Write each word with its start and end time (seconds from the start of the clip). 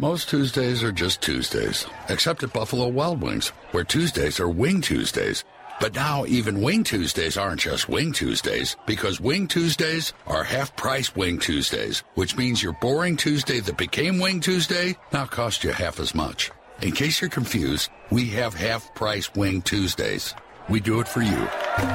Most 0.00 0.28
Tuesdays 0.28 0.84
are 0.84 0.92
just 0.92 1.20
Tuesdays, 1.20 1.84
except 2.08 2.44
at 2.44 2.52
Buffalo 2.52 2.86
Wild 2.86 3.20
Wings, 3.20 3.48
where 3.72 3.82
Tuesdays 3.82 4.38
are 4.38 4.48
Wing 4.48 4.80
Tuesdays. 4.80 5.42
But 5.80 5.96
now 5.96 6.24
even 6.24 6.62
Wing 6.62 6.84
Tuesdays 6.84 7.36
aren't 7.36 7.62
just 7.62 7.88
Wing 7.88 8.12
Tuesdays, 8.12 8.76
because 8.86 9.20
Wing 9.20 9.48
Tuesdays 9.48 10.12
are 10.28 10.44
half 10.44 10.76
price 10.76 11.16
Wing 11.16 11.40
Tuesdays, 11.40 12.04
which 12.14 12.36
means 12.36 12.62
your 12.62 12.74
boring 12.74 13.16
Tuesday 13.16 13.58
that 13.58 13.76
became 13.76 14.20
Wing 14.20 14.38
Tuesday 14.38 14.96
now 15.12 15.26
costs 15.26 15.64
you 15.64 15.72
half 15.72 15.98
as 15.98 16.14
much. 16.14 16.52
In 16.80 16.92
case 16.92 17.20
you're 17.20 17.28
confused, 17.28 17.90
we 18.12 18.26
have 18.26 18.54
half 18.54 18.94
price 18.94 19.34
Wing 19.34 19.62
Tuesdays. 19.62 20.32
We 20.68 20.78
do 20.78 21.00
it 21.00 21.08
for 21.08 21.22
you. 21.22 21.48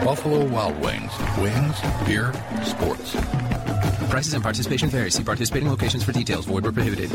Buffalo 0.03 0.43
Wild 0.43 0.77
Wings. 0.81 1.13
Wings, 1.37 1.79
beer, 2.05 2.33
sports. 2.65 3.15
Prices 4.09 4.33
and 4.33 4.43
participation 4.43 4.89
vary. 4.89 5.09
See 5.09 5.23
participating 5.23 5.69
locations 5.69 6.03
for 6.03 6.11
details. 6.11 6.43
Void 6.43 6.63
where 6.63 6.73
prohibited. 6.73 7.09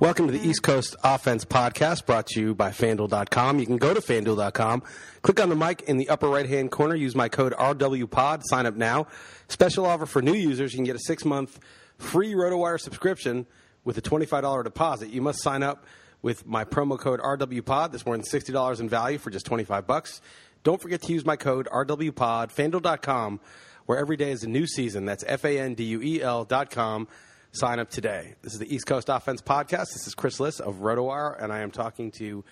Welcome 0.00 0.28
to 0.28 0.32
the 0.32 0.48
East 0.48 0.62
Coast 0.62 0.96
Offense 1.04 1.44
Podcast 1.44 2.06
brought 2.06 2.26
to 2.28 2.40
you 2.40 2.54
by 2.54 2.70
FanDuel.com. 2.70 3.58
You 3.58 3.66
can 3.66 3.76
go 3.76 3.92
to 3.92 4.00
FanDuel.com, 4.00 4.82
click 5.20 5.38
on 5.38 5.50
the 5.50 5.54
mic 5.54 5.82
in 5.82 5.98
the 5.98 6.08
upper 6.08 6.26
right 6.26 6.48
hand 6.48 6.70
corner, 6.70 6.94
use 6.94 7.14
my 7.14 7.28
code 7.28 7.52
RWPOD, 7.52 8.42
sign 8.44 8.64
up 8.64 8.76
now. 8.76 9.08
Special 9.48 9.84
offer 9.84 10.06
for 10.06 10.22
new 10.22 10.32
users. 10.32 10.72
You 10.72 10.78
can 10.78 10.86
get 10.86 10.96
a 10.96 11.00
six 11.00 11.26
month 11.26 11.60
free 11.98 12.32
RotoWire 12.32 12.80
subscription 12.80 13.44
with 13.84 13.98
a 13.98 14.00
$25 14.00 14.64
deposit. 14.64 15.10
You 15.10 15.20
must 15.20 15.42
sign 15.42 15.62
up 15.62 15.84
with 16.22 16.46
my 16.46 16.64
promo 16.64 16.98
code 16.98 17.20
RWPOD. 17.20 17.92
That's 17.92 18.06
more 18.06 18.16
than 18.16 18.24
$60 18.24 18.80
in 18.80 18.88
value 18.88 19.18
for 19.18 19.28
just 19.28 19.44
25 19.44 19.86
bucks. 19.86 20.22
Don't 20.62 20.80
forget 20.80 21.02
to 21.02 21.12
use 21.12 21.26
my 21.26 21.36
code 21.36 21.68
RWPOD, 21.70 22.54
FanDuel.com, 22.54 23.38
where 23.84 23.98
every 23.98 24.16
day 24.16 24.30
is 24.30 24.44
a 24.44 24.48
new 24.48 24.66
season. 24.66 25.04
That's 25.04 25.24
F 25.26 25.44
A 25.44 25.58
N 25.58 25.74
D 25.74 25.84
U 25.84 26.00
E 26.00 26.22
L.com. 26.22 27.06
Sign 27.52 27.80
up 27.80 27.90
today. 27.90 28.36
This 28.42 28.52
is 28.52 28.60
the 28.60 28.72
East 28.72 28.86
Coast 28.86 29.08
Offense 29.08 29.42
Podcast. 29.42 29.86
This 29.92 30.06
is 30.06 30.14
Chris 30.14 30.38
Liss 30.38 30.60
of 30.60 30.76
RotoWire, 30.76 31.42
and 31.42 31.52
I 31.52 31.62
am 31.62 31.72
talking 31.72 32.12
to 32.12 32.44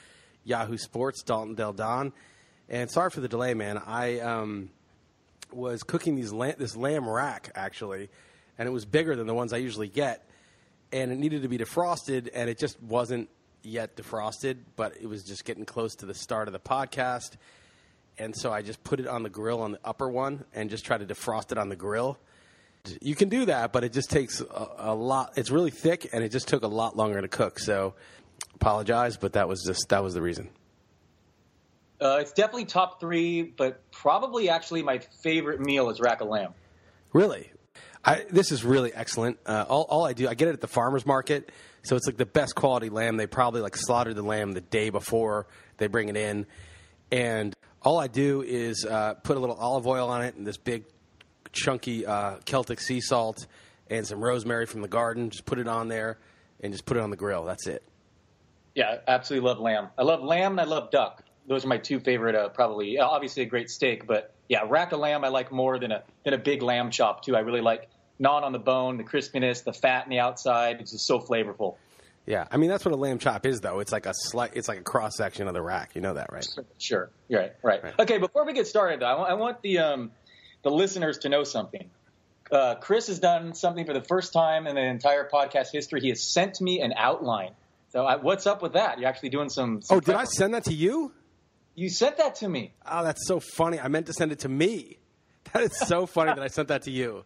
Yahoo 0.43 0.77
Sports, 0.77 1.23
Dalton 1.23 1.55
Del 1.55 1.73
Don. 1.73 2.13
And 2.69 2.91
sorry 2.91 3.11
for 3.11 3.21
the 3.21 3.29
delay, 3.29 3.55
man. 3.55 3.79
I 3.79 4.19
um, 4.19 4.71
was 5.53 5.85
cooking 5.85 6.17
these 6.17 6.33
this 6.33 6.75
lamb 6.75 7.09
rack, 7.09 7.53
actually, 7.55 8.09
and 8.59 8.69
it 8.69 8.73
was 8.73 8.85
bigger 8.87 9.15
than 9.15 9.29
the 9.29 9.35
ones 9.35 9.53
I 9.53 9.59
usually 9.59 9.87
get. 9.87 10.29
And 10.91 11.13
it 11.13 11.19
needed 11.21 11.43
to 11.43 11.49
be 11.49 11.59
defrosted, 11.59 12.31
and 12.35 12.51
it 12.51 12.59
just 12.59 12.83
wasn't 12.83 13.29
yet 13.63 13.95
defrosted, 13.95 14.57
but 14.75 14.95
it 15.01 15.07
was 15.07 15.23
just 15.23 15.45
getting 15.45 15.65
close 15.65 15.95
to 15.95 16.07
the 16.07 16.15
start 16.15 16.49
of 16.49 16.53
the 16.53 16.59
podcast. 16.59 17.37
And 18.19 18.35
so 18.37 18.53
I 18.53 18.63
just 18.63 18.83
put 18.83 18.99
it 18.99 19.07
on 19.07 19.23
the 19.23 19.31
grill 19.31 19.63
on 19.63 19.71
the 19.71 19.81
upper 19.85 20.09
one 20.09 20.45
and 20.53 20.69
just 20.69 20.85
tried 20.85 21.07
to 21.07 21.15
defrost 21.15 21.53
it 21.53 21.59
on 21.59 21.69
the 21.69 21.77
grill 21.77 22.19
you 23.01 23.15
can 23.15 23.29
do 23.29 23.47
that, 23.47 23.73
but 23.73 23.85
it 23.85 23.93
just 23.93 24.11
takes 24.11 24.41
a, 24.41 24.69
a, 24.79 24.95
lot. 24.95 25.33
It's 25.37 25.51
really 25.51 25.71
thick, 25.71 26.09
and 26.13 26.23
it 26.23 26.31
just 26.31 26.49
took 26.49 26.63
a 26.63 26.69
lot 26.69 26.97
longer 26.97 27.21
to 27.21 27.29
cook. 27.29 27.59
So, 27.59 27.95
apologize, 28.55 29.17
but 29.17 29.35
that 29.35 29.49
was 29.49 29.63
just 29.65 29.89
that 29.89 30.03
was 30.03 30.15
the 30.15 30.23
reason. 30.23 30.51
Uh, 32.01 32.19
it's 32.21 32.33
definitely 32.33 32.65
top 32.65 33.01
three, 33.01 33.43
but 33.43 33.91
probably 33.91 34.49
actually 34.49 34.83
my 34.83 34.99
favorite 35.23 35.61
meal 35.61 35.91
is 35.91 36.01
rack 36.01 36.21
of 36.21 36.29
lamb. 36.29 36.55
Really, 37.13 37.51
I, 38.05 38.25
this 38.31 38.53
is 38.53 38.65
really 38.65 38.93
excellent. 38.95 39.39
Uh, 39.45 39.65
all, 39.69 39.83
all 39.83 40.07
I 40.07 40.13
do, 40.13 40.29
I 40.29 40.35
get 40.35 40.49
it 40.49 40.53
at 40.53 40.61
the 40.61 40.69
farmers 40.69 41.05
market, 41.05 41.51
so 41.83 41.97
it's 41.97 42.07
like 42.07 42.17
the 42.17 42.27
best 42.27 42.55
quality 42.55 42.89
lamb. 42.89 43.17
They 43.17 43.27
probably 43.27 43.63
like 43.63 43.77
slaughtered 43.77 44.15
the 44.15 44.23
lamb 44.23 44.53
the 44.53 44.61
day 44.61 44.91
before 44.91 45.47
they 45.79 45.89
bring 45.89 46.09
it 46.09 46.17
in, 46.17 46.47
and 47.11 47.57
all 47.83 47.99
I 47.99 48.07
do 48.07 48.43
is 48.43 48.85
uh, 48.85 49.15
put 49.15 49.37
a 49.37 49.41
little 49.41 49.57
olive 49.57 49.87
oil 49.87 50.09
on 50.09 50.23
it 50.25 50.35
and 50.35 50.47
this 50.47 50.57
big 50.57 50.85
chunky 51.53 52.07
uh, 52.07 52.37
Celtic 52.45 52.81
sea 52.81 53.01
salt 53.01 53.47
and 53.91 54.07
some 54.07 54.23
rosemary 54.23 54.67
from 54.67 54.83
the 54.83 54.89
garden. 54.89 55.31
Just 55.31 55.47
put 55.47 55.59
it 55.59 55.69
on 55.69 55.89
there 55.89 56.19
and 56.61 56.73
just 56.73 56.85
put 56.85 56.97
it 56.97 57.01
on 57.01 57.11
the 57.11 57.17
grill. 57.17 57.45
That's 57.45 57.67
it. 57.67 57.83
Yeah, 58.75 58.99
absolutely 59.07 59.49
love 59.49 59.59
lamb. 59.59 59.89
I 59.99 60.03
love 60.03 60.23
lamb 60.23 60.53
and 60.53 60.61
I 60.61 60.65
love 60.65 60.91
duck. 60.91 61.25
Those 61.47 61.65
are 61.65 61.69
my 61.69 61.79
two 61.79 61.99
favorite. 61.99 62.35
Uh, 62.35 62.49
probably, 62.49 62.99
obviously, 62.99 63.43
a 63.43 63.47
great 63.47 63.71
steak, 63.71 64.07
but 64.07 64.35
yeah, 64.49 64.61
rack 64.69 64.93
of 64.93 65.01
lamb 65.01 65.25
I 65.25 65.29
like 65.29 65.51
more 65.51 65.79
than 65.79 65.93
a 65.93 66.03
than 66.25 66.35
a 66.35 66.39
big 66.39 66.63
lamb 66.63 66.91
chop 66.91 67.25
too. 67.25 67.35
I 67.37 67.41
really 67.41 67.61
like 67.61 67.89
gnawing 68.19 68.45
on 68.45 68.53
the 68.53 68.59
bone, 68.59 68.97
the 68.97 69.05
crispiness, 69.05 69.65
the 69.65 69.73
fat 69.73 70.05
in 70.05 70.11
the 70.11 70.19
outside. 70.19 70.81
It's 70.81 70.93
just 70.93 71.07
so 71.07 71.21
flavorful. 71.21 71.77
Yeah, 72.27 72.47
I 72.51 72.59
mean 72.59 72.69
that's 72.69 72.85
what 72.85 72.93
a 72.93 72.97
lamb 72.97 73.19
chop 73.19 73.47
is, 73.47 73.61
though. 73.61 73.81
It's 73.81 73.93
like 73.93 74.05
a 74.05 74.13
slight, 74.13 74.53
it's 74.55 74.69
like 74.69 74.81
a 74.81 74.83
cross 74.83 75.17
section 75.17 75.49
of 75.49 75.55
the 75.55 75.63
rack. 75.63 75.95
You 75.95 76.03
know 76.03 76.15
that, 76.15 76.31
right? 76.31 76.47
Sure. 76.77 77.11
Right. 77.31 77.55
Right. 77.63 77.83
right. 77.83 77.95
Okay. 77.99 78.19
Before 78.19 78.45
we 78.45 78.53
get 78.53 78.67
started, 78.67 79.01
though, 79.01 79.07
I 79.07 79.15
want, 79.15 79.31
I 79.31 79.35
want 79.35 79.63
the 79.63 79.79
um, 79.79 80.11
the 80.69 80.75
listeners 80.75 81.19
to 81.19 81.29
know 81.29 81.45
something. 81.45 81.91
Uh, 82.51 82.75
Chris 82.77 83.09
has 83.09 83.19
done 83.19 83.55
something 83.55 83.85
for 83.87 83.93
the 83.93 84.03
first 84.03 84.33
time 84.33 84.67
in 84.67 84.75
the 84.75 84.83
entire 84.83 85.29
podcast 85.29 85.71
history. 85.73 86.01
He 86.01 86.09
has 86.09 86.23
sent 86.23 86.61
me 86.61 86.81
an 86.81 86.95
outline. 86.97 87.53
So 87.91 88.05
I, 88.05 88.17
what's 88.17 88.47
up 88.47 88.63
with 88.63 88.75
that? 88.75 88.99
You're 88.99 89.09
actually 89.09 89.31
doing 89.31 89.49
some. 89.49 89.83
some 89.83 89.99
oh, 89.99 90.01
did 90.01 90.15
I 90.15 90.25
send 90.25 90.55
that 90.55 90.65
to 90.65 90.75
you? 90.75 91.13
You 91.75 91.89
sent 91.89 92.17
that 92.19 92.37
to 92.37 92.49
me. 92.49 92.73
Oh, 92.87 93.05
that's 93.05 93.27
so 93.27 93.41
funny. 93.41 93.79
I 93.79 93.89
meant 93.89 94.07
to 94.07 94.13
send 94.13 94.33
it 94.33 94.41
to 94.41 94.49
me. 94.49 94.99
That 95.55 95.63
is 95.63 95.79
so 95.79 96.05
funny 96.05 96.35
that 96.35 96.43
I 96.43 96.49
sent 96.49 96.69
that 96.69 96.83
to 96.83 96.91
you. 96.91 97.25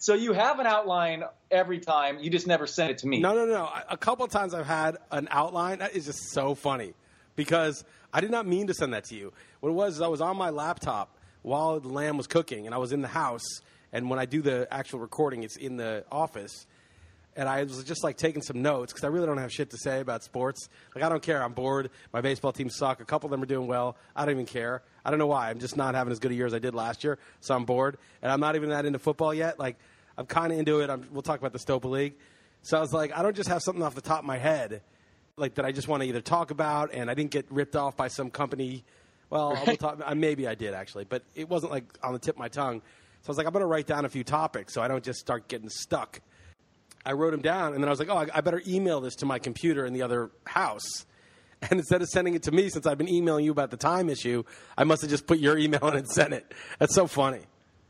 So 0.00 0.14
you 0.14 0.32
have 0.32 0.58
an 0.58 0.66
outline 0.66 1.22
every 1.52 1.78
time. 1.78 2.18
You 2.18 2.28
just 2.28 2.48
never 2.48 2.66
send 2.66 2.90
it 2.90 2.98
to 2.98 3.06
me. 3.06 3.20
No, 3.20 3.32
no, 3.32 3.46
no. 3.46 3.70
A 3.88 3.96
couple 3.96 4.24
of 4.24 4.32
times 4.32 4.54
I've 4.54 4.66
had 4.66 4.96
an 5.12 5.28
outline. 5.30 5.78
That 5.78 5.94
is 5.94 6.06
just 6.06 6.32
so 6.32 6.56
funny 6.56 6.94
because 7.36 7.84
I 8.12 8.20
did 8.20 8.32
not 8.32 8.44
mean 8.44 8.66
to 8.66 8.74
send 8.74 8.92
that 8.92 9.04
to 9.04 9.14
you. 9.14 9.32
What 9.60 9.68
it 9.68 9.74
was 9.74 9.94
is 9.94 10.00
I 10.00 10.08
was 10.08 10.20
on 10.20 10.36
my 10.36 10.50
laptop 10.50 11.16
while 11.44 11.78
the 11.78 11.88
lamb 11.88 12.16
was 12.16 12.26
cooking, 12.26 12.66
and 12.66 12.74
I 12.74 12.78
was 12.78 12.92
in 12.92 13.02
the 13.02 13.08
house. 13.08 13.44
And 13.92 14.10
when 14.10 14.18
I 14.18 14.24
do 14.24 14.42
the 14.42 14.66
actual 14.72 14.98
recording, 14.98 15.44
it's 15.44 15.56
in 15.56 15.76
the 15.76 16.04
office. 16.10 16.66
And 17.36 17.48
I 17.48 17.62
was 17.62 17.84
just 17.84 18.02
like 18.02 18.16
taking 18.16 18.42
some 18.42 18.62
notes 18.62 18.92
because 18.92 19.04
I 19.04 19.08
really 19.08 19.26
don't 19.26 19.38
have 19.38 19.52
shit 19.52 19.70
to 19.70 19.76
say 19.76 20.00
about 20.00 20.24
sports. 20.24 20.68
Like 20.94 21.04
I 21.04 21.08
don't 21.08 21.22
care. 21.22 21.42
I'm 21.42 21.52
bored. 21.52 21.90
My 22.12 22.20
baseball 22.20 22.52
team 22.52 22.70
suck. 22.70 23.00
A 23.00 23.04
couple 23.04 23.26
of 23.26 23.30
them 23.30 23.42
are 23.42 23.46
doing 23.46 23.66
well. 23.66 23.96
I 24.16 24.24
don't 24.24 24.34
even 24.34 24.46
care. 24.46 24.82
I 25.04 25.10
don't 25.10 25.18
know 25.18 25.26
why. 25.26 25.50
I'm 25.50 25.58
just 25.58 25.76
not 25.76 25.94
having 25.94 26.12
as 26.12 26.18
good 26.18 26.30
a 26.30 26.34
year 26.34 26.46
as 26.46 26.54
I 26.54 26.58
did 26.58 26.74
last 26.74 27.04
year. 27.04 27.18
So 27.40 27.54
I'm 27.54 27.64
bored, 27.64 27.98
and 28.22 28.32
I'm 28.32 28.40
not 28.40 28.56
even 28.56 28.70
that 28.70 28.86
into 28.86 28.98
football 28.98 29.34
yet. 29.34 29.58
Like 29.58 29.76
I'm 30.16 30.26
kind 30.26 30.52
of 30.52 30.58
into 30.58 30.80
it. 30.80 30.90
I'm, 30.90 31.06
we'll 31.12 31.22
talk 31.22 31.38
about 31.38 31.52
the 31.52 31.58
Stopa 31.58 31.90
League. 31.90 32.14
So 32.62 32.78
I 32.78 32.80
was 32.80 32.92
like, 32.92 33.16
I 33.16 33.22
don't 33.22 33.36
just 33.36 33.50
have 33.50 33.62
something 33.62 33.82
off 33.82 33.94
the 33.94 34.00
top 34.00 34.20
of 34.20 34.24
my 34.24 34.38
head, 34.38 34.80
like 35.36 35.56
that 35.56 35.66
I 35.66 35.72
just 35.72 35.88
want 35.88 36.02
to 36.02 36.08
either 36.08 36.22
talk 36.22 36.50
about, 36.50 36.94
and 36.94 37.10
I 37.10 37.14
didn't 37.14 37.32
get 37.32 37.46
ripped 37.50 37.76
off 37.76 37.96
by 37.96 38.08
some 38.08 38.30
company 38.30 38.84
well, 39.34 39.60
right. 39.66 39.78
talk, 39.78 40.00
uh, 40.04 40.14
maybe 40.14 40.46
I 40.46 40.54
did 40.54 40.74
actually, 40.74 41.04
but 41.04 41.24
it 41.34 41.48
wasn't 41.48 41.72
like 41.72 41.84
on 42.04 42.12
the 42.12 42.20
tip 42.20 42.36
of 42.36 42.38
my 42.38 42.48
tongue. 42.48 42.80
So 43.22 43.28
I 43.28 43.30
was 43.30 43.36
like, 43.36 43.46
I'm 43.48 43.52
going 43.52 43.62
to 43.62 43.66
write 43.66 43.86
down 43.86 44.04
a 44.04 44.08
few 44.08 44.22
topics 44.22 44.72
so 44.72 44.80
I 44.80 44.86
don't 44.86 45.02
just 45.02 45.18
start 45.18 45.48
getting 45.48 45.68
stuck. 45.68 46.20
I 47.04 47.12
wrote 47.12 47.32
them 47.32 47.42
down, 47.42 47.74
and 47.74 47.82
then 47.82 47.88
I 47.88 47.90
was 47.90 47.98
like, 47.98 48.08
oh, 48.08 48.16
I, 48.16 48.28
I 48.32 48.40
better 48.40 48.62
email 48.66 49.00
this 49.00 49.16
to 49.16 49.26
my 49.26 49.38
computer 49.38 49.84
in 49.84 49.92
the 49.92 50.02
other 50.02 50.30
house. 50.46 50.84
And 51.70 51.80
instead 51.80 52.02
of 52.02 52.08
sending 52.08 52.34
it 52.34 52.42
to 52.42 52.52
me, 52.52 52.68
since 52.68 52.84
I've 52.86 52.98
been 52.98 53.08
emailing 53.08 53.46
you 53.46 53.50
about 53.50 53.70
the 53.70 53.78
time 53.78 54.10
issue, 54.10 54.42
I 54.76 54.84
must 54.84 55.00
have 55.00 55.10
just 55.10 55.26
put 55.26 55.38
your 55.38 55.56
email 55.56 55.88
in 55.88 55.96
and 55.96 56.06
sent 56.06 56.34
it. 56.34 56.52
That's 56.78 56.94
so 56.94 57.06
funny. 57.06 57.40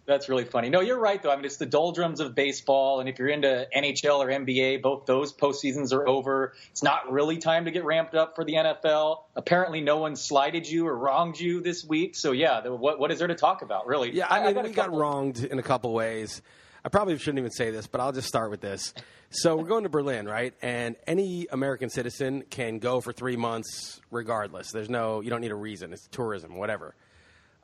That's 0.07 0.29
really 0.29 0.45
funny. 0.45 0.69
No, 0.69 0.81
you're 0.81 0.99
right 0.99 1.23
though. 1.23 1.31
I 1.31 1.37
mean, 1.37 1.47
it's 1.47 1.57
the 1.57 1.67
doldrums 1.67 2.21
of 2.21 2.35
baseball, 2.35 3.01
and 3.01 3.09
if 3.09 3.19
you're 3.19 3.29
into 3.29 3.67
NHL 3.75 4.19
or 4.19 4.29
NBA, 4.29 4.83
both 4.83 5.07
those 5.07 5.33
postseasons 5.33 5.93
are 5.93 6.07
over. 6.07 6.53
It's 6.71 6.83
not 6.83 7.11
really 7.11 7.39
time 7.39 7.65
to 7.65 7.71
get 7.71 7.85
ramped 7.85 8.15
up 8.15 8.35
for 8.35 8.45
the 8.45 8.55
NFL. 8.55 9.23
Apparently, 9.35 9.81
no 9.81 9.99
one 9.99 10.17
slighted 10.17 10.69
you 10.69 10.87
or 10.87 10.97
wronged 10.97 11.41
you 11.41 11.63
this 11.63 11.85
week. 11.85 12.17
So 12.17 12.33
yeah, 12.33 12.61
the, 12.61 12.75
what 12.75 12.99
what 12.99 13.13
is 13.13 13.19
there 13.19 13.29
to 13.29 13.35
talk 13.35 13.63
about, 13.63 13.87
really? 13.87 14.15
Yeah, 14.15 14.27
I, 14.29 14.45
mean, 14.45 14.55
got 14.55 14.65
we 14.65 14.71
got 14.73 14.93
wronged 14.93 15.43
in 15.43 15.59
a 15.59 15.63
couple 15.63 15.93
ways. 15.95 16.43
I 16.85 16.91
probably 16.91 17.17
shouldn't 17.17 17.39
even 17.39 17.51
say 17.51 17.71
this, 17.71 17.87
but 17.87 18.03
I'll 18.03 18.13
just 18.13 18.29
start 18.29 18.51
with 18.51 18.61
this. 18.61 18.93
So 19.31 19.57
we're 19.57 19.65
going 19.65 19.85
to 19.85 19.89
Berlin, 19.89 20.27
right? 20.27 20.53
And 20.61 20.97
any 21.07 21.47
American 21.51 21.89
citizen 21.89 22.45
can 22.51 22.79
go 22.79 23.01
for 23.01 23.13
three 23.13 23.37
months 23.37 24.03
regardless. 24.11 24.71
There's 24.71 24.91
no, 24.91 25.23
you 25.23 25.31
don't 25.31 25.41
need 25.41 25.51
a 25.51 25.57
reason. 25.57 25.95
It's 25.95 26.07
tourism, 26.09 26.57
whatever. 26.57 26.95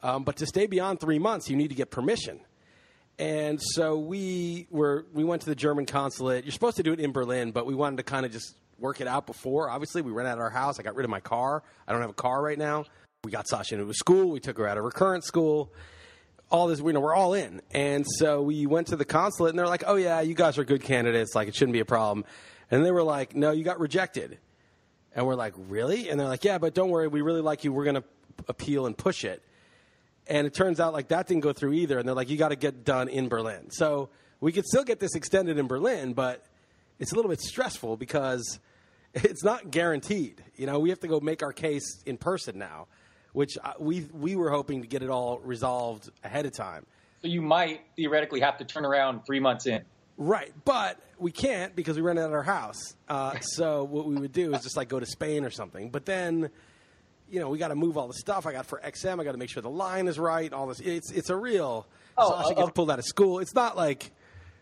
Um, 0.03 0.25
but 0.25 0.37
to 0.37 0.47
stay 0.47 0.67
beyond 0.67 1.01
three 1.01 1.19
months, 1.19 1.49
you 1.51 1.57
need 1.57 1.69
to 1.69 1.75
get 1.75 1.91
permission. 1.91 2.41
And 3.19 3.61
so 3.61 3.99
we 3.99 4.67
were, 4.71 5.07
we 5.13 5.25
went 5.25 5.43
to 5.43 5.49
the 5.49 5.55
German 5.55 5.85
consulate. 5.85 6.45
You're 6.45 6.53
supposed 6.53 6.79
to 6.79 6.83
do 6.83 6.93
it 6.93 7.01
in 7.01 7.13
Berlin, 7.13 7.53
but 7.53 7.67
we 7.67 7.75
wanted 7.75 7.99
to 7.99 8.03
kind 8.03 8.25
of 8.25 8.33
just 8.33 8.55
work 8.79 9.01
it 9.01 9.07
out 9.07 9.27
before. 9.27 9.69
Obviously, 9.69 10.01
we 10.01 10.11
rented 10.11 10.33
out 10.33 10.39
of 10.39 10.43
our 10.43 10.51
house. 10.51 10.81
I 10.81 10.83
got 10.83 10.95
rid 10.95 11.05
of 11.05 11.11
my 11.11 11.21
car. 11.21 11.63
I 11.87 11.93
don't 11.93 12.01
have 12.01 12.11
a 12.11 12.15
car 12.15 12.43
right 12.43 12.59
now. 12.59 12.85
We 13.23 13.31
got 13.31 13.47
Sasha 13.47 13.75
into 13.75 13.91
a 13.91 13.95
school. 13.95 14.31
We 14.31 14.41
took 14.41 14.57
her 14.57 14.67
out 14.67 14.79
of 14.79 14.85
her 14.85 14.91
current 14.91 15.25
school 15.25 15.73
all 16.51 16.67
this, 16.67 16.81
you 16.81 16.93
know, 16.93 17.01
we're 17.01 17.15
all 17.15 17.35
in. 17.35 17.63
And 17.71 18.05
so 18.07 18.43
we 18.43 18.67
went 18.67 18.89
to 18.89 18.97
the 18.97 19.05
consulate 19.05 19.51
and 19.51 19.59
they're 19.59 19.67
like, 19.67 19.85
oh, 19.87 19.97
yeah, 19.97 20.21
you 20.21 20.35
guys 20.35 20.59
are 20.59 20.65
good 20.65 20.83
candidates. 20.83 21.35
Like, 21.35 21.49
it 21.49 21.55
shouldn't 21.55 21.73
be 21.73 21.81
a 21.81 21.85
problem. 21.85 22.25
And 22.71 22.85
they 22.85 22.91
were 22.91 23.03
like, 23.03 23.35
no, 23.35 23.53
you 23.53 23.65
got 23.65 23.79
rejected. 23.79 24.39
And 25.15 25.27
we're 25.27 25.35
like, 25.35 25.55
really? 25.57 26.09
And 26.09 26.19
they're 26.19 26.29
like, 26.29 26.45
yeah, 26.45 26.59
but 26.59 26.75
don't 26.75 26.91
worry. 26.91 27.09
We 27.09 27.23
really 27.23 27.41
like 27.41 27.65
you. 27.65 27.73
We're 27.73 27.85
going 27.85 27.97
to 27.97 28.05
appeal 28.49 28.87
and 28.87 28.97
push 28.97 29.25
it. 29.25 29.43
And 30.31 30.47
it 30.47 30.55
turns 30.55 30.79
out 30.79 30.93
like 30.93 31.09
that 31.09 31.27
didn't 31.27 31.43
go 31.43 31.53
through 31.53 31.73
either. 31.75 31.99
And 31.99 32.09
they're 32.09 32.15
like, 32.15 32.31
you 32.31 32.37
got 32.37 32.51
to 32.51 32.57
get 32.57 32.85
done 32.85 33.09
in 33.09 33.29
Berlin. 33.29 33.71
So 33.71 34.11
we 34.41 34.53
could 34.53 34.65
still 34.65 34.85
get 34.85 35.01
this 35.01 35.17
extended 35.17 35.59
in 35.59 35.67
Berlin, 35.67 36.15
but 36.15 36.47
it's 37.01 37.11
a 37.13 37.17
little 37.17 37.29
bit 37.29 37.41
stressful 37.41 37.97
because 37.97 38.61
it's 39.15 39.43
not 39.43 39.71
guaranteed. 39.71 40.43
You 40.57 40.67
know, 40.67 40.79
we 40.79 40.91
have 40.91 41.01
to 41.01 41.09
go 41.09 41.21
make 41.21 41.43
our 41.43 41.53
case 41.53 42.03
in 42.07 42.17
person 42.17 42.59
now, 42.59 42.87
which 43.33 43.59
uh, 43.63 43.73
we 43.81 44.07
we 44.13 44.37
were 44.37 44.51
hoping 44.51 44.83
to 44.83 44.89
get 44.89 45.03
it 45.03 45.11
all 45.11 45.41
resolved 45.41 46.09
ahead 46.23 46.47
of 46.47 46.53
time. 46.53 46.87
So 47.23 47.29
you 47.29 47.43
might 47.43 47.83
theoretically 47.97 48.41
have 48.41 48.57
to 48.59 48.65
turn 48.65 48.87
around 48.87 49.27
three 49.27 49.41
months 49.41 49.67
in. 49.67 49.83
Right, 50.17 50.53
but 50.65 51.01
we 51.19 51.33
can't 51.33 51.75
because 51.75 51.97
we 51.97 52.03
rented 52.03 52.27
out 52.27 52.33
our 52.33 52.43
house. 52.43 52.95
Uh, 53.09 53.39
so 53.41 53.85
what 53.85 54.07
we 54.07 54.17
would 54.17 54.33
do 54.33 54.55
is 54.55 54.63
just 54.63 54.77
like 54.77 54.89
go 54.89 55.01
to 55.01 55.07
Spain 55.07 55.45
or 55.45 55.51
something. 55.51 55.91
But 55.91 56.05
then, 56.05 56.51
you 57.31 57.41
know, 57.41 57.49
we 57.49 57.59
got 57.59 57.69
to 57.69 57.75
move 57.75 57.97
all 57.97 58.07
the 58.09 58.15
stuff. 58.15 58.47
I 58.47 58.53
got 58.53 58.67
for 58.67 58.81
XM. 58.85 59.21
I 59.21 59.25
got 59.25 59.33
to 59.33 59.39
make 59.39 59.51
sure 59.51 59.63
the 59.63 59.71
line 59.71 60.09
is 60.09 60.19
right. 60.19 60.53
All 60.53 60.67
this. 60.67 60.81
It's 60.81 61.11
it's 61.11 61.31
a 61.31 61.37
real. 61.37 61.87
Oh, 62.19 62.31
Sasha 62.31 62.55
uh, 62.57 62.61
gets 62.65 62.71
pulled 62.73 62.91
out 62.91 62.99
of 62.99 63.05
school. 63.05 63.39
It's 63.39 63.55
not 63.55 63.77
like. 63.77 64.11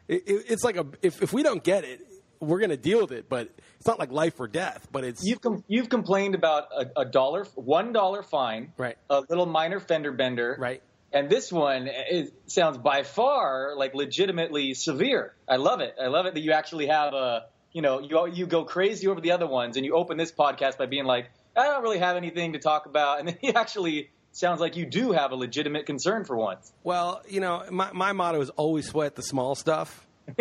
It, 0.08 0.22
it- 0.26 0.44
it's 0.48 0.64
like 0.64 0.76
a 0.76 0.86
if 1.02 1.22
if 1.22 1.32
we 1.32 1.42
don't 1.42 1.62
get 1.62 1.84
it, 1.84 2.00
we're 2.40 2.60
gonna 2.60 2.76
deal 2.76 3.00
with 3.00 3.12
it. 3.12 3.28
But 3.28 3.50
it's 3.78 3.86
not 3.86 3.98
like 3.98 4.10
life 4.12 4.38
or 4.40 4.48
death. 4.48 4.88
But 4.90 5.04
it's 5.04 5.22
You've 5.24 5.40
com- 5.40 5.64
you've 5.68 5.88
complained 5.88 6.34
about 6.34 6.68
a, 6.76 7.00
a 7.00 7.04
dollar, 7.04 7.44
one 7.54 7.92
dollar 7.92 8.22
fine, 8.22 8.72
Right. 8.76 8.96
A 9.10 9.22
little 9.28 9.46
minor 9.46 9.80
fender 9.80 10.12
bender, 10.12 10.56
Right. 10.58 10.82
And 11.10 11.30
this 11.30 11.50
one 11.50 11.88
is, 12.10 12.30
sounds 12.48 12.76
by 12.76 13.02
far 13.02 13.74
like 13.76 13.94
legitimately 13.94 14.74
severe. 14.74 15.32
I 15.48 15.56
love 15.56 15.80
it. 15.80 15.94
I 16.02 16.08
love 16.08 16.26
it 16.26 16.34
that 16.34 16.40
you 16.40 16.52
actually 16.52 16.86
have 16.88 17.14
a, 17.14 17.46
you 17.72 17.80
know, 17.80 18.00
you 18.00 18.26
you 18.32 18.46
go 18.46 18.64
crazy 18.64 19.06
over 19.08 19.20
the 19.20 19.32
other 19.32 19.46
ones, 19.46 19.76
and 19.78 19.86
you 19.86 19.94
open 19.94 20.16
this 20.18 20.30
podcast 20.32 20.76
by 20.76 20.84
being 20.86 21.04
like, 21.06 21.30
I 21.58 21.66
don't 21.66 21.82
really 21.82 21.98
have 21.98 22.16
anything 22.16 22.52
to 22.54 22.58
talk 22.58 22.86
about, 22.86 23.18
and 23.20 23.28
then 23.28 23.38
you 23.42 23.52
actually 23.54 24.10
sounds 24.32 24.60
like 24.60 24.76
you 24.76 24.86
do 24.86 25.12
have 25.12 25.32
a 25.32 25.36
legitimate 25.36 25.86
concern 25.86 26.24
for 26.24 26.36
once. 26.36 26.72
well, 26.84 27.22
you 27.28 27.40
know, 27.40 27.64
my 27.70 27.90
my 27.92 28.12
motto 28.12 28.40
is 28.40 28.50
always 28.50 28.86
sweat 28.88 29.14
the 29.16 29.22
small 29.22 29.54
stuff. 29.54 30.06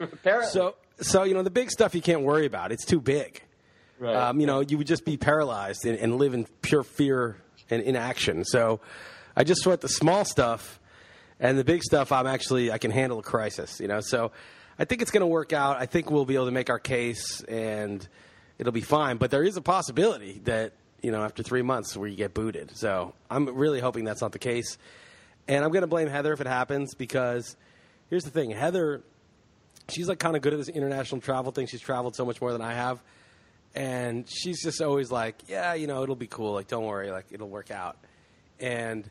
Apparently, 0.00 0.50
So 0.50 0.74
so 1.00 1.24
you 1.24 1.34
know 1.34 1.42
the 1.42 1.50
big 1.50 1.70
stuff 1.70 1.94
you 1.94 2.02
can't 2.02 2.22
worry 2.22 2.46
about. 2.46 2.72
It's 2.72 2.84
too 2.84 3.00
big. 3.00 3.42
Right. 3.98 4.14
Um, 4.14 4.40
you 4.40 4.46
know, 4.46 4.60
you 4.60 4.76
would 4.78 4.86
just 4.86 5.04
be 5.04 5.16
paralyzed 5.16 5.86
and, 5.86 5.98
and 5.98 6.18
live 6.18 6.34
in 6.34 6.46
pure 6.62 6.82
fear 6.82 7.36
and 7.70 7.82
inaction. 7.82 8.44
So 8.44 8.80
I 9.34 9.44
just 9.44 9.62
sweat 9.62 9.80
the 9.80 9.88
small 9.88 10.24
stuff, 10.24 10.80
and 11.40 11.58
the 11.58 11.64
big 11.64 11.82
stuff. 11.82 12.12
I'm 12.12 12.26
actually 12.26 12.72
I 12.72 12.78
can 12.78 12.90
handle 12.90 13.18
a 13.18 13.22
crisis. 13.22 13.80
You 13.80 13.88
know, 13.88 14.00
so 14.00 14.32
I 14.78 14.84
think 14.84 15.02
it's 15.02 15.10
going 15.10 15.22
to 15.22 15.26
work 15.26 15.52
out. 15.52 15.76
I 15.78 15.86
think 15.86 16.10
we'll 16.10 16.24
be 16.26 16.34
able 16.34 16.46
to 16.46 16.50
make 16.52 16.68
our 16.70 16.78
case, 16.78 17.42
and 17.42 18.06
it'll 18.58 18.72
be 18.72 18.80
fine. 18.80 19.16
But 19.16 19.30
there 19.30 19.42
is 19.42 19.56
a 19.56 19.62
possibility 19.62 20.40
that 20.44 20.72
you 21.02 21.10
know 21.10 21.22
after 21.22 21.42
three 21.42 21.62
months 21.62 21.96
where 21.96 22.08
you 22.08 22.16
get 22.16 22.34
booted. 22.34 22.76
So 22.76 23.14
I'm 23.30 23.54
really 23.54 23.80
hoping 23.80 24.04
that's 24.04 24.22
not 24.22 24.32
the 24.32 24.38
case, 24.38 24.78
and 25.48 25.64
I'm 25.64 25.70
going 25.70 25.82
to 25.82 25.88
blame 25.88 26.08
Heather 26.08 26.32
if 26.32 26.40
it 26.40 26.46
happens 26.46 26.94
because 26.94 27.56
here's 28.10 28.24
the 28.24 28.30
thing, 28.30 28.50
Heather. 28.50 29.02
She's 29.88 30.08
like 30.08 30.18
kind 30.18 30.34
of 30.34 30.42
good 30.42 30.52
at 30.52 30.58
this 30.58 30.68
international 30.68 31.20
travel 31.20 31.52
thing. 31.52 31.66
She's 31.66 31.80
traveled 31.80 32.16
so 32.16 32.24
much 32.24 32.40
more 32.40 32.52
than 32.52 32.60
I 32.60 32.72
have 32.72 33.00
and 33.76 34.28
she's 34.28 34.62
just 34.62 34.80
always 34.80 35.12
like, 35.12 35.36
"Yeah, 35.48 35.74
you 35.74 35.86
know, 35.86 36.02
it'll 36.02 36.16
be 36.16 36.26
cool. 36.26 36.54
Like, 36.54 36.66
don't 36.66 36.84
worry, 36.84 37.10
like 37.10 37.26
it'll 37.30 37.48
work 37.48 37.70
out." 37.70 37.98
And 38.58 39.08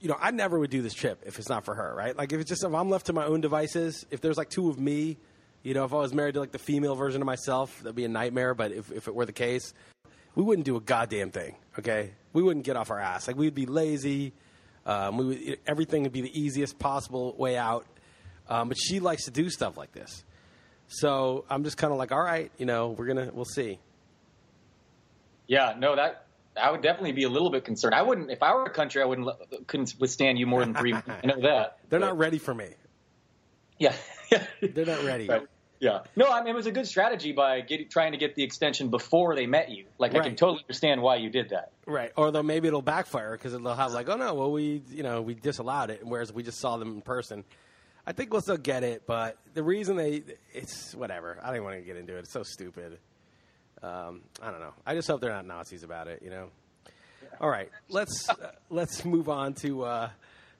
you 0.00 0.08
know, 0.08 0.16
I 0.20 0.32
never 0.32 0.58
would 0.58 0.70
do 0.70 0.82
this 0.82 0.92
trip 0.92 1.22
if 1.24 1.38
it's 1.38 1.48
not 1.48 1.64
for 1.64 1.74
her, 1.74 1.94
right? 1.94 2.16
Like, 2.16 2.32
if 2.32 2.40
it's 2.40 2.48
just 2.48 2.64
if 2.64 2.74
I'm 2.74 2.90
left 2.90 3.06
to 3.06 3.12
my 3.12 3.24
own 3.24 3.40
devices, 3.40 4.04
if 4.10 4.20
there's 4.20 4.36
like 4.36 4.50
two 4.50 4.68
of 4.68 4.78
me, 4.78 5.18
you 5.62 5.74
know, 5.74 5.84
if 5.84 5.92
I 5.92 5.96
was 5.96 6.12
married 6.14 6.34
to 6.34 6.40
like 6.40 6.52
the 6.52 6.58
female 6.58 6.94
version 6.94 7.20
of 7.22 7.26
myself, 7.26 7.78
that'd 7.82 7.94
be 7.96 8.04
a 8.04 8.08
nightmare. 8.08 8.54
But 8.54 8.72
if 8.72 8.90
if 8.92 9.08
it 9.08 9.14
were 9.14 9.26
the 9.26 9.32
case, 9.32 9.72
we 10.34 10.42
wouldn't 10.42 10.64
do 10.64 10.76
a 10.76 10.80
goddamn 10.80 11.30
thing. 11.30 11.54
Okay, 11.78 12.12
we 12.32 12.42
wouldn't 12.42 12.64
get 12.64 12.76
off 12.76 12.90
our 12.90 12.98
ass. 12.98 13.26
Like, 13.26 13.36
we'd 13.36 13.54
be 13.54 13.66
lazy. 13.66 14.32
Um, 14.86 15.18
we 15.18 15.24
would, 15.26 15.58
everything 15.66 16.02
would 16.04 16.12
be 16.12 16.22
the 16.22 16.40
easiest 16.40 16.78
possible 16.78 17.34
way 17.36 17.56
out. 17.56 17.84
Um, 18.48 18.68
but 18.68 18.78
she 18.78 18.98
likes 18.98 19.26
to 19.26 19.30
do 19.30 19.48
stuff 19.50 19.76
like 19.76 19.92
this. 19.92 20.24
So 20.88 21.44
I'm 21.48 21.62
just 21.62 21.76
kind 21.76 21.92
of 21.92 21.98
like, 21.98 22.10
all 22.10 22.22
right, 22.22 22.50
you 22.58 22.66
know, 22.66 22.88
we're 22.90 23.06
gonna, 23.06 23.30
we'll 23.32 23.44
see. 23.44 23.78
Yeah, 25.46 25.74
no, 25.78 25.96
that 25.96 26.26
I 26.60 26.70
would 26.70 26.82
definitely 26.82 27.12
be 27.12 27.24
a 27.24 27.28
little 27.28 27.50
bit 27.50 27.64
concerned. 27.64 27.94
I 27.94 28.02
wouldn't 28.02 28.30
if 28.30 28.42
I 28.42 28.54
were 28.54 28.64
a 28.64 28.70
country, 28.70 29.02
I 29.02 29.04
wouldn't 29.04 29.28
couldn't 29.66 29.94
withstand 30.00 30.38
you 30.38 30.46
more 30.46 30.60
than 30.64 30.74
three. 30.74 30.92
I 31.22 31.26
know 31.26 31.40
that. 31.42 31.78
They're 31.88 32.00
But- 32.00 32.06
not 32.06 32.18
ready 32.18 32.38
for 32.38 32.54
me. 32.54 32.68
Yeah, 33.80 33.94
yeah. 34.30 34.46
They're 34.62 34.86
not 34.86 35.02
ready. 35.02 35.26
Right. 35.26 35.42
Yeah. 35.80 36.00
No, 36.14 36.28
I 36.28 36.40
mean 36.40 36.50
it 36.50 36.54
was 36.54 36.66
a 36.66 36.72
good 36.72 36.86
strategy 36.86 37.32
by 37.32 37.62
getting, 37.62 37.88
trying 37.88 38.12
to 38.12 38.18
get 38.18 38.34
the 38.34 38.42
extension 38.42 38.90
before 38.90 39.34
they 39.34 39.46
met 39.46 39.70
you. 39.70 39.86
Like 39.98 40.14
I 40.14 40.20
can 40.20 40.36
totally 40.36 40.62
understand 40.62 41.00
why 41.00 41.16
you 41.16 41.30
did 41.30 41.48
that. 41.48 41.72
Right. 41.86 42.12
Or 42.16 42.30
though 42.30 42.42
maybe 42.42 42.68
it'll 42.68 42.82
backfire 42.82 43.32
because 43.32 43.52
they'll 43.52 43.74
have 43.74 43.92
like, 43.92 44.08
oh 44.10 44.16
no, 44.16 44.34
well 44.34 44.52
we, 44.52 44.82
you 44.90 45.02
know, 45.02 45.22
we 45.22 45.34
disallowed 45.34 45.88
it, 45.88 46.04
whereas 46.04 46.32
we 46.32 46.42
just 46.42 46.60
saw 46.60 46.76
them 46.76 46.96
in 46.96 47.00
person. 47.00 47.44
I 48.06 48.12
think 48.12 48.30
we'll 48.30 48.42
still 48.42 48.58
get 48.58 48.82
it, 48.82 49.04
but 49.06 49.38
the 49.54 49.62
reason 49.62 49.96
they, 49.96 50.22
it's 50.52 50.94
whatever. 50.94 51.38
I 51.42 51.54
don't 51.54 51.64
want 51.64 51.76
to 51.76 51.82
get 51.82 51.96
into 51.96 52.16
it. 52.16 52.20
It's 52.20 52.32
so 52.32 52.42
stupid. 52.42 52.98
Um, 53.82 54.22
I 54.42 54.50
don't 54.50 54.60
know. 54.60 54.74
I 54.86 54.94
just 54.94 55.08
hope 55.08 55.20
they're 55.22 55.32
not 55.32 55.46
Nazis 55.46 55.82
about 55.82 56.08
it. 56.08 56.20
You 56.22 56.30
know. 56.30 56.48
All 57.40 57.48
right. 57.48 57.70
Let's 57.88 58.28
uh, 58.28 58.52
let's 58.68 59.04
move 59.04 59.28
on 59.28 59.54
to 59.62 59.84
uh, 59.84 60.10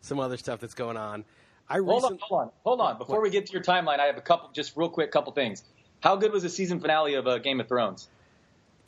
some 0.01 0.21
other 0.21 0.39
stuff 0.39 0.61
that's 0.61 0.75
going 0.75 0.97
on. 0.97 1.25
I 1.71 1.79
Hold 1.79 2.05
on, 2.05 2.19
hold 2.21 2.41
on, 2.43 2.51
hold 2.65 2.81
on. 2.81 2.99
Before 2.99 3.21
we 3.21 3.31
get 3.31 3.47
to 3.47 3.53
your 3.53 3.63
timeline, 3.63 4.01
I 4.01 4.07
have 4.07 4.17
a 4.17 4.21
couple, 4.21 4.51
just 4.53 4.77
real 4.77 4.89
quick, 4.89 5.13
couple 5.13 5.33
things. 5.33 5.63
How 6.01 6.17
good 6.17 6.33
was 6.33 6.43
the 6.43 6.49
season 6.49 6.81
finale 6.81 7.15
of 7.15 7.29
uh, 7.29 7.39
Game 7.39 7.61
of 7.61 7.69
Thrones? 7.69 8.09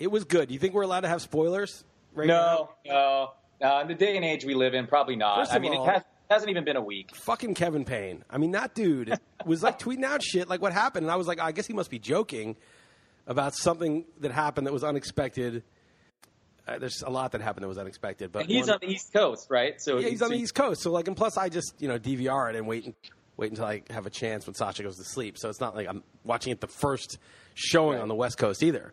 It 0.00 0.10
was 0.10 0.24
good. 0.24 0.48
Do 0.48 0.54
you 0.54 0.58
think 0.58 0.74
we're 0.74 0.82
allowed 0.82 1.02
to 1.02 1.08
have 1.08 1.22
spoilers? 1.22 1.84
Right 2.12 2.26
now? 2.26 2.70
No, 2.84 3.30
no. 3.60 3.68
Uh, 3.68 3.80
in 3.82 3.88
the 3.88 3.94
day 3.94 4.16
and 4.16 4.24
age 4.24 4.44
we 4.44 4.54
live 4.54 4.74
in, 4.74 4.88
probably 4.88 5.14
not. 5.14 5.36
First 5.38 5.52
I 5.52 5.60
mean, 5.60 5.74
all- 5.74 5.88
it 5.88 5.92
has, 5.92 6.02
hasn't 6.28 6.50
even 6.50 6.64
been 6.64 6.76
a 6.76 6.82
week. 6.82 7.14
fucking 7.14 7.54
Kevin 7.54 7.84
Payne. 7.84 8.24
I 8.28 8.38
mean, 8.38 8.50
that 8.52 8.74
dude 8.74 9.16
was 9.46 9.62
like 9.62 9.78
tweeting 9.78 10.02
out 10.02 10.20
shit 10.20 10.48
like 10.48 10.60
what 10.60 10.72
happened, 10.72 11.04
and 11.04 11.12
I 11.12 11.16
was 11.16 11.28
like, 11.28 11.38
I 11.38 11.52
guess 11.52 11.68
he 11.68 11.74
must 11.74 11.90
be 11.90 12.00
joking 12.00 12.56
about 13.28 13.54
something 13.54 14.04
that 14.20 14.32
happened 14.32 14.66
that 14.66 14.72
was 14.72 14.82
unexpected. 14.82 15.62
Uh, 16.66 16.78
there's 16.78 17.02
a 17.02 17.10
lot 17.10 17.32
that 17.32 17.40
happened 17.40 17.64
that 17.64 17.68
was 17.68 17.78
unexpected, 17.78 18.30
but 18.30 18.42
And 18.42 18.50
he's 18.50 18.66
one- 18.66 18.74
on 18.74 18.78
the 18.80 18.86
East 18.88 19.12
Coast, 19.12 19.48
right? 19.50 19.80
So 19.80 19.98
yeah, 19.98 20.08
he's 20.08 20.22
on 20.22 20.30
the 20.30 20.36
East 20.36 20.54
Coast. 20.54 20.82
So 20.82 20.92
like, 20.92 21.08
and 21.08 21.16
plus, 21.16 21.36
I 21.36 21.48
just 21.48 21.74
you 21.80 21.88
know 21.88 21.98
DVR 21.98 22.50
it 22.50 22.56
and 22.56 22.66
wait 22.66 22.84
and 22.84 22.94
wait 23.36 23.50
until 23.50 23.64
I 23.64 23.82
have 23.90 24.06
a 24.06 24.10
chance 24.10 24.46
when 24.46 24.54
Sasha 24.54 24.82
goes 24.82 24.96
to 24.98 25.04
sleep. 25.04 25.38
So 25.38 25.48
it's 25.48 25.60
not 25.60 25.74
like 25.74 25.88
I'm 25.88 26.02
watching 26.24 26.52
it 26.52 26.60
the 26.60 26.68
first 26.68 27.18
showing 27.54 27.98
on 28.00 28.08
the 28.08 28.14
West 28.14 28.38
Coast 28.38 28.62
either. 28.62 28.92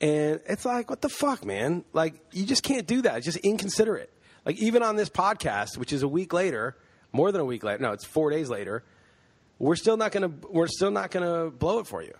And 0.00 0.40
it's 0.48 0.64
like, 0.64 0.88
what 0.88 1.02
the 1.02 1.08
fuck, 1.10 1.44
man? 1.44 1.84
Like, 1.92 2.14
you 2.32 2.46
just 2.46 2.62
can't 2.62 2.86
do 2.86 3.02
that. 3.02 3.18
It's 3.18 3.26
just 3.26 3.38
inconsiderate. 3.38 4.10
Like, 4.46 4.56
even 4.56 4.82
on 4.82 4.96
this 4.96 5.10
podcast, 5.10 5.76
which 5.76 5.92
is 5.92 6.02
a 6.02 6.08
week 6.08 6.32
later, 6.32 6.74
more 7.12 7.30
than 7.32 7.42
a 7.42 7.44
week 7.44 7.62
later. 7.64 7.82
No, 7.82 7.92
it's 7.92 8.06
four 8.06 8.30
days 8.30 8.48
later. 8.48 8.82
We're 9.58 9.76
still 9.76 9.98
not 9.98 10.12
gonna. 10.12 10.30
We're 10.48 10.68
still 10.68 10.90
not 10.90 11.10
gonna 11.10 11.50
blow 11.50 11.80
it 11.80 11.86
for 11.86 12.02
you. 12.02 12.14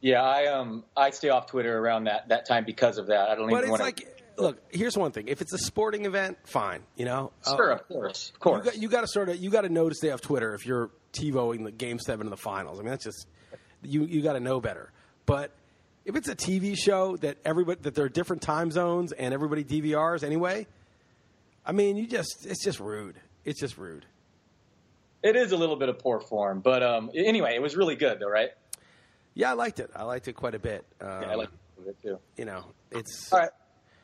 Yeah, 0.00 0.22
I 0.22 0.46
um 0.46 0.84
I 0.96 1.10
stay 1.10 1.30
off 1.30 1.46
Twitter 1.46 1.78
around 1.78 2.04
that 2.04 2.28
that 2.28 2.46
time 2.46 2.64
because 2.64 2.98
of 2.98 3.06
that. 3.08 3.28
I 3.30 3.34
don't 3.34 3.48
But 3.50 3.58
even 3.58 3.62
it's 3.64 3.70
want 3.70 3.82
like, 3.82 4.22
look. 4.36 4.58
Here's 4.70 4.96
one 4.96 5.10
thing. 5.10 5.28
If 5.28 5.40
it's 5.40 5.52
a 5.52 5.58
sporting 5.58 6.04
event, 6.04 6.38
fine. 6.44 6.82
You 6.96 7.06
know, 7.06 7.32
Sure, 7.46 7.72
Uh, 7.72 7.76
of 7.76 7.88
course, 7.88 8.28
of 8.28 8.34
You 8.34 8.38
course. 8.40 8.64
got, 8.64 8.78
you 8.78 8.88
got 8.88 9.00
to 9.02 9.08
sort 9.08 9.28
of 9.30 9.36
you 9.36 9.50
got 9.50 9.62
to 9.62 9.68
know 9.68 9.88
to 9.88 9.94
stay 9.94 10.10
off 10.10 10.20
Twitter 10.20 10.54
if 10.54 10.66
you're 10.66 10.90
TiVoing 11.12 11.64
the 11.64 11.72
Game 11.72 11.98
Seven 11.98 12.26
of 12.26 12.30
the 12.30 12.36
finals. 12.36 12.78
I 12.78 12.82
mean, 12.82 12.90
that's 12.90 13.04
just 13.04 13.26
you 13.82 14.04
you 14.04 14.22
got 14.22 14.34
to 14.34 14.40
know 14.40 14.60
better. 14.60 14.92
But 15.24 15.50
if 16.04 16.14
it's 16.14 16.28
a 16.28 16.36
TV 16.36 16.76
show 16.76 17.16
that 17.18 17.38
everybody 17.44 17.80
that 17.82 17.94
there 17.94 18.04
are 18.04 18.08
different 18.10 18.42
time 18.42 18.70
zones 18.70 19.12
and 19.12 19.32
everybody 19.34 19.64
DVRs 19.64 20.22
anyway, 20.22 20.66
I 21.64 21.72
mean, 21.72 21.96
you 21.96 22.06
just 22.06 22.46
it's 22.46 22.62
just 22.62 22.78
rude. 22.80 23.16
It's 23.44 23.58
just 23.58 23.76
rude. 23.78 24.04
it 25.22 25.34
is 25.36 25.50
a 25.52 25.56
little 25.56 25.76
bit 25.76 25.88
of 25.88 25.98
poor 25.98 26.20
form, 26.20 26.60
but 26.60 26.82
um, 26.82 27.10
anyway, 27.14 27.54
it 27.56 27.62
was 27.62 27.74
really 27.76 27.96
good 27.96 28.20
though, 28.20 28.28
right? 28.28 28.50
Yeah, 29.36 29.50
I 29.50 29.52
liked 29.52 29.78
it. 29.80 29.90
I 29.94 30.02
liked 30.04 30.26
it 30.28 30.32
quite 30.32 30.54
a 30.54 30.58
bit. 30.58 30.84
Um, 31.00 31.08
Yeah, 31.22 31.30
I 31.30 31.34
liked 31.34 31.52
it 31.86 31.96
too. 32.02 32.18
You 32.38 32.46
know, 32.46 32.64
it's 32.90 33.30
All 33.32 33.38
right, 33.38 33.50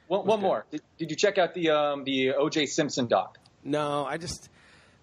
one, 0.06 0.40
more. 0.40 0.66
Did, 0.70 0.82
did 0.98 1.10
you 1.10 1.16
check 1.16 1.38
out 1.38 1.54
the 1.54 1.70
um, 1.70 2.04
the 2.04 2.34
O.J. 2.34 2.66
Simpson 2.66 3.06
doc? 3.06 3.38
no. 3.64 4.04
I 4.04 4.18
just, 4.18 4.50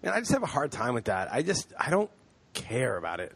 man, 0.04 0.14
I 0.14 0.20
just 0.20 0.32
have 0.32 0.44
a 0.44 0.48
hard 0.48 0.72
time 0.72 0.94
with 0.94 1.06
that. 1.06 1.34
I 1.34 1.42
just, 1.42 1.74
I 1.78 1.90
don't 1.90 2.12
care 2.54 2.96
about 2.96 3.20
it. 3.20 3.34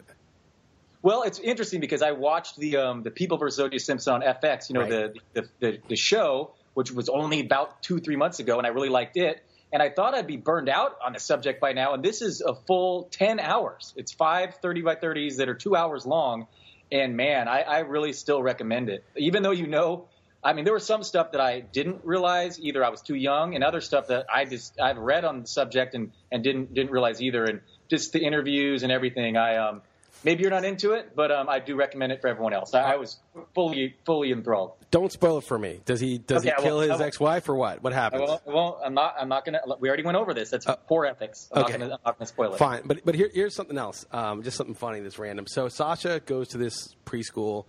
Well, 1.02 1.24
it's 1.24 1.40
interesting 1.40 1.80
because 1.82 2.02
I 2.04 2.12
watched 2.12 2.58
the 2.58 2.78
um, 2.78 3.02
the 3.04 3.12
People 3.12 3.38
vs. 3.38 3.60
O.J. 3.60 3.80
Simpson 3.80 4.14
on 4.14 4.22
FX. 4.22 4.70
You 4.70 4.76
know, 4.76 4.82
Right. 4.82 5.14
the, 5.34 5.42
the 5.42 5.48
the 5.60 5.78
the 5.90 5.96
show, 5.96 6.54
which 6.76 6.92
was 6.92 7.10
only 7.10 7.40
about 7.42 7.82
two 7.82 7.98
three 8.00 8.16
months 8.18 8.40
ago, 8.40 8.60
and 8.60 8.68
I 8.68 8.70
really 8.70 8.90
liked 8.90 9.18
it. 9.18 9.44
And 9.74 9.82
I 9.82 9.90
thought 9.90 10.14
I'd 10.14 10.28
be 10.28 10.38
burned 10.38 10.70
out 10.70 10.98
on 11.04 11.14
the 11.14 11.20
subject 11.20 11.60
by 11.60 11.74
now. 11.74 11.96
And 11.96 12.04
this 12.04 12.22
is 12.22 12.42
a 12.42 12.54
full 12.68 13.06
ten 13.10 13.40
hours. 13.40 13.96
It's 13.98 14.14
five 14.14 14.58
30 14.62 14.84
by 14.84 14.94
thirties 14.94 15.38
that 15.38 15.50
are 15.50 15.56
two 15.56 15.76
hours 15.76 16.06
long. 16.06 16.46
And 16.94 17.18
man, 17.18 17.48
I, 17.48 17.62
I 17.62 17.80
really 17.80 18.14
still 18.14 18.42
recommend 18.44 18.88
it. 18.88 19.04
Even 19.18 19.42
though 19.42 19.52
you 19.52 19.66
know, 19.66 20.06
I 20.44 20.54
mean, 20.54 20.64
there 20.64 20.76
was 20.76 20.86
some 20.86 21.02
stuff 21.02 21.32
that 21.32 21.42
I 21.42 21.62
didn't 21.62 22.02
realize. 22.04 22.60
Either 22.60 22.86
I 22.86 22.90
was 22.90 23.02
too 23.02 23.16
young, 23.16 23.56
and 23.56 23.64
other 23.64 23.82
stuff 23.82 24.08
that 24.08 24.28
I 24.32 24.46
just 24.46 24.80
I've 24.80 24.98
read 24.98 25.26
on 25.26 25.42
the 25.42 25.48
subject 25.48 25.96
and 25.96 26.12
and 26.32 26.44
didn't 26.44 26.72
didn't 26.74 26.92
realize 26.92 27.20
either. 27.20 27.46
And 27.46 27.62
just 27.90 28.14
the 28.14 28.24
interviews 28.24 28.84
and 28.84 28.92
everything. 28.92 29.38
I 29.38 29.58
um 29.58 29.82
maybe 30.24 30.42
you're 30.42 30.52
not 30.52 30.66
into 30.66 30.94
it, 30.94 31.16
but 31.16 31.32
um 31.32 31.50
I 31.50 31.60
do 31.60 31.76
recommend 31.76 32.12
it 32.12 32.22
for 32.22 32.28
everyone 32.28 32.54
else. 32.54 32.74
I, 32.74 32.94
I 32.94 32.96
was 32.98 33.20
fully 33.54 33.96
fully 34.06 34.32
enthralled. 34.32 34.74
Don't 34.92 35.12
spoil 35.12 35.40
it 35.40 35.44
for 35.44 35.58
me. 35.58 35.82
Does 35.86 36.00
he 36.00 36.18
does 36.18 36.46
Okay, 36.46 36.54
he 36.58 36.64
kill 36.64 36.80
his 36.80 37.02
ex-wife 37.02 37.48
or 37.50 37.56
what? 37.56 37.82
What 37.84 37.94
happens? 37.94 38.30
won't, 38.46 38.78
I'm 38.86 38.94
not. 38.94 39.16
I'm 39.20 39.30
not 39.30 39.44
gonna. 39.46 39.60
We 39.80 39.88
already 39.90 40.04
went 40.04 40.18
over 40.18 40.34
this. 40.34 40.50
That's 40.52 40.68
poor 40.88 41.06
ethics. 41.06 41.50
I'm 41.52 41.64
Uh, 41.64 41.66
okay. 41.66 41.74
not 41.74 41.80
gonna. 41.80 41.94
I'm 41.96 42.00
not 42.06 42.20
gonna 42.20 42.28
spoil 42.28 42.54
it. 42.54 42.58
Fine, 42.58 42.84
but 42.86 43.04
but 43.06 43.16
here, 43.16 43.30
here's 43.34 43.56
something 43.56 43.78
else. 43.78 44.06
Um, 44.12 44.44
just 44.44 44.58
something 44.58 44.76
funny 44.76 45.00
that's 45.00 45.18
random. 45.20 45.48
So 45.48 45.68
Sasha 45.68 46.20
goes 46.26 46.50
to 46.50 46.58
this 46.58 46.96
preschool, 47.06 47.66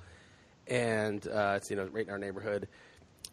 and 0.66 1.26
uh, 1.26 1.54
it's 1.56 1.70
you 1.70 1.76
know 1.76 1.86
right 1.90 2.04
in 2.06 2.10
our 2.10 2.18
neighborhood. 2.18 2.68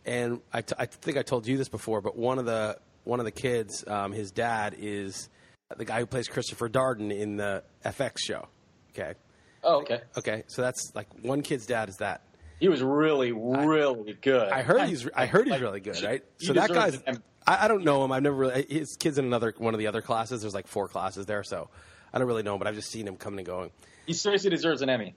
And 0.05 0.41
I, 0.51 0.61
t- 0.61 0.73
I 0.79 0.87
think 0.87 1.17
I 1.17 1.21
told 1.21 1.45
you 1.45 1.57
this 1.57 1.69
before, 1.69 2.01
but 2.01 2.17
one 2.17 2.39
of 2.39 2.45
the 2.45 2.77
one 3.03 3.19
of 3.19 3.25
the 3.25 3.31
kids, 3.31 3.83
um, 3.87 4.11
his 4.13 4.31
dad 4.31 4.75
is 4.79 5.29
the 5.77 5.85
guy 5.85 5.99
who 5.99 6.05
plays 6.05 6.27
Christopher 6.27 6.69
Darden 6.69 7.15
in 7.15 7.37
the 7.37 7.63
FX 7.85 8.17
show. 8.19 8.47
Okay, 8.93 9.13
Oh, 9.63 9.81
okay. 9.81 10.01
okay, 10.17 10.43
so 10.47 10.61
that's 10.61 10.91
like 10.95 11.07
one 11.23 11.41
kid's 11.41 11.65
dad 11.65 11.89
is 11.89 11.97
that. 11.97 12.21
He 12.59 12.67
was 12.67 12.81
really, 12.83 13.31
really 13.31 14.13
good. 14.21 14.49
I 14.51 14.61
heard 14.61 14.87
he's 14.87 15.07
I 15.15 15.25
heard 15.25 15.45
he's 15.45 15.51
Like, 15.53 15.61
really 15.61 15.79
good, 15.79 16.01
right? 16.03 16.23
So 16.37 16.53
that 16.53 16.69
guy's. 16.71 16.99
I, 17.47 17.65
I 17.65 17.67
don't 17.67 17.83
know 17.83 18.03
him. 18.05 18.11
I've 18.11 18.21
never 18.21 18.35
really. 18.35 18.65
His 18.69 18.95
kid's 18.99 19.17
in 19.17 19.25
another 19.25 19.53
one 19.57 19.73
of 19.73 19.79
the 19.79 19.87
other 19.87 20.01
classes. 20.03 20.41
There's 20.41 20.53
like 20.53 20.67
four 20.67 20.87
classes 20.87 21.25
there, 21.25 21.43
so 21.43 21.69
I 22.13 22.19
don't 22.19 22.27
really 22.27 22.43
know 22.43 22.53
him. 22.53 22.59
But 22.59 22.67
I've 22.67 22.75
just 22.75 22.91
seen 22.91 23.07
him 23.07 23.17
coming 23.17 23.39
and 23.39 23.47
going. 23.47 23.71
He 24.05 24.13
seriously 24.13 24.51
deserves 24.51 24.83
an 24.83 24.89
Emmy. 24.89 25.15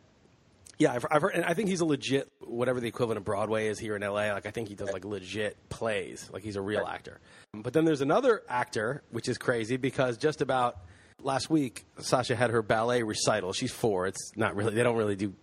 Yeah, 0.79 0.93
I've, 0.93 1.05
I've 1.11 1.23
heard, 1.23 1.35
and 1.35 1.45
I 1.45 1.53
think 1.55 1.69
he's 1.69 1.81
a 1.83 1.85
legit 1.85 2.29
whatever 2.41 2.81
the 2.81 2.89
equivalent 2.89 3.19
of 3.19 3.25
Broadway 3.25 3.69
is 3.69 3.79
here 3.79 3.95
in 3.95 4.03
LA. 4.03 4.33
Like 4.33 4.47
I 4.47 4.51
think 4.51 4.69
he 4.69 4.75
does 4.75 4.91
like 4.91 5.05
legit 5.05 5.57
plays, 5.69 6.31
like 6.33 6.43
he's 6.43 6.57
a 6.57 6.63
real 6.63 6.87
actor. 6.87 7.21
But 7.53 7.75
then 7.75 7.85
there's 7.85 8.01
another 8.01 8.43
actor, 8.49 9.03
which 9.11 9.29
is 9.29 9.37
crazy 9.37 9.77
because 9.77 10.17
just 10.17 10.41
about 10.41 10.79
last 11.25 11.51
week, 11.51 11.85
Sasha 11.99 12.37
had 12.37 12.51
her 12.51 12.63
ballet 12.63 13.03
recital. 13.03 13.53
She's 13.53 13.73
four. 13.73 14.07
It's 14.07 14.33
not 14.37 14.55
really 14.55 14.75
they 14.75 14.83
don't 14.83 14.97
really 14.97 15.17
do 15.17 15.35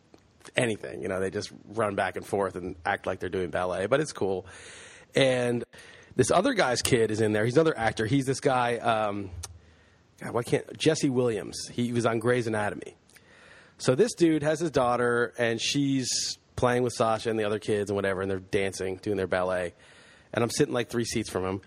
anything, 0.56 1.02
you 1.02 1.08
know. 1.08 1.20
They 1.20 1.30
just 1.30 1.52
run 1.68 1.96
back 1.96 2.16
and 2.16 2.26
forth 2.26 2.56
and 2.56 2.76
act 2.86 3.06
like 3.06 3.20
they're 3.20 3.30
doing 3.30 3.50
ballet, 3.50 3.88
but 3.88 4.00
it's 4.00 4.14
cool. 4.14 4.46
And 5.16 5.64
this 6.16 6.32
other 6.32 6.54
guy's 6.54 6.82
kid 6.82 7.12
is 7.12 7.22
in 7.22 7.34
there. 7.34 7.46
He's 7.46 7.56
another 7.56 7.78
actor. 7.78 8.06
He's 8.06 8.26
this 8.26 8.40
guy. 8.40 8.78
Um, 8.78 9.30
God, 10.22 10.34
why 10.34 10.44
can't 10.44 10.78
Jesse 10.78 11.10
Williams? 11.10 11.68
He 11.72 11.92
was 11.92 12.06
on 12.06 12.20
Grey's 12.20 12.48
Anatomy. 12.48 12.96
So 13.78 13.96
this 13.96 14.14
dude 14.14 14.44
has 14.44 14.60
his 14.60 14.70
daughter, 14.70 15.34
and 15.38 15.60
she's 15.60 16.38
playing 16.56 16.84
with 16.84 16.94
Sasha 16.94 17.30
and 17.30 17.40
the 17.40 17.46
other 17.46 17.60
kids 17.60 17.90
and 17.90 17.96
whatever, 17.96 18.22
and 18.22 18.30
they're 18.30 18.40
dancing, 18.40 18.98
doing 18.98 19.18
their 19.18 19.28
ballet. 19.28 19.74
And 20.34 20.44
I'm 20.44 20.52
sitting 20.52 20.74
like 20.74 20.90
three 20.90 21.06
seats 21.06 21.30
from 21.30 21.44
him. 21.44 21.62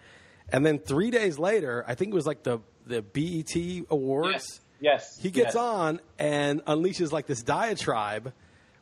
And 0.50 0.64
then 0.64 0.78
three 0.78 1.10
days 1.10 1.38
later, 1.38 1.84
I 1.88 1.94
think 1.94 2.12
it 2.12 2.14
was 2.14 2.26
like 2.26 2.44
the 2.44 2.60
the 2.86 3.02
BET 3.02 3.86
Awards. 3.90 4.30
Yes. 4.30 4.60
yes 4.80 5.18
He 5.20 5.30
gets 5.30 5.54
yes. 5.54 5.56
on 5.56 6.00
and 6.18 6.64
unleashes 6.64 7.12
like 7.12 7.26
this 7.26 7.42
diatribe, 7.42 8.32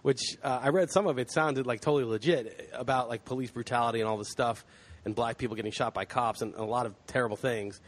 which 0.02 0.20
uh, 0.42 0.60
I 0.62 0.68
read 0.68 0.90
some 0.90 1.06
of 1.06 1.18
it 1.18 1.30
sounded 1.30 1.66
like 1.66 1.80
totally 1.80 2.04
legit 2.04 2.70
about 2.72 3.08
like 3.08 3.24
police 3.24 3.50
brutality 3.50 4.00
and 4.00 4.08
all 4.08 4.18
this 4.18 4.30
stuff, 4.30 4.64
and 5.04 5.14
black 5.14 5.38
people 5.38 5.56
getting 5.56 5.72
shot 5.72 5.94
by 5.94 6.04
cops 6.04 6.42
and 6.42 6.54
a 6.54 6.64
lot 6.64 6.86
of 6.86 6.94
terrible 7.06 7.36
things. 7.36 7.80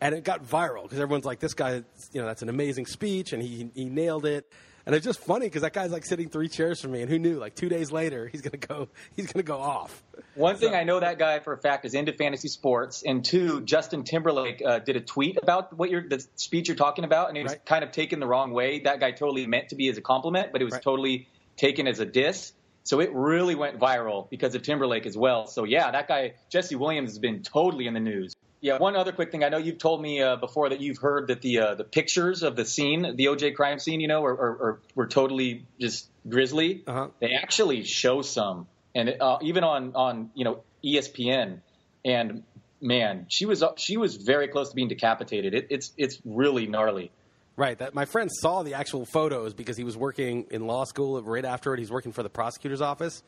And 0.00 0.14
it 0.14 0.24
got 0.24 0.44
viral 0.44 0.82
because 0.82 0.98
everyone's 0.98 1.24
like, 1.24 1.38
"This 1.38 1.54
guy, 1.54 1.84
you 2.12 2.20
know, 2.20 2.26
that's 2.26 2.42
an 2.42 2.48
amazing 2.48 2.86
speech, 2.86 3.32
and 3.32 3.42
he 3.42 3.70
he 3.74 3.84
nailed 3.84 4.26
it." 4.26 4.50
And 4.84 4.94
it's 4.94 5.04
just 5.04 5.20
funny 5.20 5.46
because 5.46 5.62
that 5.62 5.72
guy's 5.72 5.92
like 5.92 6.04
sitting 6.04 6.28
three 6.28 6.48
chairs 6.48 6.80
from 6.80 6.90
me, 6.92 7.02
and 7.02 7.10
who 7.10 7.18
knew? 7.18 7.38
Like 7.38 7.54
two 7.54 7.68
days 7.68 7.92
later, 7.92 8.26
he's 8.26 8.40
gonna 8.40 8.56
go, 8.56 8.88
he's 9.14 9.32
gonna 9.32 9.44
go 9.44 9.58
off. 9.60 10.02
One 10.34 10.56
thing 10.56 10.74
I 10.74 10.82
know 10.82 10.98
that 11.00 11.18
guy 11.18 11.38
for 11.38 11.52
a 11.52 11.58
fact 11.58 11.84
is 11.84 11.94
into 11.94 12.12
fantasy 12.12 12.48
sports, 12.48 13.02
and 13.06 13.24
two, 13.24 13.60
Justin 13.60 14.02
Timberlake 14.02 14.60
uh, 14.64 14.80
did 14.80 14.96
a 14.96 15.00
tweet 15.00 15.38
about 15.40 15.76
what 15.76 15.90
you're 15.90 16.08
the 16.08 16.24
speech 16.36 16.68
you're 16.68 16.76
talking 16.76 17.04
about, 17.04 17.28
and 17.28 17.38
it 17.38 17.42
was 17.44 17.52
Right. 17.52 17.64
kind 17.64 17.84
of 17.84 17.92
taken 17.92 18.18
the 18.18 18.26
wrong 18.26 18.52
way. 18.52 18.80
That 18.80 18.98
guy 18.98 19.12
totally 19.12 19.46
meant 19.46 19.68
to 19.68 19.76
be 19.76 19.88
as 19.88 19.98
a 19.98 20.02
compliment, 20.02 20.50
but 20.52 20.60
it 20.60 20.64
was 20.64 20.72
Right. 20.74 20.82
totally 20.82 21.28
taken 21.56 21.86
as 21.86 22.00
a 22.00 22.06
diss. 22.06 22.52
So 22.84 22.98
it 23.00 23.10
really 23.12 23.54
went 23.54 23.78
viral 23.78 24.28
because 24.30 24.56
of 24.56 24.62
Timberlake 24.62 25.06
as 25.06 25.16
well. 25.16 25.46
So 25.46 25.62
yeah, 25.62 25.92
that 25.92 26.08
guy 26.08 26.34
Jesse 26.50 26.74
Williams 26.74 27.10
has 27.10 27.18
been 27.20 27.42
totally 27.44 27.86
in 27.86 27.94
the 27.94 28.00
news. 28.00 28.34
Yeah, 28.62 28.78
one 28.78 28.94
other 28.94 29.10
quick 29.10 29.32
thing. 29.32 29.42
I 29.42 29.48
know 29.48 29.58
you've 29.58 29.78
told 29.78 30.00
me 30.00 30.22
uh, 30.22 30.36
before 30.36 30.68
that 30.68 30.80
you've 30.80 30.98
heard 30.98 31.26
that 31.26 31.42
the 31.42 31.58
uh, 31.58 31.74
the 31.74 31.82
pictures 31.82 32.44
of 32.44 32.54
the 32.54 32.64
scene, 32.64 33.02
the 33.16 33.26
OJ 33.26 33.56
crime 33.56 33.80
scene, 33.80 34.00
you 34.00 34.06
know, 34.06 34.24
are, 34.24 34.32
are, 34.32 34.50
are 34.50 34.80
were 34.94 35.08
totally 35.08 35.66
just 35.80 36.08
grisly. 36.28 36.84
Uh-huh. 36.86 37.08
They 37.18 37.32
actually 37.32 37.82
show 37.82 38.22
some, 38.22 38.68
and 38.94 39.08
it, 39.08 39.20
uh, 39.20 39.38
even 39.42 39.64
on 39.64 39.96
on 39.96 40.30
you 40.34 40.44
know 40.44 40.62
ESPN, 40.84 41.58
and 42.04 42.44
man, 42.80 43.26
she 43.28 43.46
was 43.46 43.64
up, 43.64 43.78
she 43.78 43.96
was 43.96 44.14
very 44.14 44.46
close 44.46 44.70
to 44.70 44.76
being 44.76 44.88
decapitated. 44.88 45.54
It, 45.54 45.66
it's 45.70 45.92
it's 45.98 46.20
really 46.24 46.68
gnarly. 46.68 47.10
Right. 47.56 47.76
That 47.76 47.94
my 47.94 48.04
friend 48.04 48.30
saw 48.32 48.62
the 48.62 48.74
actual 48.74 49.04
photos 49.06 49.54
because 49.54 49.76
he 49.76 49.84
was 49.84 49.96
working 49.96 50.46
in 50.52 50.68
law 50.68 50.84
school 50.84 51.20
right 51.20 51.44
after 51.44 51.74
it. 51.74 51.80
He's 51.80 51.90
working 51.90 52.12
for 52.12 52.22
the 52.22 52.30
prosecutor's 52.30 52.80
office, 52.80 53.24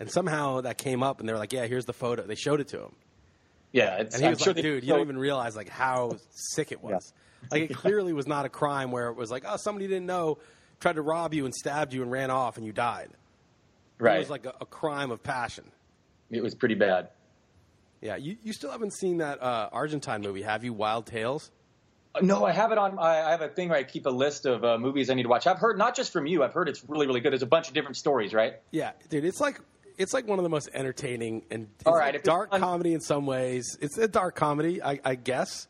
and 0.00 0.10
somehow 0.10 0.62
that 0.62 0.78
came 0.78 1.04
up, 1.04 1.20
and 1.20 1.28
they 1.28 1.32
were 1.32 1.38
like, 1.38 1.52
"Yeah, 1.52 1.66
here's 1.66 1.84
the 1.84 1.92
photo." 1.92 2.26
They 2.26 2.34
showed 2.34 2.58
it 2.58 2.66
to 2.68 2.80
him, 2.80 2.92
Yeah, 3.74 3.96
it's, 3.96 4.14
and 4.14 4.22
he 4.22 4.26
I'm 4.28 4.32
was 4.34 4.40
sure 4.40 4.52
like, 4.54 4.56
they- 4.56 4.62
"Dude, 4.62 4.84
you 4.84 4.90
don't 4.90 5.00
even 5.02 5.18
realize 5.18 5.54
like 5.56 5.68
how 5.68 6.16
sick 6.30 6.70
it 6.72 6.82
was. 6.82 7.12
Like 7.50 7.70
it 7.70 7.74
clearly 7.76 8.12
was 8.14 8.26
not 8.26 8.46
a 8.46 8.48
crime 8.48 8.90
where 8.90 9.08
it 9.08 9.16
was 9.16 9.30
like, 9.30 9.44
oh, 9.46 9.56
somebody 9.58 9.86
didn't 9.88 10.06
know, 10.06 10.38
tried 10.80 10.94
to 10.94 11.02
rob 11.02 11.34
you 11.34 11.44
and 11.44 11.54
stabbed 11.54 11.92
you 11.92 12.00
and 12.02 12.10
ran 12.10 12.30
off 12.30 12.56
and 12.56 12.64
you 12.64 12.72
died. 12.72 13.10
right. 13.98 14.16
It 14.16 14.18
was 14.20 14.30
like 14.30 14.46
a, 14.46 14.54
a 14.62 14.66
crime 14.66 15.10
of 15.10 15.22
passion." 15.22 15.64
it 16.30 16.42
was 16.42 16.54
pretty 16.54 16.74
bad. 16.74 17.08
Yeah, 18.00 18.16
you, 18.16 18.36
you 18.42 18.52
still 18.52 18.70
haven't 18.70 18.92
seen 18.94 19.18
that 19.18 19.42
uh, 19.42 19.68
Argentine 19.72 20.20
movie, 20.22 20.42
have 20.42 20.62
you? 20.64 20.72
Wild 20.72 21.06
Tales. 21.06 21.50
No, 22.22 22.44
I 22.44 22.52
have 22.52 22.70
it 22.70 22.78
on. 22.78 22.98
I 22.98 23.22
I 23.26 23.30
have 23.32 23.40
a 23.40 23.48
thing 23.48 23.68
where 23.70 23.78
I 23.78 23.82
keep 23.82 24.06
a 24.06 24.10
list 24.10 24.46
of 24.46 24.64
uh, 24.64 24.78
movies 24.78 25.10
I 25.10 25.14
need 25.14 25.24
to 25.24 25.28
watch. 25.28 25.46
I've 25.48 25.58
heard 25.58 25.78
not 25.78 25.96
just 25.96 26.12
from 26.12 26.26
you. 26.26 26.44
I've 26.44 26.52
heard 26.54 26.68
it's 26.68 26.88
really, 26.88 27.06
really 27.08 27.20
good. 27.20 27.32
There's 27.32 27.42
a 27.42 27.46
bunch 27.46 27.66
of 27.68 27.74
different 27.74 27.96
stories, 27.96 28.32
right? 28.32 28.54
Yeah, 28.70 28.92
dude, 29.10 29.24
it's 29.24 29.40
like 29.40 29.58
it's 29.98 30.12
like 30.12 30.26
one 30.26 30.38
of 30.38 30.42
the 30.42 30.48
most 30.48 30.68
entertaining 30.72 31.42
and 31.50 31.68
All 31.86 31.96
right, 31.96 32.14
like 32.14 32.22
dark 32.22 32.50
comedy 32.50 32.94
in 32.94 33.00
some 33.00 33.26
ways. 33.26 33.76
It's 33.80 33.98
a 33.98 34.08
dark 34.08 34.34
comedy, 34.34 34.82
I, 34.82 35.00
I 35.04 35.14
guess, 35.14 35.68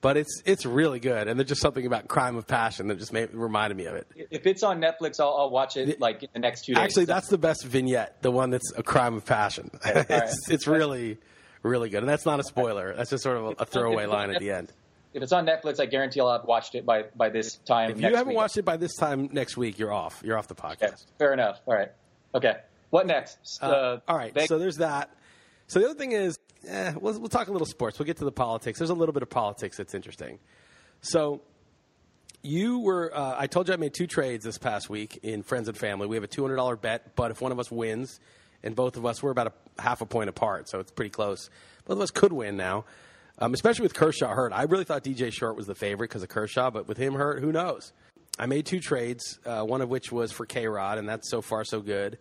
but 0.00 0.16
it's 0.16 0.42
it's 0.44 0.64
really 0.64 1.00
good. 1.00 1.28
And 1.28 1.38
there's 1.38 1.48
just 1.48 1.60
something 1.60 1.84
about 1.84 2.08
crime 2.08 2.36
of 2.36 2.46
passion 2.46 2.88
that 2.88 2.98
just 2.98 3.12
made, 3.12 3.32
reminded 3.32 3.76
me 3.76 3.86
of 3.86 3.94
it. 3.94 4.06
If 4.30 4.46
it's 4.46 4.62
on 4.62 4.80
Netflix, 4.80 5.20
I'll, 5.20 5.36
I'll 5.36 5.50
watch 5.50 5.76
it 5.76 6.00
like 6.00 6.22
in 6.22 6.28
the 6.32 6.38
next 6.40 6.64
two 6.64 6.74
days. 6.74 6.82
Actually, 6.82 7.06
that's 7.06 7.28
the 7.28 7.38
best 7.38 7.64
vignette, 7.64 8.22
the 8.22 8.30
one 8.30 8.50
that's 8.50 8.72
a 8.76 8.82
crime 8.82 9.14
of 9.14 9.24
passion. 9.24 9.70
it's 9.84 10.10
right. 10.10 10.32
it's 10.48 10.66
really 10.66 11.18
really 11.62 11.90
good, 11.90 12.00
and 12.00 12.08
that's 12.08 12.26
not 12.26 12.40
a 12.40 12.44
spoiler. 12.44 12.94
That's 12.94 13.10
just 13.10 13.22
sort 13.22 13.36
of 13.36 13.44
a, 13.44 13.50
a 13.62 13.66
throwaway 13.66 14.06
line 14.06 14.30
at 14.30 14.40
the 14.40 14.50
end. 14.50 14.72
If 15.12 15.24
it's 15.24 15.32
on 15.32 15.44
Netflix, 15.44 15.80
I 15.80 15.86
guarantee 15.86 16.20
I'll 16.20 16.30
have 16.30 16.44
watched 16.44 16.76
it 16.76 16.86
by 16.86 17.06
by 17.16 17.30
this 17.30 17.56
time. 17.56 17.90
If 17.90 18.00
you 18.00 18.06
haven't 18.14 18.28
week. 18.28 18.36
watched 18.36 18.56
it 18.56 18.64
by 18.64 18.76
this 18.76 18.94
time 18.96 19.28
next 19.32 19.56
week, 19.56 19.78
you're 19.78 19.92
off. 19.92 20.22
You're 20.24 20.38
off 20.38 20.46
the 20.46 20.54
podcast. 20.54 20.82
Okay, 20.82 20.94
fair 21.18 21.32
enough. 21.32 21.60
All 21.66 21.74
right. 21.74 21.90
Okay. 22.34 22.54
What 22.90 23.06
next? 23.06 23.38
Uh, 23.62 23.98
all 24.06 24.16
right. 24.16 24.32
Vegas- 24.34 24.48
So 24.48 24.58
there's 24.58 24.76
that. 24.78 25.10
So 25.68 25.78
the 25.78 25.86
other 25.86 25.94
thing 25.98 26.12
is, 26.12 26.38
eh, 26.66 26.92
we'll, 27.00 27.18
we'll 27.18 27.28
talk 27.28 27.48
a 27.48 27.52
little 27.52 27.66
sports. 27.66 27.98
We'll 27.98 28.06
get 28.06 28.16
to 28.18 28.24
the 28.24 28.32
politics. 28.32 28.78
There's 28.78 28.90
a 28.90 28.94
little 28.94 29.12
bit 29.12 29.22
of 29.22 29.30
politics 29.30 29.76
that's 29.76 29.94
interesting. 29.94 30.38
So 31.00 31.40
you 32.42 32.80
were, 32.80 33.14
uh, 33.16 33.36
I 33.38 33.46
told 33.46 33.68
you 33.68 33.74
I 33.74 33.76
made 33.76 33.94
two 33.94 34.06
trades 34.06 34.44
this 34.44 34.58
past 34.58 34.88
week 34.90 35.20
in 35.22 35.42
friends 35.42 35.68
and 35.68 35.76
family. 35.76 36.06
We 36.06 36.16
have 36.16 36.24
a 36.24 36.28
$200 36.28 36.80
bet, 36.80 37.14
but 37.14 37.30
if 37.30 37.40
one 37.40 37.52
of 37.52 37.58
us 37.58 37.70
wins, 37.70 38.18
and 38.62 38.74
both 38.74 38.96
of 38.96 39.06
us, 39.06 39.22
we're 39.22 39.30
about 39.30 39.54
a 39.78 39.82
half 39.82 40.00
a 40.00 40.06
point 40.06 40.28
apart, 40.28 40.68
so 40.68 40.80
it's 40.80 40.90
pretty 40.90 41.10
close. 41.10 41.48
Both 41.86 41.96
of 41.96 42.02
us 42.02 42.10
could 42.10 42.32
win 42.32 42.56
now, 42.56 42.84
um, 43.38 43.54
especially 43.54 43.84
with 43.84 43.94
Kershaw 43.94 44.34
hurt. 44.34 44.52
I 44.52 44.64
really 44.64 44.84
thought 44.84 45.02
DJ 45.04 45.32
Short 45.32 45.56
was 45.56 45.66
the 45.66 45.74
favorite 45.74 46.08
because 46.08 46.22
of 46.22 46.28
Kershaw, 46.28 46.70
but 46.70 46.86
with 46.88 46.98
him 46.98 47.14
hurt, 47.14 47.40
who 47.42 47.52
knows? 47.52 47.92
I 48.38 48.46
made 48.46 48.66
two 48.66 48.80
trades, 48.80 49.38
uh, 49.46 49.62
one 49.62 49.80
of 49.80 49.88
which 49.88 50.12
was 50.12 50.30
for 50.32 50.44
K 50.46 50.66
Rod, 50.66 50.98
and 50.98 51.08
that's 51.08 51.30
so 51.30 51.40
far 51.40 51.64
so 51.64 51.80
good. 51.80 52.18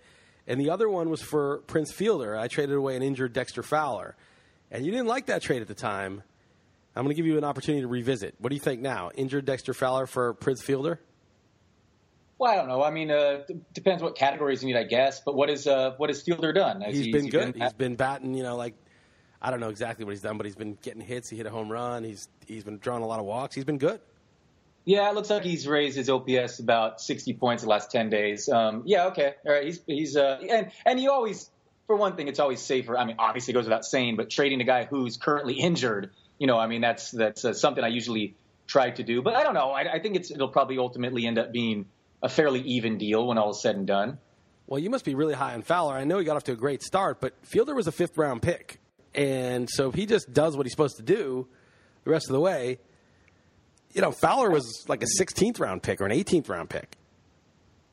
And 0.49 0.59
the 0.59 0.71
other 0.71 0.89
one 0.89 1.09
was 1.09 1.21
for 1.21 1.59
Prince 1.67 1.93
Fielder. 1.93 2.35
I 2.35 2.47
traded 2.47 2.75
away 2.75 2.95
an 2.97 3.03
injured 3.03 3.31
Dexter 3.33 3.63
Fowler. 3.63 4.15
And 4.71 4.83
you 4.85 4.91
didn't 4.91 5.07
like 5.07 5.27
that 5.27 5.41
trade 5.41 5.61
at 5.61 5.67
the 5.67 5.75
time. 5.75 6.23
I'm 6.95 7.03
going 7.05 7.15
to 7.15 7.15
give 7.15 7.27
you 7.27 7.37
an 7.37 7.43
opportunity 7.43 7.81
to 7.83 7.87
revisit. 7.87 8.35
What 8.39 8.49
do 8.49 8.55
you 8.55 8.59
think 8.59 8.81
now? 8.81 9.11
Injured 9.15 9.45
Dexter 9.45 9.73
Fowler 9.75 10.07
for 10.07 10.33
Prince 10.33 10.61
Fielder? 10.63 10.99
Well, 12.39 12.51
I 12.51 12.55
don't 12.55 12.67
know. 12.67 12.81
I 12.83 12.89
mean, 12.89 13.11
uh, 13.11 13.43
depends 13.73 14.01
what 14.01 14.15
categories 14.15 14.63
you 14.63 14.67
need, 14.73 14.79
I 14.79 14.83
guess. 14.85 15.21
But 15.21 15.35
what 15.35 15.49
is 15.49 15.67
uh, 15.67 15.93
what 15.97 16.09
has 16.09 16.21
Fielder 16.23 16.51
done? 16.51 16.81
Has 16.81 16.95
He's 16.95 17.05
he- 17.05 17.11
been 17.11 17.25
has 17.25 17.25
he 17.25 17.29
good. 17.31 17.55
he's 17.55 17.73
been 17.73 17.95
batting, 17.95 18.33
you 18.33 18.43
know, 18.43 18.55
like 18.55 18.75
I 19.41 19.51
don't 19.51 19.59
know 19.59 19.69
exactly 19.69 20.03
what 20.05 20.11
he's 20.11 20.21
done, 20.21 20.37
but 20.37 20.45
he's 20.45 20.55
been 20.55 20.77
getting 20.81 21.01
hits. 21.01 21.29
He 21.29 21.35
hit 21.37 21.45
a 21.45 21.49
home 21.49 21.69
run. 21.71 22.03
He's 22.03 22.27
he's 22.47 22.63
been 22.63 22.77
drawing 22.79 23.03
a 23.03 23.07
lot 23.07 23.19
of 23.19 23.25
walks. 23.25 23.55
He's 23.55 23.65
been 23.65 23.77
good. 23.77 23.99
Yeah, 24.89 25.07
it 25.07 25.13
looks 25.13 25.29
like 25.29 25.43
he's 25.43 25.67
raised 25.67 25.95
his 25.97 26.09
OPS 26.09 26.57
about 26.57 26.99
60 26.99 27.33
points 27.33 27.61
the 27.61 27.69
last 27.69 27.91
10 27.91 28.09
days. 28.09 28.49
Um, 28.49 28.81
yeah, 28.87 29.05
okay, 29.09 29.35
all 29.45 29.53
right. 29.53 29.65
He's 29.65 29.81
he's 29.85 30.17
uh, 30.17 30.39
and 30.49 30.71
and 30.83 30.99
you 30.99 31.11
always, 31.11 31.47
for 31.85 31.95
one 31.95 32.15
thing, 32.15 32.27
it's 32.27 32.39
always 32.39 32.59
safer. 32.59 32.97
I 32.97 33.05
mean, 33.05 33.17
obviously 33.19 33.51
it 33.51 33.53
goes 33.53 33.65
without 33.65 33.85
saying, 33.85 34.15
but 34.15 34.31
trading 34.31 34.61
a 34.61 34.63
guy 34.63 34.85
who's 34.85 35.15
currently 35.15 35.53
injured, 35.53 36.09
you 36.39 36.47
know, 36.47 36.57
I 36.57 36.65
mean 36.65 36.81
that's 36.81 37.11
that's 37.11 37.45
uh, 37.45 37.53
something 37.53 37.83
I 37.83 37.89
usually 37.89 38.33
try 38.65 38.89
to 38.89 39.03
do. 39.03 39.21
But 39.21 39.35
I 39.35 39.43
don't 39.43 39.53
know. 39.53 39.69
I, 39.69 39.93
I 39.93 39.99
think 39.99 40.15
it's 40.15 40.31
it'll 40.31 40.47
probably 40.47 40.79
ultimately 40.79 41.27
end 41.27 41.37
up 41.37 41.51
being 41.51 41.85
a 42.23 42.27
fairly 42.27 42.61
even 42.61 42.97
deal 42.97 43.27
when 43.27 43.37
all 43.37 43.51
is 43.51 43.61
said 43.61 43.75
and 43.75 43.85
done. 43.85 44.17
Well, 44.65 44.79
you 44.79 44.89
must 44.89 45.05
be 45.05 45.13
really 45.13 45.35
high 45.35 45.53
on 45.53 45.61
Fowler. 45.61 45.93
I 45.93 46.03
know 46.03 46.17
he 46.17 46.25
got 46.25 46.35
off 46.35 46.45
to 46.45 46.53
a 46.53 46.55
great 46.55 46.81
start, 46.81 47.21
but 47.21 47.35
Fielder 47.43 47.75
was 47.75 47.85
a 47.85 47.91
fifth 47.91 48.17
round 48.17 48.41
pick. 48.41 48.79
And 49.13 49.69
so 49.69 49.89
if 49.89 49.93
he 49.93 50.07
just 50.07 50.33
does 50.33 50.57
what 50.57 50.65
he's 50.65 50.73
supposed 50.73 50.97
to 50.97 51.03
do 51.03 51.47
the 52.05 52.09
rest 52.09 52.27
of 52.27 52.33
the 52.33 52.39
way, 52.39 52.79
you 53.93 54.01
know, 54.01 54.11
Fowler 54.11 54.49
was 54.49 54.85
like 54.87 55.03
a 55.03 55.07
16th 55.19 55.59
round 55.59 55.83
pick 55.83 56.01
or 56.01 56.05
an 56.05 56.11
18th 56.11 56.49
round 56.49 56.69
pick. 56.69 56.95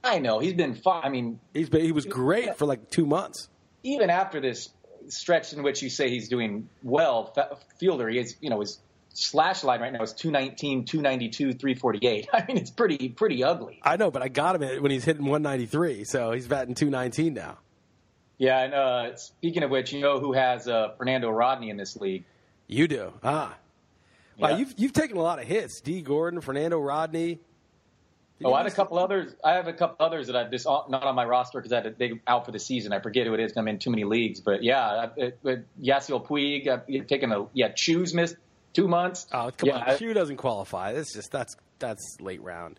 I 0.04 0.18
know 0.18 0.38
he's 0.38 0.54
been 0.54 0.74
fine. 0.74 1.02
I 1.04 1.08
mean, 1.08 1.40
He's 1.52 1.68
been, 1.68 1.82
he 1.82 1.92
was 1.92 2.04
great 2.06 2.56
for 2.56 2.66
like 2.66 2.90
two 2.90 3.06
months. 3.06 3.48
even 3.82 4.08
after 4.10 4.40
this 4.40 4.68
stretch 5.08 5.52
in 5.52 5.62
which 5.62 5.82
you 5.82 5.90
say 5.90 6.08
he's 6.10 6.28
doing 6.28 6.68
well, 6.82 7.34
Fielder, 7.78 8.08
he 8.08 8.18
is, 8.18 8.36
you 8.40 8.50
know, 8.50 8.60
his 8.60 8.80
slash 9.14 9.64
line 9.64 9.80
right 9.80 9.92
now 9.92 10.02
is 10.02 10.12
219, 10.12 10.84
292, 10.84 11.54
348. 11.54 12.28
I 12.32 12.44
mean, 12.46 12.56
it's 12.56 12.70
pretty, 12.70 13.08
pretty 13.08 13.42
ugly. 13.42 13.80
I 13.82 13.96
know, 13.96 14.10
but 14.10 14.22
I 14.22 14.28
got 14.28 14.60
him 14.60 14.82
when 14.82 14.90
he's 14.92 15.04
hitting 15.04 15.24
193, 15.24 16.04
so 16.04 16.32
he's 16.32 16.46
batting 16.46 16.74
219 16.74 17.34
now. 17.34 17.58
Yeah, 18.38 18.60
and 18.62 18.74
uh, 18.74 19.16
speaking 19.16 19.62
of 19.62 19.70
which, 19.70 19.92
you 19.92 20.00
know 20.02 20.20
who 20.20 20.34
has 20.34 20.68
uh, 20.68 20.90
Fernando 20.98 21.30
Rodney 21.30 21.70
in 21.70 21.76
this 21.78 21.96
league? 21.96 22.24
You 22.68 22.86
do, 22.86 23.12
ah. 23.24 23.56
Wow, 24.38 24.50
Yeah. 24.50 24.56
you've 24.58 24.74
you've 24.76 24.92
taken 24.92 25.16
a 25.16 25.22
lot 25.22 25.38
of 25.38 25.46
hits. 25.46 25.80
D. 25.80 26.02
Gordon, 26.02 26.40
Fernando 26.40 26.78
Rodney. 26.78 27.40
Oh, 28.44 28.52
I 28.52 28.58
have 28.58 28.66
a 28.66 28.74
couple 28.74 28.98
others. 28.98 29.34
I 29.42 29.54
have 29.54 29.66
a 29.66 29.72
couple 29.72 30.04
others 30.04 30.26
that 30.26 30.36
I've 30.36 30.50
just 30.50 30.66
uh, 30.66 30.82
not 30.90 31.04
on 31.04 31.14
my 31.14 31.24
roster 31.24 31.58
because 31.58 31.72
I 31.72 31.76
had 31.76 31.86
a, 31.86 31.90
they 31.92 32.20
out 32.26 32.44
for 32.44 32.52
the 32.52 32.58
season. 32.58 32.92
I 32.92 33.00
forget 33.00 33.26
who 33.26 33.32
it 33.32 33.40
is. 33.40 33.56
I'm 33.56 33.66
in 33.66 33.78
too 33.78 33.90
many 33.90 34.04
leagues. 34.04 34.40
But 34.40 34.62
yeah, 34.62 34.80
I, 34.80 35.10
it, 35.16 35.38
it, 35.42 35.66
Yasiel 35.82 36.26
Puig. 36.26 36.68
Uh, 36.68 36.80
I've 36.94 37.06
taken 37.06 37.32
a 37.32 37.46
yeah. 37.54 37.68
Choose 37.74 38.12
missed 38.12 38.36
two 38.74 38.88
months. 38.88 39.26
Oh, 39.32 39.50
come 39.56 39.68
yeah, 39.70 39.92
on. 39.92 39.96
Hugh 39.96 40.12
doesn't 40.12 40.36
qualify. 40.36 40.92
That's 40.92 41.14
just 41.14 41.32
that's 41.32 41.56
that's 41.78 42.18
late 42.20 42.42
round. 42.42 42.78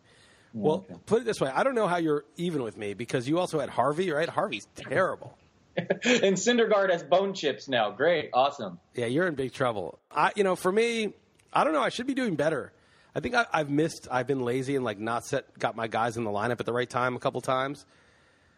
Well, 0.54 0.86
okay. 0.90 0.96
put 1.08 1.22
it 1.22 1.26
this 1.26 1.42
way: 1.42 1.50
I 1.54 1.64
don't 1.64 1.76
know 1.76 1.88
how 1.88 1.98
you're 1.98 2.24
even 2.36 2.62
with 2.62 2.78
me 2.78 2.94
because 2.94 3.28
you 3.28 3.40
also 3.40 3.60
had 3.60 3.70
Harvey, 3.70 4.12
right? 4.12 4.30
Harvey's 4.30 4.68
terrible. 4.76 5.36
and 5.78 6.36
Syndergaard 6.36 6.92
has 6.92 7.04
bone 7.04 7.34
chips 7.34 7.68
now. 7.68 7.92
Great, 7.92 8.30
awesome. 8.34 8.80
Yeah, 8.96 9.06
you're 9.06 9.28
in 9.28 9.36
big 9.36 9.54
trouble. 9.54 10.00
I, 10.12 10.32
you 10.36 10.44
know, 10.44 10.56
for 10.56 10.72
me, 10.72 11.14
I 11.58 11.64
don't 11.64 11.74
know. 11.74 11.82
I 11.82 11.90
should 11.90 12.06
be 12.06 12.14
doing 12.14 12.36
better. 12.36 12.72
I 13.16 13.20
think 13.20 13.34
I, 13.34 13.48
I've 13.52 13.72
missed. 13.72 14.08
I've 14.12 14.28
been 14.28 14.42
lazy 14.42 14.76
and 14.76 14.86
like 14.86 15.00
not 15.00 15.26
set 15.26 15.58
got 15.58 15.76
my 15.76 15.88
guys 15.88 16.16
in 16.16 16.24
the 16.24 16.30
lineup 16.30 16.60
at 16.60 16.68
the 16.68 16.72
right 16.72 16.88
time 16.88 17.16
a 17.16 17.20
couple 17.20 17.42
times. 17.42 17.84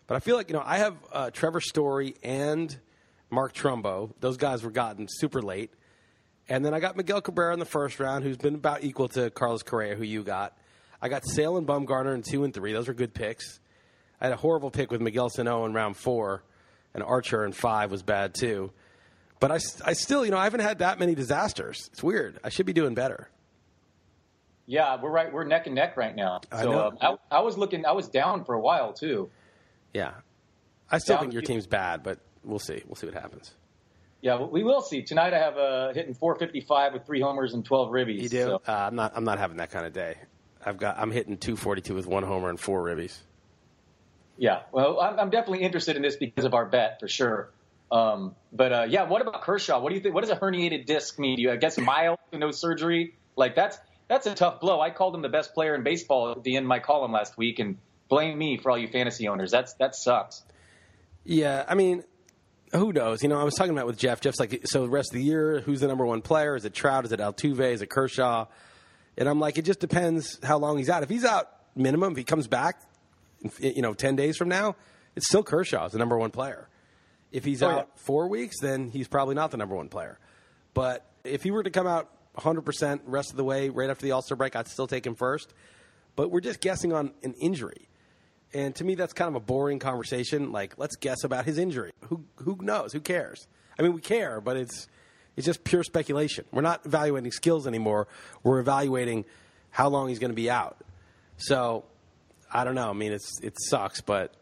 But 0.05 0.15
I 0.15 0.19
feel 0.19 0.35
like 0.35 0.49
you 0.49 0.53
know 0.53 0.63
I 0.65 0.79
have 0.79 0.97
uh, 1.13 1.29
Trevor 1.31 1.61
Story 1.61 2.15
and 2.23 2.77
Mark 3.29 3.53
Trumbo. 3.53 4.11
Those 4.19 4.35
guys 4.35 4.63
were 4.63 4.71
gotten 4.71 5.07
super 5.09 5.41
late, 5.41 5.71
and 6.49 6.65
then 6.65 6.73
I 6.73 6.81
got 6.81 6.97
Miguel 6.97 7.21
Cabrera 7.21 7.53
in 7.53 7.59
the 7.59 7.65
first 7.65 8.01
round, 8.01 8.25
who's 8.25 8.35
been 8.35 8.55
about 8.55 8.83
equal 8.83 9.07
to 9.09 9.29
Carlos 9.29 9.63
Correa, 9.63 9.95
who 9.95 10.03
you 10.03 10.21
got. 10.21 10.57
I 11.01 11.07
got 11.07 11.25
Sale 11.25 11.55
and 11.55 11.65
Bumgarner 11.65 12.13
in 12.13 12.21
two 12.21 12.43
and 12.43 12.53
three. 12.53 12.73
Those 12.73 12.89
were 12.89 12.93
good 12.93 13.13
picks. 13.13 13.61
I 14.19 14.25
had 14.25 14.33
a 14.33 14.37
horrible 14.37 14.71
pick 14.71 14.91
with 14.91 14.99
Miguel 14.99 15.29
Sano 15.29 15.63
in 15.63 15.71
round 15.71 15.95
four, 15.95 16.43
and 16.93 17.01
Archer 17.01 17.45
in 17.45 17.53
five 17.53 17.91
was 17.91 18.03
bad 18.03 18.33
too. 18.33 18.73
But 19.39 19.51
I, 19.51 19.59
I 19.85 19.93
still, 19.93 20.25
you 20.25 20.31
know, 20.31 20.37
I 20.37 20.43
haven't 20.43 20.59
had 20.61 20.79
that 20.79 20.99
many 20.99 21.15
disasters. 21.15 21.89
It's 21.93 22.03
weird. 22.03 22.39
I 22.43 22.49
should 22.49 22.65
be 22.65 22.73
doing 22.73 22.93
better. 22.93 23.29
Yeah, 24.65 25.01
we're 25.01 25.09
right. 25.09 25.31
We're 25.31 25.45
neck 25.45 25.65
and 25.65 25.75
neck 25.75 25.97
right 25.97 26.15
now. 26.15 26.41
I 26.51 26.63
know. 26.65 26.87
um, 26.89 26.97
I, 27.01 27.37
I 27.37 27.39
was 27.41 27.57
looking. 27.57 27.85
I 27.85 27.93
was 27.93 28.07
down 28.07 28.43
for 28.45 28.53
a 28.53 28.59
while 28.59 28.93
too. 28.93 29.29
Yeah. 29.93 30.11
I 30.91 30.97
still 30.99 31.15
Yeah, 31.15 31.21
think 31.21 31.33
your 31.33 31.41
team's 31.41 31.67
bad, 31.67 32.03
but 32.03 32.19
we'll 32.43 32.59
see. 32.59 32.83
We'll 32.85 32.95
see 32.95 33.07
what 33.07 33.15
happens. 33.15 33.53
Yeah, 34.21 34.41
we 34.41 34.63
will 34.63 34.81
see 34.81 35.01
tonight. 35.01 35.33
I 35.33 35.39
have 35.39 35.55
a 35.57 35.91
hitting 35.95 36.13
455 36.13 36.93
with 36.93 37.05
three 37.05 37.21
homers 37.21 37.53
and 37.53 37.63
12 37.63 37.89
ribbies. 37.91 38.21
You 38.23 38.29
do? 38.29 38.37
So, 38.45 38.61
Uh, 38.67 38.71
I'm 38.73 38.95
not. 38.95 39.13
I'm 39.15 39.23
not 39.23 39.39
having 39.39 39.57
that 39.57 39.71
kind 39.71 39.85
of 39.85 39.93
day. 39.93 40.15
I've 40.63 40.77
got. 40.77 40.97
I'm 40.99 41.09
hitting 41.11 41.37
242 41.37 41.95
with 41.95 42.05
one 42.05 42.23
homer 42.23 42.49
and 42.49 42.59
four 42.59 42.83
ribbies. 42.83 43.17
yeah, 44.37 44.63
well, 44.71 44.99
I'm, 44.99 45.17
I'm 45.19 45.29
definitely 45.29 45.63
interested 45.63 45.95
in 45.95 46.01
this 46.01 46.15
because 46.17 46.45
of 46.45 46.53
our 46.53 46.65
bet 46.65 46.99
for 46.99 47.07
sure. 47.07 47.49
Um, 47.91 48.35
but 48.53 48.71
uh, 48.71 48.85
yeah, 48.87 49.03
what 49.03 49.21
about 49.21 49.41
Kershaw? 49.41 49.79
What 49.79 49.89
do 49.89 49.95
you 49.95 50.01
think? 50.01 50.13
What 50.13 50.21
does 50.21 50.29
a 50.29 50.35
herniated 50.35 50.85
disc 50.85 51.17
mean? 51.17 51.37
Do 51.37 51.41
you 51.41 51.51
I 51.51 51.55
guess 51.55 51.77
mild, 51.77 52.19
no 52.31 52.51
surgery? 52.51 53.15
Like 53.35 53.55
that's 53.55 53.79
that's 54.07 54.27
a 54.27 54.35
tough 54.35 54.59
blow. 54.59 54.79
I 54.79 54.89
called 54.89 55.15
him 55.15 55.21
the 55.21 55.29
best 55.29 55.53
player 55.53 55.75
in 55.75 55.83
baseball 55.83 56.31
at 56.31 56.43
the 56.43 56.55
end 56.55 56.65
of 56.65 56.67
my 56.67 56.79
column 56.79 57.11
last 57.11 57.37
week, 57.37 57.59
and 57.59 57.77
blame 58.09 58.37
me 58.37 58.57
for 58.57 58.71
all 58.71 58.77
you 58.77 58.87
fantasy 58.87 59.27
owners. 59.27 59.51
That's 59.51 59.73
that 59.75 59.95
sucks. 59.95 60.43
Yeah. 61.23 61.63
I 61.67 61.75
mean, 61.75 62.03
who 62.73 62.93
knows? 62.93 63.23
You 63.23 63.29
know, 63.29 63.39
I 63.39 63.43
was 63.43 63.55
talking 63.55 63.71
about 63.71 63.85
with 63.85 63.97
Jeff. 63.97 64.21
Jeff's 64.21 64.39
like, 64.39 64.61
so 64.65 64.81
the 64.81 64.89
rest 64.89 65.11
of 65.11 65.17
the 65.17 65.23
year, 65.23 65.61
who's 65.61 65.81
the 65.81 65.87
number 65.87 66.05
one 66.05 66.21
player? 66.21 66.55
Is 66.55 66.65
it 66.65 66.73
Trout? 66.73 67.05
Is 67.05 67.11
it 67.11 67.19
Altuve? 67.19 67.71
Is 67.71 67.81
it 67.81 67.89
Kershaw? 67.89 68.45
And 69.17 69.27
I'm 69.27 69.39
like, 69.39 69.57
it 69.57 69.63
just 69.63 69.79
depends 69.79 70.39
how 70.43 70.57
long 70.57 70.77
he's 70.77 70.89
out. 70.89 71.03
If 71.03 71.09
he's 71.09 71.25
out 71.25 71.49
minimum, 71.75 72.11
if 72.11 72.17
he 72.17 72.23
comes 72.23 72.47
back, 72.47 72.81
you 73.59 73.81
know, 73.81 73.93
10 73.93 74.15
days 74.15 74.37
from 74.37 74.49
now, 74.49 74.75
it's 75.15 75.27
still 75.27 75.43
Kershaw 75.43 75.85
as 75.85 75.91
the 75.91 75.97
number 75.97 76.17
one 76.17 76.31
player. 76.31 76.67
If 77.31 77.45
he's 77.45 77.61
Oh, 77.63 77.67
out 77.69 77.77
yeah. 77.77 78.01
four 78.01 78.27
weeks, 78.27 78.59
then 78.61 78.89
he's 78.89 79.07
probably 79.07 79.35
not 79.35 79.51
the 79.51 79.57
number 79.57 79.75
one 79.75 79.89
player. 79.89 80.19
But 80.73 81.05
if 81.23 81.43
he 81.43 81.51
were 81.51 81.63
to 81.63 81.69
come 81.69 81.87
out 81.87 82.09
100% 82.37 83.01
rest 83.05 83.31
of 83.31 83.37
the 83.37 83.43
way 83.43 83.69
right 83.69 83.89
after 83.89 84.03
the 84.05 84.11
All 84.11 84.21
Star 84.21 84.35
break, 84.35 84.55
I'd 84.55 84.67
still 84.67 84.87
take 84.87 85.05
him 85.05 85.15
first. 85.15 85.53
But 86.15 86.29
we're 86.31 86.41
just 86.41 86.59
guessing 86.61 86.91
on 86.93 87.11
an 87.23 87.33
injury. 87.39 87.87
And 88.53 88.75
to 88.77 88.83
me, 88.83 88.95
that's 88.95 89.13
kind 89.13 89.27
of 89.29 89.35
a 89.35 89.39
boring 89.39 89.77
conversation. 89.79 90.51
Like, 90.51 90.77
let's 90.77 90.95
guess 90.95 91.23
about 91.23 91.45
his 91.45 91.57
injury. 91.59 91.91
Who, 92.05 92.23
who 92.37 92.57
knows? 92.61 92.93
Who 92.93 92.99
cares? 92.99 93.47
I 93.77 93.83
mean, 93.83 93.93
we 93.93 94.01
care, 94.01 94.41
but 94.41 94.57
it's, 94.57 94.87
it's 95.37 95.45
just 95.45 95.63
pure 95.63 95.83
speculation. 95.83 96.45
We're 96.51 96.63
not 96.63 96.83
evaluating 96.85 97.31
skills 97.31 97.67
anymore. 97.67 98.07
We're 98.43 98.59
evaluating 98.59 99.25
how 99.69 99.89
long 99.89 100.09
he's 100.09 100.17
going 100.19 100.31
to 100.31 100.35
be 100.35 100.49
out. 100.49 100.77
So, 101.37 101.85
I 102.51 102.63
don't 102.63 102.75
know. 102.75 102.89
I 102.89 102.93
mean, 102.93 103.11
it's, 103.11 103.39
it 103.43 103.53
sucks, 103.69 104.01
but 104.01 104.33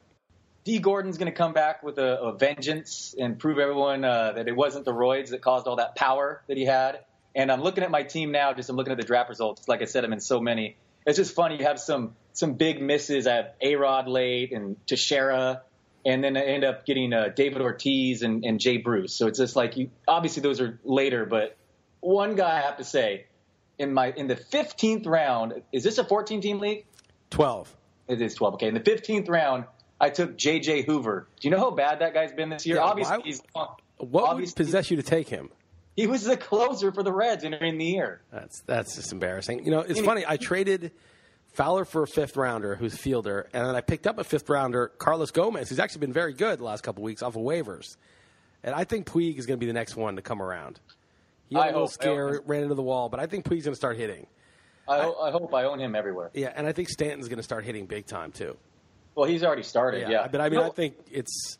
D. 0.67 0.79
Gordon's 0.79 1.17
going 1.17 1.31
to 1.31 1.37
come 1.37 1.53
back 1.53 1.81
with 1.81 1.97
a, 1.97 2.19
a 2.21 2.37
vengeance 2.37 3.15
and 3.17 3.39
prove 3.39 3.57
everyone 3.57 4.03
uh, 4.03 4.33
that 4.33 4.49
it 4.49 4.53
wasn't 4.53 4.83
the 4.83 4.91
roids 4.91 5.29
that 5.29 5.41
caused 5.41 5.65
all 5.65 5.77
that 5.77 5.95
power 5.95 6.43
that 6.47 6.57
he 6.57 6.65
had. 6.65 7.05
And 7.33 7.49
I'm 7.49 7.61
looking 7.61 7.85
at 7.85 7.89
my 7.89 8.03
team 8.03 8.33
now. 8.33 8.51
Just 8.51 8.69
I'm 8.69 8.75
looking 8.75 8.91
at 8.91 8.97
the 8.97 9.05
draft 9.05 9.29
results. 9.29 9.65
Like 9.69 9.81
I 9.81 9.85
said, 9.85 10.03
I'm 10.03 10.11
in 10.11 10.19
so 10.19 10.41
many. 10.41 10.75
It's 11.05 11.15
just 11.15 11.33
funny. 11.33 11.57
You 11.57 11.63
have 11.63 11.79
some 11.79 12.15
some 12.33 12.55
big 12.55 12.81
misses. 12.81 13.27
I 13.27 13.35
have 13.35 13.51
A 13.61 13.77
Rod 13.77 14.09
late 14.09 14.51
and 14.51 14.75
Teixeira, 14.87 15.61
and 16.05 16.21
then 16.21 16.35
I 16.35 16.41
end 16.41 16.65
up 16.65 16.85
getting 16.85 17.13
uh, 17.13 17.29
David 17.33 17.61
Ortiz 17.61 18.21
and, 18.21 18.43
and 18.43 18.59
Jay 18.59 18.75
Bruce. 18.75 19.13
So 19.13 19.27
it's 19.27 19.39
just 19.39 19.55
like 19.55 19.77
you. 19.77 19.89
Obviously, 20.05 20.41
those 20.41 20.59
are 20.59 20.81
later, 20.83 21.25
but 21.25 21.55
one 22.01 22.35
guy 22.35 22.57
I 22.57 22.61
have 22.63 22.75
to 22.79 22.83
say 22.83 23.27
in 23.79 23.93
my 23.93 24.11
in 24.11 24.27
the 24.27 24.35
15th 24.35 25.07
round. 25.07 25.61
Is 25.71 25.85
this 25.85 25.97
a 25.97 26.03
14 26.03 26.41
team 26.41 26.59
league? 26.59 26.83
12. 27.29 27.73
It 28.09 28.21
is 28.21 28.35
12. 28.35 28.55
Okay. 28.55 28.67
In 28.67 28.73
the 28.73 28.81
15th 28.81 29.29
round, 29.29 29.63
I 29.99 30.09
took 30.09 30.37
J.J. 30.37 30.83
Hoover. 30.83 31.27
Do 31.39 31.47
you 31.47 31.51
know 31.51 31.59
how 31.59 31.71
bad 31.71 31.99
that 31.99 32.13
guy's 32.13 32.31
been 32.31 32.49
this 32.49 32.65
year? 32.65 32.77
Yeah, 32.77 32.83
obviously, 32.83 33.17
why- 33.17 33.23
he's 33.23 33.41
What 33.97 34.35
would 34.35 34.55
possess 34.55 34.91
you 34.91 34.97
to 34.97 35.03
take 35.03 35.27
him? 35.27 35.49
he 35.95 36.05
was 36.05 36.23
the 36.23 36.37
closer 36.37 36.91
for 36.91 37.01
the 37.01 37.11
Reds 37.11 37.43
entering 37.43 37.77
the 37.79 37.85
year. 37.85 38.21
That's 38.31 38.61
that's 38.67 38.95
just 38.95 39.11
embarrassing. 39.11 39.65
You 39.65 39.71
know, 39.71 39.79
it's 39.79 39.99
funny. 40.01 40.23
I 40.27 40.37
traded 40.37 40.91
Fowler 41.53 41.85
for 41.85 42.03
a 42.03 42.07
fifth 42.07 42.37
rounder, 42.37 42.75
who's 42.75 42.93
a 42.93 42.97
fielder, 42.97 43.49
and 43.53 43.65
then 43.65 43.75
I 43.75 43.81
picked 43.81 44.05
up 44.05 44.19
a 44.19 44.23
fifth 44.23 44.47
rounder, 44.49 44.89
Carlos 44.99 45.31
Gomez, 45.31 45.69
who's 45.69 45.79
actually 45.79 46.01
been 46.01 46.13
very 46.13 46.33
good 46.33 46.59
the 46.59 46.63
last 46.63 46.83
couple 46.83 47.01
weeks 47.03 47.23
off 47.23 47.35
of 47.35 47.41
waivers. 47.41 47.97
And 48.63 48.75
I 48.75 48.83
think 48.83 49.07
Puig 49.07 49.39
is 49.39 49.47
going 49.47 49.57
to 49.57 49.59
be 49.59 49.65
the 49.65 49.73
next 49.73 49.95
one 49.95 50.15
to 50.17 50.21
come 50.21 50.39
around. 50.41 50.79
He 51.49 51.55
had 51.55 51.61
I 51.61 51.63
a 51.63 51.67
little 51.69 51.81
hope- 51.81 51.89
I 51.89 51.93
scare, 51.93 52.41
ran 52.45 52.61
into 52.63 52.75
the 52.75 52.83
wall, 52.83 53.09
but 53.09 53.19
I 53.19 53.25
think 53.25 53.45
Puig's 53.45 53.63
going 53.63 53.73
to 53.73 53.75
start 53.75 53.97
hitting. 53.97 54.27
I, 54.87 54.99
ho- 55.01 55.17
I 55.21 55.31
hope 55.31 55.51
I 55.53 55.63
own 55.63 55.79
him 55.79 55.95
everywhere. 55.95 56.29
Yeah, 56.35 56.53
and 56.55 56.67
I 56.67 56.73
think 56.73 56.89
Stanton's 56.89 57.27
going 57.27 57.37
to 57.37 57.43
start 57.43 57.65
hitting 57.65 57.87
big 57.87 58.05
time 58.05 58.31
too. 58.31 58.55
Well, 59.17 59.27
he's 59.27 59.43
already 59.43 59.63
started. 59.63 60.07
Yeah, 60.09 60.27
but 60.31 60.39
I 60.41 60.49
mean, 60.49 60.59
No, 60.59 60.67
I 60.67 60.69
think 60.69 60.95
it's 61.11 61.57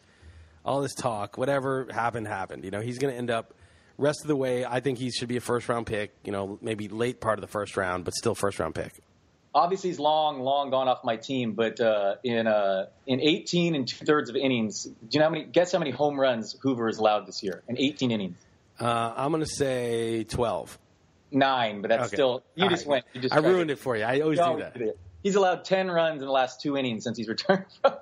all 0.63 0.80
this 0.82 0.93
talk. 0.93 1.38
Whatever 1.39 1.88
happened, 1.91 2.28
happened. 2.28 2.63
You 2.63 2.70
know, 2.72 2.82
he's 2.82 3.00
going 3.00 3.12
to 3.12 3.17
end 3.17 3.32
up 3.32 3.54
rest 3.98 4.20
of 4.22 4.28
the 4.28 4.36
way. 4.36 4.63
I 4.63 4.80
think 4.80 5.00
he 5.00 5.10
should 5.10 5.28
be 5.28 5.38
a 5.38 5.41
first 5.41 5.67
round 5.67 5.88
pick. 5.88 6.13
You 6.24 6.32
know, 6.32 6.60
maybe 6.62 6.88
late 6.88 7.20
part 7.20 7.39
of 7.39 7.41
the 7.41 7.48
first 7.48 7.76
round, 7.76 8.06
but 8.06 8.13
still 8.13 8.36
first 8.36 8.60
round 8.60 8.76
pick. 8.76 8.93
obviously 9.56 9.89
he's 9.89 9.98
long, 9.98 10.39
long 10.41 10.70
gone 10.70 10.88
off 10.88 11.00
my 11.04 11.15
team. 11.15 11.54
But 11.54 11.80
uh, 11.82 12.17
in 12.24 12.46
uh, 12.46 12.86
in 13.08 13.20
18 13.22 13.74
and 13.74 13.88
two 13.88 14.06
thirds 14.06 14.30
of 14.30 14.36
innings, 14.36 14.84
do 14.84 14.91
you 15.10 15.20
know 15.20 15.26
how 15.26 15.32
many? 15.32 15.46
Guess 15.46 15.72
how 15.72 15.80
many 15.80 15.89
home 15.89 16.20
runs 16.20 16.56
Hoover 16.62 16.86
has 16.86 17.00
allowed 17.00 17.26
this 17.26 17.41
year 17.41 17.63
in 17.67 17.76
18 17.80 18.12
innings? 18.12 18.38
Uh, 18.80 19.13
I'm 19.17 19.32
going 19.32 19.41
to 19.43 19.50
say 19.50 20.26
12. 20.26 20.78
nine, 21.32 21.82
but 21.82 21.88
that's 21.89 22.08
Okay. 22.10 22.15
still 22.17 22.43
you 22.54 22.65
All 22.65 22.70
just 22.70 22.86
right. 22.86 22.89
went. 22.91 23.06
You 23.13 23.22
just 23.22 23.34
I 23.34 23.39
tried 23.39 23.50
to- 23.50 23.56
ruined 23.56 23.72
it 23.72 23.80
for 23.80 23.98
you. 23.98 24.04
I 24.04 24.20
always 24.20 24.38
No, 24.38 24.58
do 24.58 24.60
that. 24.60 24.96
He's 25.28 25.36
allowed 25.36 25.66
ten 25.66 25.92
runs 25.92 26.22
in 26.22 26.26
the 26.26 26.32
last 26.32 26.62
two 26.62 26.78
innings 26.78 27.04
since 27.04 27.18
he's 27.18 27.28
returned 27.28 27.66
from 27.82 27.98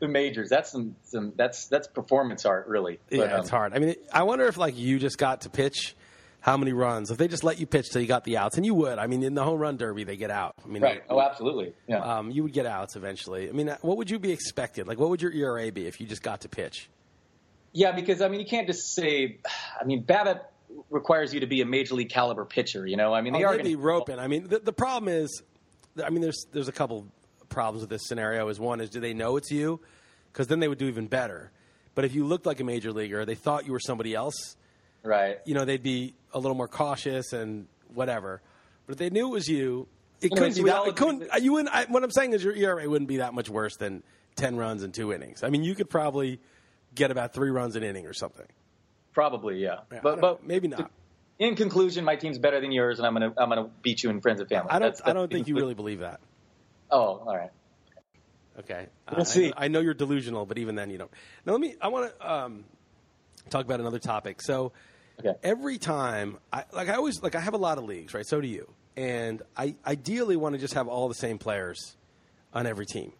the 0.00 0.06
majors. 0.06 0.48
That's 0.48 0.70
some 0.70 0.94
some 1.02 1.32
that's 1.34 1.66
that's 1.66 1.88
performance 1.88 2.46
art, 2.46 2.68
really. 2.68 3.00
But, 3.10 3.18
yeah, 3.18 3.24
um, 3.24 3.40
it's 3.40 3.50
hard. 3.50 3.74
I 3.74 3.80
mean, 3.80 3.96
I 4.12 4.22
wonder 4.22 4.46
if 4.46 4.56
like 4.56 4.78
you 4.78 5.00
just 5.00 5.18
got 5.18 5.40
to 5.40 5.50
pitch, 5.50 5.96
how 6.38 6.56
many 6.56 6.72
runs? 6.72 7.10
If 7.10 7.18
they 7.18 7.26
just 7.26 7.42
let 7.42 7.58
you 7.58 7.66
pitch 7.66 7.90
till 7.90 8.00
you 8.00 8.06
got 8.06 8.22
the 8.22 8.36
outs, 8.36 8.58
and 8.58 8.64
you 8.64 8.74
would. 8.74 9.00
I 9.00 9.08
mean, 9.08 9.24
in 9.24 9.34
the 9.34 9.42
home 9.42 9.58
run 9.58 9.76
derby, 9.76 10.04
they 10.04 10.16
get 10.16 10.30
out. 10.30 10.54
I 10.64 10.68
mean, 10.68 10.84
Right. 10.84 11.02
Oh, 11.10 11.20
absolutely. 11.20 11.72
Yeah. 11.88 11.98
um, 11.98 12.30
you 12.30 12.44
would 12.44 12.52
get 12.52 12.64
outs 12.64 12.94
eventually. 12.94 13.48
I 13.48 13.52
mean, 13.52 13.74
what 13.80 13.96
would 13.96 14.08
you 14.08 14.20
be 14.20 14.30
expected? 14.30 14.86
Like, 14.86 15.00
what 15.00 15.08
would 15.10 15.20
your 15.20 15.32
ERA 15.32 15.72
be 15.72 15.88
if 15.88 16.00
you 16.00 16.06
just 16.06 16.22
got 16.22 16.42
to 16.42 16.48
pitch? 16.48 16.88
Yeah, 17.72 17.90
because 17.90 18.22
I 18.22 18.28
mean, 18.28 18.38
you 18.38 18.46
can't 18.46 18.68
just 18.68 18.94
say. 18.94 19.38
I 19.80 19.82
mean, 19.84 20.04
BABIP 20.04 20.42
requires 20.90 21.34
you 21.34 21.40
to 21.40 21.46
be 21.46 21.60
a 21.60 21.66
major 21.66 21.94
league 21.94 22.10
caliber 22.10 22.44
pitcher. 22.44 22.86
You 22.86 22.96
know, 22.96 23.12
I 23.12 23.20
mean, 23.20 23.32
they 23.32 23.44
oh, 23.44 23.48
are 23.48 23.56
they'd 23.56 23.64
be 23.64 23.76
roping. 23.76 24.18
I 24.18 24.28
mean, 24.28 24.48
the, 24.48 24.58
the 24.60 24.72
problem 24.72 25.12
is, 25.12 25.42
I 26.02 26.10
mean, 26.10 26.20
there's 26.20 26.46
there's 26.52 26.68
a 26.68 26.72
couple 26.72 27.06
problems 27.48 27.82
with 27.82 27.90
this 27.90 28.02
scenario. 28.06 28.48
Is 28.48 28.58
one 28.58 28.80
is 28.80 28.90
do 28.90 29.00
they 29.00 29.14
know 29.14 29.36
it's 29.36 29.50
you? 29.50 29.80
Because 30.32 30.46
then 30.46 30.60
they 30.60 30.68
would 30.68 30.78
do 30.78 30.86
even 30.86 31.06
better. 31.06 31.50
But 31.94 32.04
if 32.04 32.14
you 32.14 32.24
looked 32.24 32.46
like 32.46 32.60
a 32.60 32.64
major 32.64 32.92
leaguer, 32.92 33.24
they 33.24 33.34
thought 33.34 33.66
you 33.66 33.72
were 33.72 33.80
somebody 33.80 34.14
else. 34.14 34.56
Right. 35.02 35.38
You 35.44 35.54
know, 35.54 35.64
they'd 35.64 35.82
be 35.82 36.14
a 36.32 36.38
little 36.38 36.56
more 36.56 36.68
cautious 36.68 37.32
and 37.32 37.66
whatever. 37.92 38.40
But 38.86 38.92
if 38.92 38.98
they 38.98 39.10
knew 39.10 39.28
it 39.28 39.32
was 39.32 39.48
you, 39.48 39.88
it 40.20 40.30
couldn't 40.30 40.54
be 40.54 40.62
that. 40.64 40.86
It 40.86 40.96
couldn't. 40.96 41.28
You 41.42 41.52
wouldn't. 41.52 41.74
I, 41.74 41.84
what 41.84 42.02
I'm 42.02 42.10
saying 42.10 42.32
is 42.32 42.42
your 42.42 42.54
ERA 42.54 42.88
wouldn't 42.88 43.08
be 43.08 43.18
that 43.18 43.34
much 43.34 43.48
worse 43.50 43.76
than 43.76 44.02
ten 44.36 44.56
runs 44.56 44.82
in 44.82 44.92
two 44.92 45.12
innings. 45.12 45.42
I 45.42 45.50
mean, 45.50 45.64
you 45.64 45.74
could 45.74 45.90
probably 45.90 46.40
get 46.94 47.10
about 47.10 47.34
three 47.34 47.50
runs 47.50 47.76
an 47.76 47.82
inning 47.82 48.06
or 48.06 48.12
something. 48.12 48.46
Probably, 49.12 49.58
yeah. 49.58 49.80
Yeah, 49.92 50.00
but 50.02 50.20
but 50.20 50.46
maybe 50.46 50.68
not. 50.68 50.90
In 51.38 51.54
conclusion, 51.56 52.04
my 52.04 52.16
team's 52.16 52.38
better 52.38 52.60
than 52.60 52.72
yours, 52.72 52.98
and 52.98 53.06
I'm 53.06 53.12
gonna 53.14 53.32
I'm 53.36 53.48
gonna 53.48 53.70
beat 53.82 54.02
you 54.02 54.10
in 54.10 54.20
friends 54.20 54.40
and 54.40 54.48
family. 54.48 54.70
I 54.70 54.78
don't. 54.78 54.92
That's- 54.92 55.02
I 55.04 55.12
don't 55.12 55.30
think 55.30 55.48
you 55.48 55.56
really 55.56 55.74
believe 55.82 56.00
that. 56.00 56.20
Oh, 56.90 57.22
all 57.26 57.36
right. 57.36 57.50
Okay. 58.58 58.86
We'll 59.10 59.20
I- 59.20 59.24
see. 59.24 59.52
I, 59.56 59.68
know 59.68 59.80
you're 59.80 59.94
delusional, 59.94 60.44
but 60.46 60.58
even 60.58 60.74
then 60.74 60.90
you 60.90 60.98
don't. 60.98 61.10
Now 61.46 61.52
let 61.52 61.60
me. 61.60 61.74
I 61.80 61.88
want 61.88 62.12
to 62.18 62.32
um, 62.32 62.64
talk 63.50 63.64
about 63.64 63.80
another 63.80 63.98
topic. 63.98 64.42
So 64.42 64.72
Okay. 65.20 65.34
every 65.42 65.78
time, 65.78 66.38
I, 66.52 66.64
like 66.72 66.88
I 66.88 66.94
always 66.94 67.22
like 67.22 67.34
I 67.34 67.40
have 67.40 67.54
a 67.54 67.58
lot 67.58 67.78
of 67.78 67.84
leagues, 67.84 68.14
right? 68.14 68.26
So 68.26 68.40
do 68.40 68.48
you. 68.48 68.68
And 68.96 69.42
I 69.56 69.74
ideally 69.86 70.36
want 70.36 70.54
to 70.54 70.58
just 70.58 70.74
have 70.74 70.88
all 70.88 71.08
the 71.08 71.14
same 71.14 71.38
players 71.38 71.96
on 72.52 72.66
every 72.66 72.86
team 72.86 73.12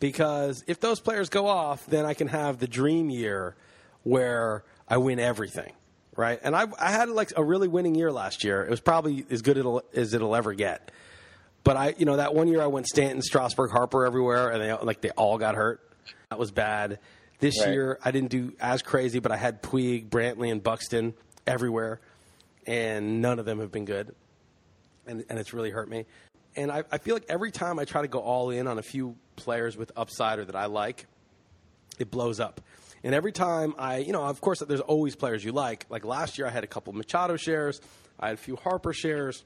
because 0.00 0.64
if 0.66 0.80
those 0.80 0.98
players 1.00 1.28
go 1.28 1.46
off, 1.46 1.86
then 1.86 2.04
I 2.04 2.14
can 2.14 2.28
have 2.28 2.58
the 2.58 2.66
dream 2.66 3.08
year 3.10 3.54
where 4.02 4.64
I 4.88 4.96
win 4.98 5.18
everything, 5.20 5.72
right? 6.16 6.38
And 6.42 6.54
I, 6.56 6.66
I 6.78 6.90
had 6.90 7.08
like 7.08 7.32
a 7.36 7.44
really 7.44 7.68
winning 7.68 7.94
year 7.94 8.10
last 8.12 8.44
year. 8.44 8.64
It 8.64 8.70
was 8.70 8.80
probably 8.80 9.24
as 9.30 9.42
good 9.42 9.56
it'll, 9.56 9.82
as 9.94 10.14
it'll 10.14 10.34
ever 10.34 10.54
get. 10.54 10.90
But 11.64 11.76
I, 11.76 11.94
you 11.98 12.06
know, 12.06 12.16
that 12.16 12.34
one 12.34 12.48
year 12.48 12.62
I 12.62 12.66
went 12.66 12.86
Stanton, 12.86 13.22
Strasburg, 13.22 13.70
Harper 13.70 14.04
everywhere, 14.06 14.50
and 14.50 14.62
they 14.62 14.72
like 14.72 15.00
they 15.00 15.10
all 15.10 15.36
got 15.38 15.54
hurt. 15.56 15.80
That 16.30 16.38
was 16.38 16.50
bad. 16.50 16.98
This 17.40 17.60
Right. 17.60 17.72
year 17.72 17.98
I 18.04 18.12
didn't 18.12 18.30
do 18.30 18.52
as 18.60 18.82
crazy, 18.82 19.18
but 19.18 19.32
I 19.32 19.36
had 19.36 19.62
Puig, 19.62 20.08
Brantley, 20.08 20.50
and 20.50 20.62
Buxton 20.62 21.14
everywhere, 21.46 22.00
and 22.66 23.20
none 23.20 23.38
of 23.38 23.44
them 23.46 23.58
have 23.58 23.72
been 23.72 23.84
good, 23.84 24.14
and 25.06 25.24
and 25.28 25.38
it's 25.38 25.52
really 25.52 25.70
hurt 25.70 25.88
me. 25.88 26.06
And 26.54 26.70
I, 26.72 26.84
I 26.90 26.98
feel 26.98 27.14
like 27.14 27.26
every 27.28 27.50
time 27.50 27.78
I 27.78 27.84
try 27.84 28.00
to 28.02 28.08
go 28.08 28.20
all 28.20 28.48
in 28.50 28.66
on 28.66 28.78
a 28.78 28.82
few 28.82 29.16
players 29.34 29.76
with 29.76 29.92
upside 29.96 30.38
or 30.38 30.44
that 30.46 30.56
I 30.56 30.66
like, 30.66 31.06
it 31.98 32.10
blows 32.10 32.40
up. 32.40 32.60
And 33.06 33.14
every 33.14 33.30
time 33.30 33.72
I, 33.78 33.98
you 33.98 34.10
know, 34.10 34.24
of 34.24 34.40
course, 34.40 34.58
there's 34.58 34.80
always 34.80 35.14
players 35.14 35.44
you 35.44 35.52
like. 35.52 35.86
Like 35.88 36.04
last 36.04 36.38
year, 36.38 36.48
I 36.48 36.50
had 36.50 36.64
a 36.64 36.66
couple 36.66 36.92
Machado 36.92 37.36
shares, 37.36 37.80
I 38.18 38.30
had 38.30 38.34
a 38.34 38.36
few 38.36 38.56
Harper 38.56 38.92
shares, 38.92 39.44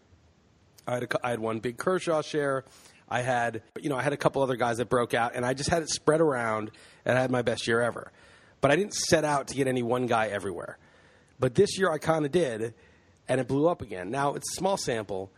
I 0.86 0.94
had 0.94 1.02
a, 1.02 1.08
I 1.22 1.28
had 1.28 1.40
one 1.40 1.58
big 1.58 1.76
Kershaw 1.76 2.22
share. 2.22 2.64
I 3.06 3.20
had, 3.20 3.60
you 3.78 3.90
know, 3.90 3.96
I 3.96 4.02
had 4.02 4.14
a 4.14 4.16
couple 4.16 4.40
other 4.40 4.56
guys 4.56 4.78
that 4.78 4.88
broke 4.88 5.12
out, 5.12 5.32
and 5.34 5.44
I 5.44 5.52
just 5.52 5.68
had 5.68 5.82
it 5.82 5.90
spread 5.90 6.22
around, 6.22 6.70
and 7.04 7.18
I 7.18 7.20
had 7.20 7.30
my 7.30 7.42
best 7.42 7.66
year 7.66 7.82
ever. 7.82 8.10
But 8.62 8.70
I 8.70 8.76
didn't 8.76 8.94
set 8.94 9.26
out 9.26 9.48
to 9.48 9.54
get 9.54 9.66
any 9.66 9.82
one 9.82 10.06
guy 10.06 10.28
everywhere. 10.28 10.78
But 11.38 11.54
this 11.54 11.78
year 11.78 11.90
I 11.90 11.98
kind 11.98 12.24
of 12.24 12.32
did, 12.32 12.72
and 13.28 13.42
it 13.42 13.46
blew 13.46 13.68
up 13.68 13.82
again. 13.82 14.10
Now 14.10 14.36
it's 14.36 14.50
a 14.52 14.56
small 14.56 14.78
sample, 14.78 15.30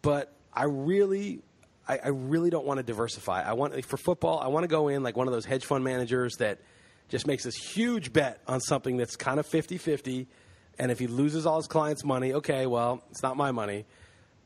but 0.00 0.32
I 0.54 0.66
really, 0.66 1.40
I, 1.88 1.98
I 2.04 2.08
really 2.10 2.50
don't 2.50 2.66
want 2.66 2.78
to 2.78 2.84
diversify. 2.84 3.42
I 3.42 3.54
want 3.54 3.84
for 3.84 3.96
football, 3.96 4.38
I 4.38 4.46
want 4.46 4.62
to 4.62 4.68
go 4.68 4.86
in 4.86 5.02
like 5.02 5.16
one 5.16 5.26
of 5.26 5.32
those 5.32 5.44
hedge 5.44 5.64
fund 5.64 5.82
managers 5.82 6.36
that 6.36 6.60
just 7.08 7.26
makes 7.26 7.44
this 7.44 7.56
huge 7.56 8.12
bet 8.12 8.40
on 8.46 8.60
something 8.60 8.96
that's 8.96 9.16
kind 9.16 9.40
of 9.40 9.46
50-50, 9.46 10.26
and 10.78 10.90
if 10.90 10.98
he 10.98 11.06
loses 11.06 11.46
all 11.46 11.56
his 11.56 11.66
clients' 11.66 12.04
money, 12.04 12.34
okay, 12.34 12.66
well, 12.66 13.02
it's 13.10 13.22
not 13.22 13.36
my 13.36 13.50
money. 13.50 13.84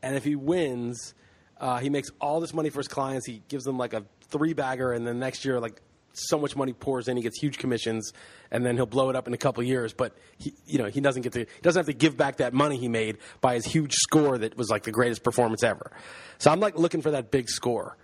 And 0.01 0.15
if 0.15 0.23
he 0.23 0.35
wins, 0.35 1.13
uh, 1.59 1.77
he 1.77 1.89
makes 1.89 2.09
all 2.19 2.39
this 2.39 2.53
money 2.53 2.69
for 2.69 2.79
his 2.79 2.87
clients. 2.87 3.25
He 3.25 3.41
gives 3.47 3.63
them 3.63 3.77
like 3.77 3.93
a 3.93 4.03
three 4.29 4.53
bagger, 4.53 4.91
and 4.91 5.05
then 5.05 5.19
next 5.19 5.45
year, 5.45 5.59
like 5.59 5.81
so 6.13 6.37
much 6.37 6.55
money 6.55 6.73
pours 6.73 7.07
in, 7.07 7.17
he 7.17 7.23
gets 7.23 7.39
huge 7.39 7.57
commissions, 7.57 8.13
and 8.51 8.65
then 8.65 8.75
he'll 8.75 8.85
blow 8.85 9.09
it 9.09 9.15
up 9.15 9.27
in 9.27 9.33
a 9.33 9.37
couple 9.37 9.63
years. 9.63 9.93
But 9.93 10.15
he, 10.37 10.53
you 10.65 10.77
know, 10.77 10.85
he 10.85 11.01
doesn't 11.01 11.21
get 11.21 11.33
to, 11.33 11.39
he 11.39 11.61
doesn't 11.61 11.79
have 11.79 11.87
to 11.87 11.93
give 11.93 12.17
back 12.17 12.37
that 12.37 12.53
money 12.53 12.77
he 12.77 12.87
made 12.87 13.17
by 13.41 13.55
his 13.55 13.65
huge 13.65 13.93
score 13.93 14.37
that 14.37 14.57
was 14.57 14.69
like 14.69 14.83
the 14.83 14.91
greatest 14.91 15.23
performance 15.23 15.63
ever. 15.63 15.91
So 16.37 16.51
I'm 16.51 16.59
like 16.59 16.77
looking 16.77 17.01
for 17.01 17.11
that 17.11 17.31
big 17.31 17.49
score, 17.49 17.97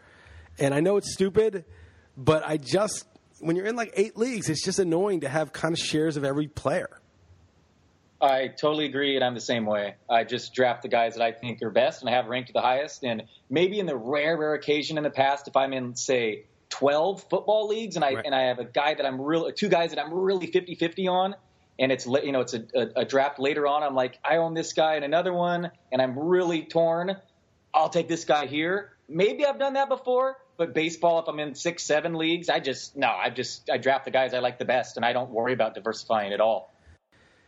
and 0.60 0.74
I 0.74 0.80
know 0.80 0.98
it's 0.98 1.14
stupid, 1.14 1.66
but 2.18 2.44
I 2.46 2.58
just 2.58 3.06
when 3.40 3.56
you're 3.56 3.66
in 3.66 3.76
like 3.76 3.92
eight 3.96 4.18
leagues, 4.18 4.50
it's 4.50 4.64
just 4.64 4.80
annoying 4.80 5.22
to 5.22 5.30
have 5.30 5.52
kind 5.54 5.74
of 5.74 5.80
shares 5.80 6.18
of 6.18 6.24
every 6.24 6.48
player. 6.48 6.90
I 8.22 8.48
totally 8.50 8.86
agree, 8.86 9.16
and 9.16 9.24
I'm 9.24 9.34
the 9.34 9.40
same 9.40 9.66
way. 9.66 9.96
I 10.10 10.26
just 10.26 10.54
draft 10.54 10.82
the 10.82 10.90
guys 10.90 11.16
that 11.16 11.24
I 11.24 11.32
think 11.32 11.62
are 11.62 11.70
best, 11.70 12.02
and 12.02 12.10
I 12.10 12.14
have 12.14 12.26
ranked 12.28 12.52
the 12.54 12.62
highest. 12.62 13.04
And 13.04 13.24
maybe 13.50 13.80
in 13.80 13.86
the 13.86 13.96
rare, 13.96 14.36
rare 14.38 14.54
occasion 14.56 14.98
in 14.98 15.04
the 15.06 15.10
past, 15.10 15.48
if 15.48 15.56
I'm 15.56 15.72
in 15.72 15.96
say 15.96 16.44
12 16.70 17.24
football 17.30 17.68
leagues, 17.70 17.96
and 17.96 18.04
I 18.04 18.16
Right. 18.16 18.26
and 18.26 18.36
I 18.36 18.44
have 18.48 18.60
a 18.60 18.66
guy 18.66 18.94
that 18.94 19.06
I'm 19.06 19.22
real, 19.22 19.50
two 19.54 19.70
guys 19.70 19.92
that 19.92 20.00
I'm 20.04 20.14
really 20.14 20.48
50-50 20.52 21.08
on, 21.10 21.36
and 21.80 21.94
it's 21.94 22.06
you 22.06 22.34
know 22.34 22.42
it's 22.42 22.54
a, 22.54 22.64
a, 22.76 22.88
a 23.02 23.06
draft 23.06 23.40
later 23.40 23.66
on. 23.68 23.84
I'm 23.84 23.96
like, 23.96 24.20
I 24.24 24.36
own 24.38 24.54
this 24.54 24.74
guy 24.74 24.96
and 24.96 25.06
another 25.06 25.32
one, 25.32 25.72
and 25.92 26.02
I'm 26.02 26.20
really 26.20 26.64
torn. 26.66 27.16
I'll 27.74 27.90
take 27.90 28.10
this 28.10 28.26
guy 28.26 28.48
here. 28.48 28.92
Maybe 29.08 29.46
I've 29.46 29.60
done 29.60 29.74
that 29.74 29.88
before, 29.88 30.36
but 30.60 30.76
baseball, 30.76 31.20
if 31.20 31.28
I'm 31.28 31.40
in 31.40 31.56
six, 31.56 31.84
seven 31.84 32.14
leagues, 32.14 32.50
I 32.50 32.60
just 32.60 32.96
no, 32.96 33.08
I 33.08 33.32
just 33.32 33.68
I 33.72 33.78
draft 33.78 34.06
the 34.06 34.12
guys 34.12 34.36
I 34.36 34.40
like 34.40 34.60
the 34.60 34.66
best, 34.66 34.98
and 34.98 35.06
I 35.06 35.14
don't 35.14 35.32
worry 35.32 35.54
about 35.54 35.74
diversifying 35.74 36.34
at 36.34 36.42
all. 36.42 36.72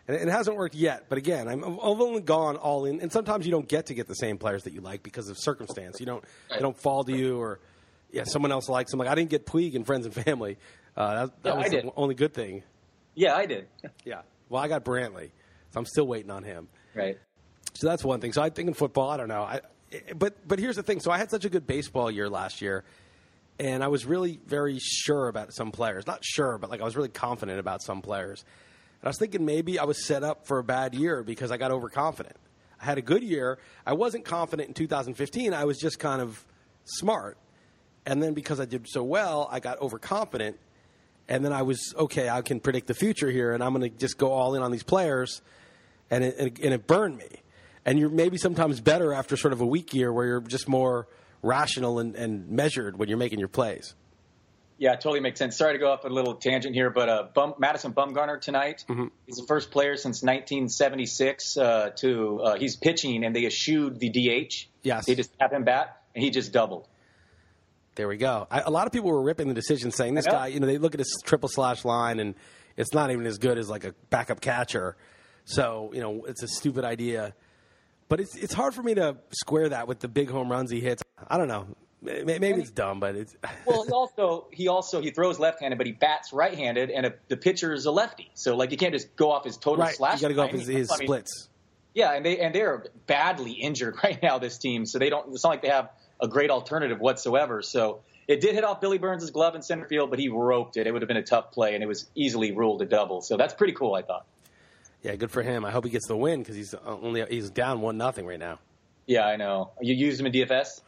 And 0.08 0.17
it 0.17 0.32
hasn't 0.32 0.58
worked 0.58 0.74
yet, 0.74 1.06
but 1.10 1.19
again, 1.19 1.47
I'm, 1.47 1.63
I've 1.63 1.80
only 2.02 2.21
gone 2.21 2.58
all 2.58 2.86
in. 2.86 3.00
And 3.02 3.12
sometimes 3.12 3.45
you 3.45 3.52
don't 3.52 3.67
get 3.67 3.86
to 3.88 3.93
get 3.93 4.08
the 4.08 4.15
same 4.15 4.39
players 4.39 4.63
that 4.63 4.74
you 4.74 4.82
like 4.82 5.04
because 5.04 5.30
of 5.30 5.38
circumstance. 5.38 6.00
You 6.00 6.08
don't 6.08 6.24
they 6.50 6.58
don't 6.60 6.76
fall 6.82 7.04
to 7.04 7.15
you, 7.15 7.38
or 7.39 7.60
yeah, 8.12 8.24
someone 8.24 8.52
else 8.52 8.67
likes 8.67 8.89
them. 8.91 9.00
Like 9.00 9.10
I 9.10 9.15
didn't 9.15 9.30
get 9.30 9.45
Puig 9.45 9.74
in 9.74 9.84
Friends 9.84 10.06
and 10.06 10.15
Family. 10.15 10.58
Uh, 10.97 11.28
that 11.28 11.43
that 11.43 11.50
Yeah, 11.50 11.56
was 11.58 11.65
I 11.65 11.69
the 11.82 11.91
only 11.95 12.15
good 12.15 12.34
thing. 12.34 12.63
Yeah, 13.13 13.36
I 13.36 13.45
did. 13.45 13.67
Yeah. 14.06 14.21
Well, 14.50 14.62
I 14.62 14.67
got 14.67 14.84
Brantley, 14.84 15.30
so 15.71 15.80
I'm 15.80 15.86
still 15.86 16.08
waiting 16.08 16.32
on 16.32 16.43
him. 16.43 16.67
Right. 16.95 17.17
So 17.74 17.88
that's 17.88 18.04
one 18.04 18.19
thing. 18.19 18.34
So 18.34 18.41
I 18.41 18.50
think 18.50 18.67
in 18.67 18.74
football, 18.74 19.10
I 19.10 19.17
don't 19.17 19.30
know. 19.30 19.43
I, 19.43 19.62
but 20.15 20.36
but 20.47 20.60
here's 20.60 20.76
the 20.76 20.84
thing. 20.84 21.00
So 21.00 21.12
I 21.12 21.17
had 21.17 21.30
such 21.30 21.45
a 21.45 21.50
good 21.50 21.67
baseball 21.67 22.10
year 22.10 22.28
last 22.30 22.62
year, 22.62 22.84
and 23.62 23.84
I 23.84 23.89
was 23.89 24.08
really 24.08 24.39
very 24.47 24.80
sure 24.80 25.28
about 25.28 25.54
some 25.54 25.71
players. 25.71 26.08
Not 26.08 26.26
sure, 26.26 26.58
but 26.58 26.71
like 26.71 26.82
I 26.82 26.84
was 26.84 26.95
really 26.95 27.10
confident 27.10 27.60
about 27.60 27.84
some 27.84 28.02
players. 28.02 28.43
And 29.00 29.08
I 29.08 29.10
was 29.10 29.19
thinking 29.19 29.45
maybe 29.45 29.78
I 29.78 29.84
was 29.84 30.04
set 30.04 30.24
up 30.24 30.47
for 30.47 30.58
a 30.58 30.63
bad 30.63 30.95
year 30.95 31.21
because 31.21 31.52
I 31.52 31.58
got 31.58 31.69
overconfident. 31.69 32.36
I 32.82 32.86
had 32.86 32.97
a 32.97 33.04
good 33.04 33.21
year. 33.21 33.60
I 33.86 33.93
wasn't 33.93 34.26
confident 34.26 34.69
in 34.69 34.74
2015. 34.74 35.54
I 35.54 35.65
was 35.65 35.78
just 35.78 36.00
kind 36.00 36.24
of 36.24 36.43
smart. 36.86 37.38
And 38.04 38.24
then 38.24 38.34
because 38.34 38.60
I 38.60 38.65
did 38.65 38.88
so 38.89 39.04
well, 39.04 39.47
I 39.52 39.60
got 39.60 39.80
overconfident. 39.80 40.58
And 41.30 41.45
then 41.45 41.54
I 41.54 41.62
was 41.62 41.93
okay. 41.95 42.30
I 42.30 42.41
can 42.41 42.60
predict 42.60 42.88
the 42.88 42.95
future 42.95 43.30
here, 43.30 43.54
and 43.54 43.63
I'm 43.63 43.76
going 43.76 43.89
to 43.89 43.95
just 43.95 44.17
go 44.17 44.32
all 44.32 44.56
in 44.56 44.63
on 44.63 44.71
these 44.71 44.82
players 44.84 45.43
and 46.10 46.24
it, 46.24 46.60
and 46.60 46.74
it- 46.74 46.88
burned 46.88 47.19
me. 47.19 47.30
And 47.86 48.00
you're 48.00 48.10
maybe 48.10 48.38
sometimes 48.38 48.82
better 48.82 49.13
after 49.13 49.38
sort 49.38 49.54
of 49.54 49.62
a 49.62 49.65
weak 49.65 49.93
year 49.93 50.12
where 50.12 50.26
you're 50.26 50.41
just 50.41 50.67
more 50.67 51.08
rational 51.41 51.99
and, 51.99 52.15
and 52.15 52.49
measured 52.49 52.97
when 52.97 53.10
you're 53.10 53.17
making 53.17 53.39
your 53.39 53.47
plays. 53.47 53.95
Yeah, 54.77 54.95
totally 54.95 55.19
makes 55.19 55.38
sense. 55.38 55.56
Sorry 55.58 55.73
to 55.73 55.80
go 55.80 55.91
off 55.91 56.06
a 56.06 56.08
little 56.10 56.34
tangent 56.34 56.73
here, 56.73 56.89
but 56.89 57.08
uh, 57.08 57.27
Bum, 57.36 57.54
Madison 57.60 57.93
Bumgarner 57.93 58.41
tonight, 58.41 58.84
Mm-hmm. 58.89 59.08
he's 59.27 59.36
the 59.38 59.45
first 59.47 59.69
player 59.69 59.95
since 59.95 60.23
1976 60.23 61.58
uh, 61.58 61.89
to 61.97 62.39
uh, 62.41 62.56
he's 62.58 62.75
pitching, 62.77 63.23
and 63.23 63.36
they 63.36 63.45
eschewed 63.45 63.99
the 63.99 64.10
DH. 64.10 64.67
Yes. 64.84 65.06
they 65.06 65.13
just 65.15 65.32
have 65.39 65.51
him 65.54 65.63
bat, 65.65 66.01
and 66.15 66.23
he 66.23 66.32
just 66.32 66.51
doubled. 66.51 66.88
There 67.95 68.08
we 68.08 68.17
go. 68.17 68.47
I, 68.49 68.62
a 68.62 68.71
lot 68.71 68.88
of 68.88 68.93
people 68.93 69.12
were 69.12 69.21
ripping 69.21 69.49
the 69.49 69.54
decision, 69.54 69.91
saying 69.91 70.15
this 70.15 70.25
guy. 70.25 70.47
You 70.47 70.60
know, 70.60 70.65
they 70.65 70.77
look 70.80 70.95
at 70.95 70.99
his 70.99 71.21
triple 71.25 71.49
slash 71.49 71.86
line, 71.86 72.19
and 72.19 72.34
it's 72.77 72.93
not 72.93 73.12
even 73.12 73.25
as 73.27 73.38
good 73.38 73.58
as 73.60 73.69
like 73.69 73.84
a 73.84 73.93
backup 74.10 74.41
catcher. 74.41 74.95
So 75.45 75.91
you 75.93 75.99
know, 76.01 76.23
it's 76.25 76.41
a 76.41 76.47
stupid 76.47 76.86
idea. 76.86 77.36
But 78.12 78.19
it's 78.19 78.36
it's 78.36 78.54
hard 78.54 78.74
for 78.74 78.84
me 78.84 78.93
to 78.95 79.15
square 79.32 79.69
that 79.69 79.88
with 79.88 80.02
the 80.02 80.10
big 80.10 80.30
home 80.30 80.52
runs 80.52 80.69
he 80.69 80.82
hits. 80.82 81.02
I 81.30 81.38
don't 81.38 81.47
know. 81.47 81.65
May- 82.02 82.39
Maybe 82.39 82.60
it's 82.60 82.69
dumb, 82.69 83.00
but 83.00 83.15
it's 83.15 83.34
Well, 83.65 83.86
he 83.86 83.91
also 83.93 84.47
he 84.52 84.67
also 84.67 85.00
he 85.02 85.12
throws 85.12 85.39
left-handed, 85.39 85.78
but 85.78 85.88
he 85.88 85.93
bats 85.93 86.34
right-handed, 86.34 86.89
and 86.91 87.06
if 87.06 87.13
the 87.30 87.38
pitcher 87.38 87.71
is 87.71 87.86
a 87.86 87.91
lefty, 87.91 88.30
so 88.34 88.58
like 88.58 88.71
you 88.71 88.78
can't 88.78 88.93
just 88.93 89.15
go 89.15 89.32
off 89.32 89.45
his 89.45 89.56
total 89.56 89.86
right. 89.86 89.95
slash. 89.95 90.17
You 90.17 90.24
got 90.24 90.28
to 90.28 90.34
go 90.34 90.43
up 90.43 90.52
his, 90.52 90.67
his 90.67 90.91
I 90.91 90.97
mean, 90.97 91.08
splits. 91.08 91.47
Yeah, 91.93 92.12
and 92.12 92.26
they 92.26 92.38
and 92.39 92.54
they're 92.54 92.84
badly 93.08 93.54
injured 93.54 93.95
right 94.04 94.21
now. 94.21 94.39
This 94.39 94.58
team, 94.58 94.86
so 94.86 95.00
they 95.00 95.10
don't. 95.10 95.34
It's 95.34 95.45
not 95.45 95.52
like 95.52 95.62
they 95.62 95.69
have 95.69 95.89
a 96.19 96.28
great 96.28 96.50
alternative 96.50 97.00
whatsoever. 97.00 97.62
So 97.62 98.02
it 98.28 98.41
did 98.41 98.56
hit 98.56 98.65
off 98.65 98.82
Billy 98.82 98.97
Burns' 98.97 99.32
glove 99.32 99.56
in 99.56 99.62
center 99.62 99.86
field, 99.86 100.10
but 100.10 100.19
he 100.19 100.28
roped 100.28 100.76
it. 100.76 100.86
It 100.86 100.91
would 100.91 101.02
have 101.02 101.08
been 101.08 101.15
a 101.15 101.24
tough 101.24 101.54
play, 101.54 101.76
and 101.76 101.82
it 101.82 101.88
was 101.88 102.10
easily 102.13 102.52
ruled 102.52 102.82
a 102.82 102.86
double. 102.86 103.21
So 103.21 103.38
that's 103.38 103.54
pretty 103.54 103.71
cool, 103.71 103.95
I 103.95 104.02
thought. 104.02 104.26
Yeah, 105.02 105.16
good 105.16 105.32
for 105.32 105.42
him. 105.42 105.66
I 105.66 105.72
hope 105.72 105.86
he 105.86 105.90
gets 105.90 106.08
the 106.08 106.16
win 106.16 106.40
because 106.40 106.56
he's 106.56 106.74
only 106.74 107.26
he's 107.30 107.50
down 107.50 107.82
one 107.82 107.98
nothing 107.98 108.26
right 108.26 108.40
now. 108.40 108.60
Yeah, 109.08 109.26
I 109.26 109.36
know. 109.36 109.72
You 109.82 109.96
used 109.96 110.20
him 110.20 110.28
in 110.28 110.32
DFS? 110.32 110.82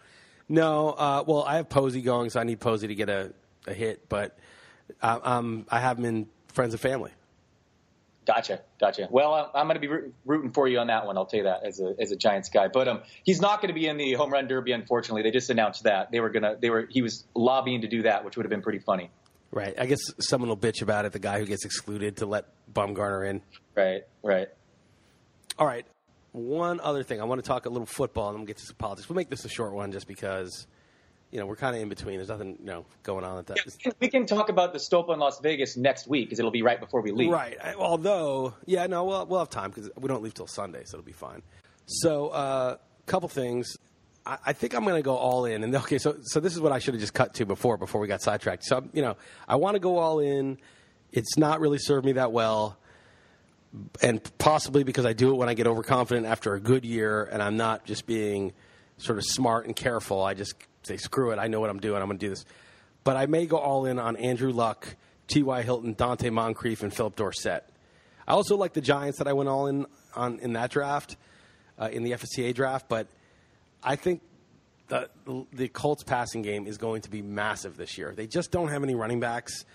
No. 0.47 0.89
Uh, 0.89 1.23
well, 1.26 1.43
I 1.43 1.56
have 1.56 1.69
Posey 1.69 2.02
going, 2.02 2.30
so 2.30 2.39
I 2.39 2.43
need 2.43 2.60
Posey 2.60 2.88
to 2.88 2.95
get 2.95 3.10
a, 3.10 3.34
a 3.65 3.73
hit, 3.73 4.08
but 4.08 4.38
I, 5.02 5.13
um, 5.13 5.65
I 5.69 5.80
have 5.80 5.97
him 5.97 6.06
in 6.06 6.28
friends 6.47 6.73
and 6.73 6.82
family. 6.82 7.12
Gotcha, 8.26 8.62
gotcha. 8.80 9.08
Well, 9.12 9.52
I'm 9.54 9.67
going 9.67 9.82
to 9.82 9.86
be 9.86 10.12
rooting 10.26 10.52
for 10.52 10.67
you 10.67 10.80
on 10.80 10.88
that 10.88 11.06
one. 11.06 11.17
I'll 11.17 11.26
tell 11.26 11.39
you 11.39 11.43
that 11.43 11.65
as 11.65 11.82
a 11.82 11.93
as 11.99 12.12
a 12.12 12.15
Giants 12.15 12.49
guy. 12.49 12.69
But 12.69 12.88
um, 12.88 13.02
he's 13.23 13.41
not 13.41 13.62
going 13.62 13.73
to 13.73 13.78
be 13.78 13.88
in 13.88 13.97
the 13.97 14.13
home 14.13 14.32
run 14.32 14.47
derby. 14.47 14.71
Unfortunately, 14.71 15.23
they 15.23 15.32
just 15.32 15.49
announced 15.49 15.84
that 15.84 16.12
they 16.12 16.21
were 16.21 16.30
gonna. 16.30 16.56
They 16.58 16.69
were. 16.69 16.88
He 16.89 17.02
was 17.02 17.26
lobbying 17.36 17.82
to 17.82 17.88
do 17.89 18.04
that, 18.04 18.23
which 18.23 18.38
would 18.38 18.45
have 18.45 18.49
been 18.49 18.62
pretty 18.62 18.80
funny. 18.80 19.10
Right. 19.52 19.76
I 19.78 19.86
guess 19.88 19.99
someone 20.19 20.49
will 20.49 20.58
bitch 20.58 20.82
about 20.82 21.06
it. 21.06 21.12
The 21.12 21.19
guy 21.19 21.39
who 21.39 21.45
gets 21.45 21.65
excluded 21.65 22.17
to 22.17 22.26
let 22.26 22.45
Bumgarner 22.71 23.30
in. 23.30 23.41
Right. 23.76 24.04
Right. 24.21 24.47
All 25.58 25.67
right. 25.67 25.86
One 26.32 26.80
other 26.80 27.04
thing. 27.04 27.21
I 27.21 27.26
want 27.26 27.43
to 27.43 27.47
talk 27.47 27.65
a 27.65 27.69
little 27.69 27.86
football, 27.86 28.30
and 28.30 28.36
then 28.36 28.41
we'll 28.41 28.47
get 28.47 28.58
to 28.58 28.65
some 28.65 28.76
politics. 28.76 29.08
We'll 29.08 29.15
make 29.15 29.30
this 29.30 29.45
a 29.45 29.49
short 29.49 29.73
one, 29.73 29.91
just 29.91 30.08
because 30.08 30.65
you 31.34 31.39
know, 31.39 31.47
we're 31.47 31.56
kind 31.56 31.76
of 31.76 31.82
in 31.82 31.89
between. 31.89 32.17
There's 32.17 32.30
nothing, 32.30 32.58
you 32.60 32.65
know, 32.65 32.86
going 33.02 33.26
on 33.26 33.39
at 33.39 33.47
that. 33.47 33.58
Yeah, 33.84 33.91
we 33.99 34.08
can 34.08 34.28
talk 34.28 34.49
about 34.49 34.71
the 34.71 34.78
Stopa 34.78 35.15
in 35.15 35.19
Las 35.19 35.39
Vegas 35.39 35.76
next 35.76 36.08
week 36.08 36.28
because 36.28 36.38
it'll 36.38 36.52
be 36.52 36.62
right 36.62 36.80
before 36.80 37.02
we 37.02 37.12
leave. 37.12 37.32
Right. 37.32 37.58
Although, 37.76 38.54
yeah, 38.67 38.86
no, 38.86 39.04
we'll, 39.04 39.26
we'll 39.26 39.39
have 39.39 39.49
time 39.49 39.71
because 39.71 39.89
we 39.99 40.08
don't 40.08 40.21
leave 40.21 40.36
till 40.36 40.45
Sunday, 40.45 40.84
so 40.86 40.99
it'll 40.99 41.06
be 41.06 41.12
fine. 41.12 41.41
So, 41.88 42.28
a 42.28 42.30
uh, 42.30 42.78
couple 43.08 43.30
things. 43.30 43.76
I, 44.28 44.38
I 44.45 44.54
think 44.54 44.76
I'm 44.76 44.84
going 44.84 44.95
to 44.95 45.02
go 45.02 45.15
all 45.15 45.45
in. 45.45 45.63
And 45.63 45.76
okay, 45.76 45.97
so 45.97 46.17
so 46.21 46.39
this 46.39 46.54
is 46.54 46.62
what 46.62 46.71
I 46.71 46.78
should 46.78 46.93
have 46.93 47.02
just 47.02 47.15
cut 47.15 47.34
to 47.36 47.47
before 47.47 47.78
before 47.78 47.99
we 47.99 48.08
got 48.08 48.21
sidetracked. 48.21 48.63
So, 48.63 48.88
you 48.93 49.02
know, 49.02 49.17
I 49.47 49.56
want 49.56 49.73
to 49.73 49.80
go 49.80 49.97
all 49.97 50.19
in. 50.19 50.60
It's 51.13 51.38
not 51.38 51.60
really 51.62 51.78
served 51.78 52.06
me 52.06 52.13
that 52.13 52.32
well. 52.32 52.78
And 54.02 54.21
possibly 54.39 54.84
because 54.84 55.06
I 55.06 55.13
do 55.13 55.30
it 55.32 55.36
when 55.36 55.47
I 55.47 55.54
get 55.54 55.67
overconfident 55.67 56.26
after 56.26 56.56
a 56.56 56.60
good 56.60 56.84
year 56.84 57.23
and 57.23 57.41
I'm 57.41 57.56
not 57.56 57.86
just 57.86 58.06
being 58.06 58.54
sort 58.97 59.19
of 59.19 59.23
smart 59.26 59.65
and 59.65 59.76
careful. 59.76 60.23
I 60.23 60.34
just 60.34 60.56
say, 60.82 60.97
screw 60.97 61.32
it, 61.32 61.39
I 61.39 61.47
know 61.47 61.60
what 61.60 61.69
I'm 61.69 61.80
doing, 61.80 62.02
I'm 62.02 62.08
going 62.08 62.17
to 62.17 62.26
do 62.26 62.30
this. 62.30 62.45
But 63.04 63.15
I 63.15 63.28
may 63.28 63.45
go 63.45 63.58
all 63.58 63.86
in 63.86 63.99
on 63.99 64.15
Andrew 64.17 64.52
Luck, 64.52 64.95
T.Y. 65.28 65.62
Hilton, 65.62 65.95
Donte 65.95 66.32
Moncrief, 66.32 66.84
and 66.84 66.93
Phillip 66.93 67.15
Dorsett. 67.15 67.63
I 68.28 68.32
also 68.32 68.56
like 68.56 68.73
the 68.73 68.82
Giants 68.82 69.19
that 69.19 69.28
I 69.28 69.34
went 69.34 69.49
all 69.49 69.67
in 69.67 69.86
on 70.15 70.39
in 70.39 70.54
that 70.54 70.71
draft, 70.71 71.17
uh, 71.80 71.89
in 71.91 72.04
the 72.04 72.12
FSTA 72.12 72.54
draft, 72.54 72.88
but 72.88 73.08
I 73.84 73.95
think 73.95 74.21
the, 74.88 75.10
the 75.52 75.67
Colts 75.67 76.04
passing 76.04 76.41
game 76.41 76.67
is 76.67 76.78
going 76.78 77.02
to 77.02 77.10
be 77.10 77.21
massive 77.21 77.78
this 77.78 77.97
year. 77.97 78.13
They 78.15 78.28
just 78.28 78.52
don't 78.52 78.69
have 78.69 78.84
any 78.84 78.95
running 78.95 79.19
backs. 79.19 79.65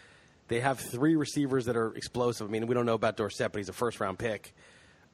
They 0.48 0.60
have 0.60 0.80
three 0.80 1.14
receivers 1.14 1.66
that 1.66 1.76
are 1.76 1.94
explosive. 1.94 2.48
I 2.48 2.50
mean, 2.50 2.66
we 2.66 2.74
don't 2.74 2.86
know 2.86 2.94
about 2.94 3.16
Dorsett, 3.16 3.52
but 3.52 3.58
he's 3.58 3.68
a 3.68 3.74
first 3.74 4.00
round 4.00 4.18
pick. 4.18 4.54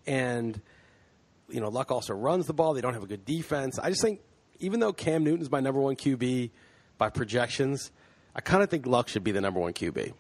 And, 0.06 0.60
you 1.48 1.60
know, 1.60 1.68
Luck 1.68 1.90
also 1.90 2.14
runs 2.14 2.46
the 2.46 2.54
ball. 2.54 2.74
They 2.74 2.80
don't 2.80 2.94
have 2.94 3.02
a 3.02 3.08
good 3.08 3.24
defense. 3.24 3.78
I 3.78 3.90
just 3.90 4.00
think 4.00 4.20
even 4.60 4.80
though 4.80 4.92
Cam 4.92 5.24
Newton's 5.24 5.50
my 5.50 5.60
number 5.60 5.80
one 5.80 5.96
QB 5.96 6.50
by 6.98 7.10
projections, 7.10 7.90
I 8.34 8.40
kind 8.40 8.62
of 8.62 8.70
think 8.70 8.86
Luck 8.86 9.08
should 9.08 9.24
be 9.24 9.32
the 9.32 9.40
number 9.40 9.60
one 9.60 9.72
QB. 9.72 10.12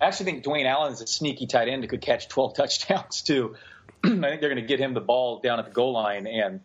I 0.00 0.06
actually 0.06 0.26
think 0.26 0.44
Dwayne 0.44 0.66
Allen 0.66 0.92
is 0.92 1.00
a 1.00 1.06
sneaky 1.06 1.46
tight 1.46 1.68
end 1.68 1.82
that 1.82 1.88
could 1.88 2.02
catch 2.02 2.28
12 2.28 2.54
touchdowns, 2.56 3.22
too. 3.22 3.56
I 4.04 4.08
think 4.08 4.20
they're 4.20 4.50
going 4.50 4.56
to 4.56 4.62
get 4.62 4.78
him 4.78 4.92
the 4.92 5.00
ball 5.00 5.40
down 5.40 5.58
at 5.58 5.64
the 5.64 5.70
goal 5.70 5.92
line, 5.92 6.26
and 6.26 6.60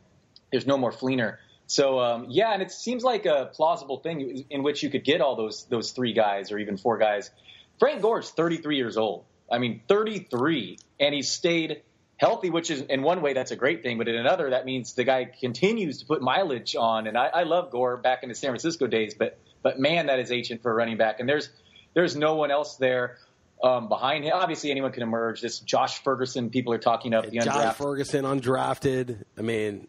there's 0.52 0.68
no 0.68 0.78
more 0.78 0.92
Fleener. 0.92 1.38
So, 1.72 2.02
um, 2.02 2.26
yeah, 2.28 2.52
and 2.52 2.62
it 2.62 2.70
seems 2.70 3.02
like 3.02 3.26
a 3.26 3.50
plausible 3.54 4.00
thing 4.00 4.44
in 4.50 4.62
which 4.62 4.84
you 4.84 4.90
could 4.90 5.06
get 5.06 5.22
all 5.22 5.38
those 5.38 5.64
those 5.70 5.92
three 5.92 6.12
guys 6.12 6.52
or 6.52 6.60
even 6.60 6.76
four 6.76 6.98
guys. 6.98 7.32
Frank 7.80 8.02
Gore's 8.02 8.30
33 8.30 8.76
years 8.76 8.98
old. 8.98 9.24
I 9.50 9.58
mean, 9.58 9.82
33, 9.88 10.80
and 11.00 11.16
he's 11.16 11.32
stayed 11.32 11.82
healthy, 12.18 12.50
which 12.50 12.70
is 12.72 12.82
in 12.82 13.04
one 13.04 13.22
way 13.22 13.32
that's 13.32 13.52
a 13.52 13.56
great 13.56 13.84
thing, 13.84 13.98
but 13.98 14.10
in 14.10 14.16
another 14.16 14.50
that 14.50 14.66
means 14.66 14.96
the 14.96 15.06
guy 15.06 15.24
continues 15.24 16.00
to 16.00 16.06
put 16.06 16.22
mileage 16.22 16.76
on. 16.76 17.08
And 17.08 17.18
I, 17.18 17.28
I 17.28 17.44
love 17.44 17.72
Gore 17.72 17.96
back 17.96 18.24
in 18.24 18.28
the 18.28 18.36
San 18.36 18.50
Francisco 18.50 18.86
days, 18.88 19.14
but 19.14 19.40
but 19.64 19.80
man, 19.80 20.08
that 20.08 20.20
is 20.20 20.30
ancient 20.30 20.62
for 20.62 20.72
a 20.72 20.76
running 20.76 20.98
back. 20.98 21.22
And 21.22 21.30
there's 21.30 21.50
there's 21.94 22.18
no 22.18 22.36
one 22.36 22.52
else 22.52 22.76
there. 22.76 23.18
Um, 23.64 23.88
behind 23.88 24.26
him, 24.26 24.34
obviously 24.34 24.72
anyone 24.72 24.92
can 24.92 25.04
emerge. 25.04 25.40
This 25.40 25.60
Josh 25.60 26.04
Ferguson, 26.04 26.50
people 26.50 26.74
are 26.74 26.80
talking 26.80 27.14
up 27.14 27.30
the 27.30 27.38
undrafted. 27.38 27.46
Josh 27.46 27.76
Ferguson 27.76 28.26
undrafted. 28.26 29.24
I 29.38 29.42
mean, 29.42 29.88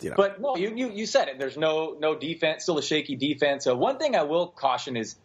you 0.00 0.10
know. 0.10 0.16
But 0.16 0.40
no, 0.40 0.56
you, 0.56 0.74
you 0.74 0.90
you 0.90 1.06
said 1.06 1.28
it. 1.28 1.38
There's 1.38 1.56
no 1.56 1.96
no 1.98 2.14
defense, 2.14 2.64
still 2.64 2.78
a 2.78 2.82
shaky 2.82 3.16
defense. 3.16 3.64
So 3.64 3.76
one 3.76 3.98
thing 3.98 4.16
I 4.16 4.22
will 4.22 4.48
caution 4.48 4.96
is, 4.96 5.16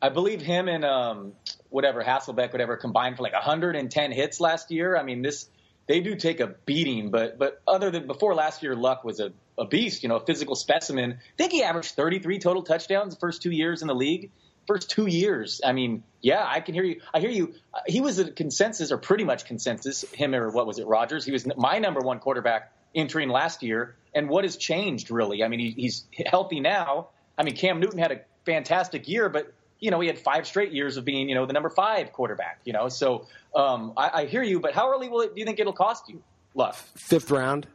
I 0.00 0.08
believe 0.08 0.40
him 0.40 0.68
and 0.68 0.84
um, 0.84 1.32
whatever 1.70 2.02
Hasselbeck, 2.02 2.52
whatever, 2.52 2.76
combined 2.76 3.16
for 3.16 3.22
like 3.22 3.32
110 3.32 4.12
hits 4.12 4.40
last 4.40 4.70
year. 4.70 4.96
I 4.96 5.02
mean, 5.02 5.22
this 5.22 5.48
they 5.86 6.00
do 6.00 6.14
take 6.14 6.40
a 6.40 6.48
beating, 6.66 7.10
but 7.10 7.38
but 7.38 7.60
other 7.66 7.90
than 7.90 8.06
before 8.06 8.34
last 8.34 8.62
year, 8.62 8.74
Luck 8.74 9.04
was 9.04 9.20
a, 9.20 9.32
a 9.58 9.66
beast, 9.66 10.02
you 10.02 10.08
know, 10.08 10.16
a 10.16 10.24
physical 10.24 10.54
specimen. 10.54 11.12
I 11.12 11.36
think 11.36 11.52
he 11.52 11.62
averaged 11.62 11.94
33 11.94 12.38
total 12.38 12.62
touchdowns 12.62 13.14
the 13.14 13.20
first 13.20 13.42
two 13.42 13.50
years 13.50 13.82
in 13.82 13.88
the 13.88 13.94
league. 13.94 14.30
First 14.68 14.90
two 14.90 15.06
years, 15.06 15.60
I 15.64 15.72
mean, 15.72 16.04
yeah, 16.20 16.46
I 16.46 16.60
can 16.60 16.74
hear 16.74 16.84
you. 16.84 17.00
I 17.12 17.18
hear 17.18 17.30
you. 17.30 17.54
He 17.86 18.00
was 18.00 18.20
a 18.20 18.30
consensus, 18.30 18.92
or 18.92 18.98
pretty 18.98 19.24
much 19.24 19.44
consensus. 19.44 20.04
Him 20.12 20.36
or 20.36 20.50
what 20.50 20.68
was 20.68 20.78
it, 20.78 20.86
Rodgers? 20.86 21.24
He 21.24 21.32
was 21.32 21.44
my 21.56 21.80
number 21.80 22.00
one 22.00 22.20
quarterback 22.20 22.72
entering 22.94 23.28
last 23.28 23.62
year. 23.62 23.96
And 24.14 24.28
what 24.28 24.44
has 24.44 24.56
changed, 24.56 25.10
really? 25.10 25.42
I 25.42 25.48
mean, 25.48 25.60
he, 25.60 25.70
he's 25.70 26.04
healthy 26.26 26.60
now. 26.60 27.08
I 27.38 27.44
mean, 27.44 27.56
Cam 27.56 27.80
Newton 27.80 27.98
had 27.98 28.12
a 28.12 28.20
fantastic 28.44 29.08
year, 29.08 29.28
but 29.28 29.52
you 29.82 29.90
know, 29.90 29.98
he 29.98 30.06
had 30.06 30.18
five 30.18 30.46
straight 30.46 30.72
years 30.72 30.96
of 30.96 31.04
being, 31.04 31.28
you 31.28 31.34
know, 31.34 31.44
the 31.44 31.52
number 31.52 31.68
five 31.68 32.12
quarterback, 32.12 32.60
you 32.64 32.72
know. 32.72 32.88
So 32.88 33.26
um, 33.54 33.92
I, 33.96 34.22
I, 34.22 34.26
hear 34.26 34.44
you, 34.44 34.60
but 34.60 34.74
how 34.74 34.88
early 34.88 35.08
will 35.08 35.22
it, 35.22 35.34
do 35.34 35.40
you 35.40 35.44
think 35.44 35.58
it'll 35.58 35.72
cost 35.72 36.08
you? 36.08 36.22
Luck? 36.54 36.76
Fifth 36.94 37.32
round. 37.32 37.66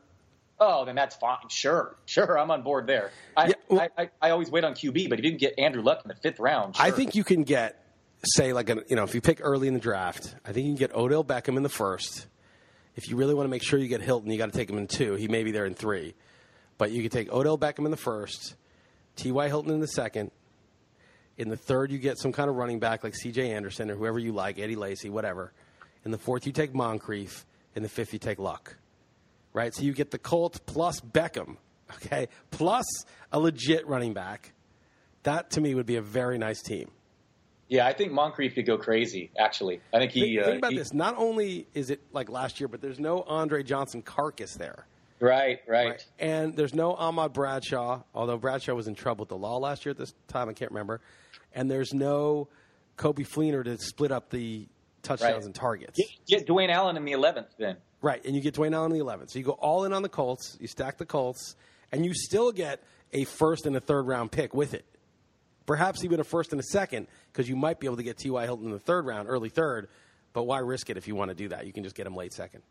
Oh, 0.60 0.86
then 0.86 0.96
that's 0.96 1.18
fine. 1.18 1.50
Sure, 1.50 1.96
sure, 2.06 2.40
I'm 2.40 2.50
on 2.50 2.64
board 2.64 2.88
there. 2.88 3.12
I, 3.36 3.48
yeah, 3.48 3.54
well, 3.68 3.82
I, 3.82 4.04
I, 4.04 4.10
I, 4.22 4.30
always 4.32 4.50
wait 4.50 4.64
on 4.64 4.74
QB, 4.74 5.10
but 5.10 5.20
if 5.20 5.26
you 5.26 5.32
can 5.32 5.38
get 5.38 5.60
Andrew 5.60 5.84
Luck 5.84 6.02
in 6.04 6.08
the 6.08 6.16
fifth 6.16 6.40
round, 6.40 6.78
sure. 6.78 6.86
I 6.86 6.92
think 6.92 7.14
you 7.14 7.24
can 7.24 7.44
get, 7.44 7.84
say, 8.24 8.54
like 8.54 8.70
a, 8.70 8.84
you 8.88 8.96
know, 8.96 9.04
if 9.04 9.14
you 9.14 9.22
pick 9.22 9.40
early 9.42 9.68
in 9.68 9.74
the 9.74 9.80
draft, 9.80 10.34
I 10.46 10.54
think 10.54 10.66
you 10.66 10.72
can 10.72 10.80
get 10.80 10.96
Odell 10.96 11.24
Beckham 11.24 11.58
in 11.58 11.64
the 11.64 11.70
first. 11.70 12.26
If 12.98 13.10
you 13.10 13.16
really 13.16 13.34
want 13.34 13.46
to 13.46 13.50
make 13.50 13.64
sure 13.64 13.80
you 13.80 13.88
get 13.88 14.02
Hilton, 14.02 14.30
you 14.30 14.38
got 14.38 14.52
to 14.52 14.58
take 14.58 14.70
him 14.70 14.78
in 14.78 14.88
two. 14.88 15.14
He 15.14 15.30
may 15.30 15.44
be 15.44 15.52
there 15.52 15.66
in 15.66 15.76
three, 15.76 16.16
but 16.78 16.92
you 16.92 17.02
could 17.04 17.12
take 17.14 17.32
Odell 17.32 17.58
Beckham 17.58 17.86
in 17.86 17.92
the 17.92 17.98
first, 17.98 18.56
T.Y. 19.16 19.48
Hilton 19.48 19.72
in 19.72 19.80
the 19.80 19.88
second, 19.88 20.32
in 21.38 21.50
the 21.50 21.58
third, 21.58 21.92
you 21.92 22.00
get 22.00 22.18
some 22.18 22.32
kind 22.32 22.50
of 22.50 22.56
running 22.56 22.80
back 22.80 23.04
like 23.04 23.16
C.J. 23.16 23.52
Anderson 23.52 23.92
or 23.92 23.96
whoever 23.96 24.18
you 24.18 24.32
like, 24.32 24.58
Eddie 24.58 24.76
Lacy, 24.76 25.10
whatever. 25.10 25.54
In 26.04 26.12
the 26.12 26.18
fourth, 26.18 26.48
you 26.48 26.52
take 26.52 26.74
Moncrief. 26.74 27.46
In 27.76 27.84
the 27.84 27.90
fifth, 27.90 28.12
you 28.12 28.20
take 28.20 28.40
Luck. 28.40 28.76
Right? 29.54 29.74
So 29.74 29.84
you 29.84 29.94
get 29.94 30.10
the 30.10 30.18
Colt 30.18 30.60
plus 30.66 31.00
Beckham, 31.00 31.58
okay, 31.96 32.28
plus 32.50 32.86
a 33.32 33.40
legit 33.40 33.88
running 33.88 34.14
back. 34.14 34.52
That 35.24 35.52
to 35.52 35.62
me 35.62 35.76
would 35.76 35.86
be 35.86 35.98
a 35.98 36.02
very 36.02 36.38
nice 36.38 36.62
team. 36.62 36.90
Yeah, 37.70 37.86
I 37.86 37.94
think 37.94 38.12
Moncrief 38.14 38.56
could 38.56 38.66
go 38.66 38.78
crazy. 38.78 39.32
Actually, 39.38 39.82
I 39.94 40.00
think 40.00 40.12
he. 40.12 40.36
Think, 40.36 40.40
uh, 40.40 40.46
think 40.46 40.58
about 40.60 40.72
he, 40.72 40.78
this. 40.78 40.94
Not 40.94 41.16
only 41.18 41.68
is 41.74 41.90
it 41.90 42.02
like 42.14 42.30
last 42.30 42.60
year, 42.60 42.68
but 42.68 42.82
there's 42.82 43.00
no 43.00 43.24
Andre 43.24 43.64
Johnson 43.64 44.02
carcass 44.02 44.56
there. 44.56 44.88
Right, 45.20 45.60
right, 45.68 45.90
right. 45.90 46.06
And 46.20 46.56
there's 46.56 46.76
no 46.76 46.94
Ahmad 46.94 47.34
Bradshaw, 47.34 48.04
although 48.14 48.38
Bradshaw 48.38 48.76
was 48.76 48.88
in 48.88 48.94
trouble 48.94 49.24
with 49.24 49.30
the 49.30 49.38
law 49.38 49.58
last 49.58 49.84
year 49.84 49.92
at 49.92 49.98
this 49.98 50.14
time. 50.28 50.48
I 50.48 50.54
can't 50.54 50.72
remember 50.72 51.02
and 51.58 51.70
there's 51.70 51.94
no 51.94 52.48
Coby 52.98 53.28
Fleener 53.28 53.64
to 53.64 53.78
split 53.80 54.12
up 54.12 54.30
the 54.30 54.68
touchdowns 55.02 55.34
right. 55.34 55.44
and 55.46 55.56
targets. 55.56 55.98
Get, 55.98 56.08
get 56.28 56.48
Dwayne 56.48 56.70
Allen 56.70 56.96
in 56.96 57.04
the 57.04 57.14
11th 57.14 57.48
then. 57.58 57.78
Right, 58.02 58.24
and 58.24 58.36
you 58.36 58.42
get 58.42 58.54
Dwayne 58.54 58.74
Allen 58.76 58.92
in 58.92 59.00
the 59.00 59.04
11th. 59.04 59.32
So 59.32 59.40
you 59.40 59.46
go 59.46 59.54
all 59.54 59.84
in 59.84 59.92
on 59.92 60.04
the 60.04 60.10
Colts, 60.10 60.56
you 60.62 60.68
stack 60.68 60.98
the 60.98 61.06
Colts, 61.06 61.56
and 61.92 62.06
you 62.06 62.14
still 62.14 62.52
get 62.52 62.84
a 63.12 63.24
first 63.24 63.66
and 63.66 63.76
a 63.76 63.80
third 63.80 64.06
round 64.06 64.32
pick 64.32 64.54
with 64.54 64.76
it. 64.76 64.86
Perhaps 65.68 66.04
even 66.04 66.20
a 66.20 66.24
first 66.24 66.54
and 66.54 66.60
a 66.60 66.64
second, 66.64 67.08
because 67.32 67.48
you 67.48 67.56
might 67.56 67.80
be 67.80 67.86
able 67.86 67.98
to 67.98 68.04
get 68.04 68.18
T.Y. 68.18 68.44
Hilton 68.46 68.66
in 68.66 68.72
the 68.72 68.80
third 68.80 69.06
round, 69.06 69.30
early 69.30 69.50
third. 69.50 69.90
But 70.34 70.44
why 70.44 70.60
risk 70.60 70.90
it 70.90 70.98
if 70.98 71.08
you 71.08 71.16
want 71.16 71.30
to 71.30 71.36
do 71.36 71.50
that? 71.50 71.68
You 71.68 71.74
can 71.74 71.84
just 71.84 71.96
get 71.96 72.08
him 72.08 72.16
late 72.16 72.34
second. 72.34 72.64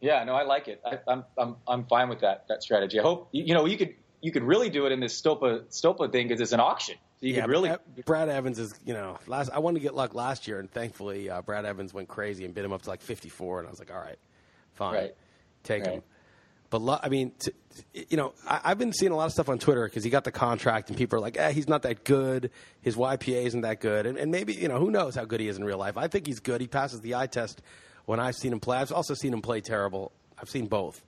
Yeah, 0.00 0.24
no, 0.24 0.34
I 0.34 0.42
like 0.42 0.68
it. 0.68 0.82
I, 0.84 0.98
I'm 1.06 1.24
I'm 1.38 1.56
I'm 1.68 1.84
fine 1.86 2.08
with 2.08 2.20
that 2.20 2.46
that 2.48 2.62
strategy. 2.62 2.98
I 2.98 3.02
hope 3.02 3.28
you 3.32 3.54
know 3.54 3.66
you 3.66 3.76
could 3.76 3.94
you 4.20 4.32
could 4.32 4.42
really 4.42 4.70
do 4.70 4.86
it 4.86 4.92
in 4.92 5.00
this 5.00 5.20
Stopa 5.20 5.64
Stopa 5.70 6.10
thing 6.10 6.28
because 6.28 6.40
it's 6.40 6.52
an 6.52 6.60
auction. 6.60 6.96
So 7.20 7.26
you 7.26 7.34
yeah, 7.34 7.42
could 7.42 7.50
really. 7.50 7.72
Brad 8.06 8.28
Evans 8.28 8.58
is 8.58 8.74
you 8.84 8.94
know 8.94 9.18
last 9.26 9.50
I 9.50 9.58
wanted 9.58 9.80
to 9.80 9.82
get 9.82 9.94
luck 9.94 10.14
last 10.14 10.48
year 10.48 10.58
and 10.58 10.70
thankfully 10.70 11.28
uh, 11.28 11.42
Brad 11.42 11.66
Evans 11.66 11.92
went 11.92 12.08
crazy 12.08 12.44
and 12.44 12.54
bid 12.54 12.64
him 12.64 12.72
up 12.72 12.82
to 12.82 12.88
like 12.88 13.02
54 13.02 13.60
and 13.60 13.68
I 13.68 13.70
was 13.70 13.78
like 13.78 13.92
all 13.92 14.00
right, 14.00 14.18
fine, 14.74 14.94
right. 14.94 15.14
take 15.62 15.84
right. 15.84 15.94
him. 15.94 16.02
But 16.70 17.00
I 17.02 17.08
mean, 17.08 17.32
t- 17.38 17.52
you 18.08 18.16
know, 18.16 18.32
I, 18.48 18.68
have 18.68 18.78
been 18.78 18.92
seeing 18.92 19.10
a 19.10 19.16
lot 19.16 19.26
of 19.26 19.32
stuff 19.32 19.48
on 19.48 19.58
Twitter 19.58 19.84
because 19.84 20.04
he 20.04 20.10
got 20.10 20.22
the 20.22 20.32
contract, 20.32 20.88
and 20.88 20.96
people 20.96 21.18
are 21.18 21.20
like, 21.20 21.36
"Eh, 21.36 21.50
he's 21.50 21.68
not 21.68 21.82
that 21.82 22.04
good. 22.04 22.50
His 22.80 22.96
YPA 22.96 23.44
isn't 23.46 23.62
that 23.62 23.80
good." 23.80 24.06
And, 24.06 24.16
and, 24.16 24.30
maybe 24.30 24.54
you 24.54 24.68
know, 24.68 24.78
who 24.78 24.90
knows 24.90 25.16
how 25.16 25.24
good 25.24 25.40
he 25.40 25.48
is 25.48 25.56
in 25.56 25.64
real 25.64 25.78
life? 25.78 25.96
I 25.96 26.06
think 26.06 26.26
he's 26.26 26.38
good. 26.38 26.60
He 26.60 26.68
passes 26.68 27.00
the 27.00 27.16
eye 27.16 27.26
test 27.26 27.60
when 28.06 28.20
I've 28.20 28.36
seen 28.36 28.52
him 28.52 28.60
play. 28.60 28.78
I've 28.78 28.92
also 28.92 29.14
seen 29.14 29.32
him 29.32 29.42
play 29.42 29.60
terrible 29.60 30.12
I've 30.40 30.48
seen 30.48 30.66
both, 30.66 31.02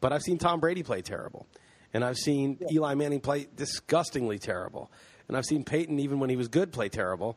but 0.00 0.12
I've 0.12 0.22
seen 0.22 0.38
Tom 0.38 0.60
Brady 0.60 0.82
play 0.82 1.02
terrible, 1.02 1.46
and 1.92 2.04
I've 2.04 2.18
seen 2.18 2.58
Eli 2.70 2.94
Manning 2.94 3.20
play 3.20 3.48
disgustingly 3.56 4.38
terrible, 4.38 4.90
and 5.26 5.36
I've 5.36 5.46
seen 5.46 5.64
Peyton 5.64 5.98
even 5.98 6.20
when 6.20 6.30
he 6.30 6.36
was 6.36 6.48
good 6.48 6.72
play 6.72 6.88
terrible, 6.88 7.36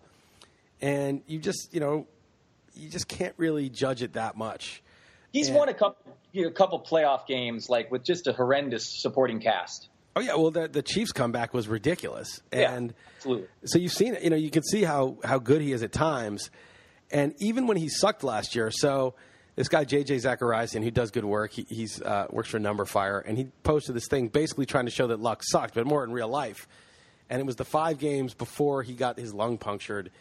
and 0.81 1.21
you 1.25 1.39
just 1.39 1.73
you 1.73 1.79
know 1.79 2.05
you 2.75 2.89
just 2.89 3.07
can't 3.07 3.33
really 3.37 3.69
judge 3.69 4.03
it 4.03 4.13
that 4.13 4.37
much. 4.37 4.83
He's 5.31 5.47
And- 5.49 5.57
won 5.57 5.69
a 5.69 5.73
couple, 5.73 6.13
you 6.31 6.43
know, 6.43 6.47
a 6.49 6.51
couple 6.51 6.79
playoff 6.79 7.25
games 7.27 7.69
like 7.69 7.91
with 7.91 8.03
just 8.03 8.27
a 8.27 8.33
horrendous 8.33 9.01
supporting 9.01 9.39
cast. 9.39 9.89
Oh 10.15 10.19
yeah, 10.19 10.35
well 10.35 10.51
the 10.51 10.67
the 10.67 10.81
Chiefs 10.81 11.11
comeback 11.13 11.53
was 11.53 11.67
ridiculous, 11.69 12.41
Yeah, 12.51 12.87
absolutely. 13.17 13.47
so 13.63 13.79
you've 13.79 13.93
seen 13.93 14.13
it. 14.15 14.23
You 14.23 14.29
know, 14.29 14.35
you 14.35 14.49
can 14.51 14.63
see 14.63 14.83
how 14.83 15.17
how 15.23 15.39
good 15.39 15.61
he 15.61 15.71
is 15.71 15.83
at 15.83 15.93
times, 15.93 16.49
and 17.11 17.33
even 17.39 17.65
when 17.65 17.77
he 17.77 17.87
sucked 17.87 18.23
last 18.23 18.53
year. 18.53 18.71
So 18.71 19.13
this 19.55 19.69
guy 19.69 19.85
JJ 19.85 20.17
Zachariason, 20.21 20.83
who 20.83 20.91
does 20.91 21.11
good 21.11 21.23
work, 21.23 21.53
he 21.53 21.65
he's 21.69 22.01
uh, 22.01 22.27
works 22.29 22.49
for 22.49 22.59
Number 22.59 22.83
Fire, 22.83 23.19
and 23.19 23.37
he 23.37 23.45
posted 23.63 23.95
this 23.95 24.07
thing 24.09 24.27
basically 24.27 24.65
trying 24.65 24.83
to 24.85 24.91
show 24.91 25.07
that 25.07 25.21
Luck 25.21 25.43
sucked, 25.43 25.75
but 25.75 25.85
more 25.87 26.03
in 26.03 26.11
real 26.11 26.27
life. 26.27 26.67
And 27.29 27.39
it 27.39 27.45
was 27.45 27.55
the 27.55 27.63
five 27.63 27.97
games 27.97 28.33
before 28.33 28.83
he 28.83 28.93
got 28.93 29.17
his 29.17 29.33
lung 29.33 29.57
punctured, 29.57 30.11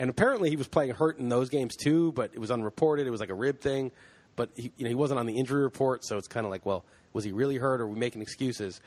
and 0.00 0.10
apparently 0.10 0.50
he 0.50 0.56
was 0.56 0.66
playing 0.66 0.90
hurt 0.90 1.20
in 1.20 1.28
those 1.28 1.50
games 1.50 1.76
too, 1.76 2.10
but 2.12 2.32
it 2.34 2.40
was 2.40 2.50
unreported. 2.50 3.06
It 3.06 3.10
was 3.10 3.20
like 3.20 3.30
a 3.30 3.34
rib 3.34 3.60
thing, 3.60 3.92
but 4.36 4.50
he, 4.54 4.70
you 4.76 4.84
know 4.84 4.88
he 4.88 4.94
wasn't 4.94 5.18
on 5.18 5.26
the 5.26 5.36
injury 5.36 5.62
report, 5.62 6.04
so 6.04 6.16
it's 6.16 6.28
kind 6.28 6.46
of 6.46 6.52
like, 6.52 6.64
well, 6.64 6.84
was 7.12 7.24
he 7.24 7.32
really 7.32 7.56
hurt, 7.56 7.80
or 7.80 7.84
are 7.84 7.88
we 7.88 7.98
making 7.98 8.22
excuses? 8.22 8.80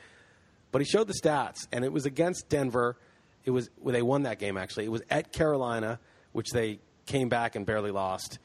But 0.71 0.81
he 0.81 0.85
showed 0.85 1.07
the 1.07 1.13
stats, 1.13 1.67
and 1.71 1.83
it 1.83 1.91
was 1.91 2.05
against 2.05 2.47
Denver. 2.47 2.95
It 3.43 3.51
was 3.51 3.69
well, 3.79 3.93
they 3.93 4.01
won 4.01 4.23
that 4.23 4.39
game 4.39 4.57
actually. 4.57 4.85
It 4.85 4.91
was 4.91 5.01
at 5.09 5.33
Carolina, 5.33 5.99
which 6.31 6.51
they 6.51 6.79
came 7.05 7.27
back 7.27 7.55
and 7.55 7.65
barely 7.65 7.91
lost, 7.91 8.37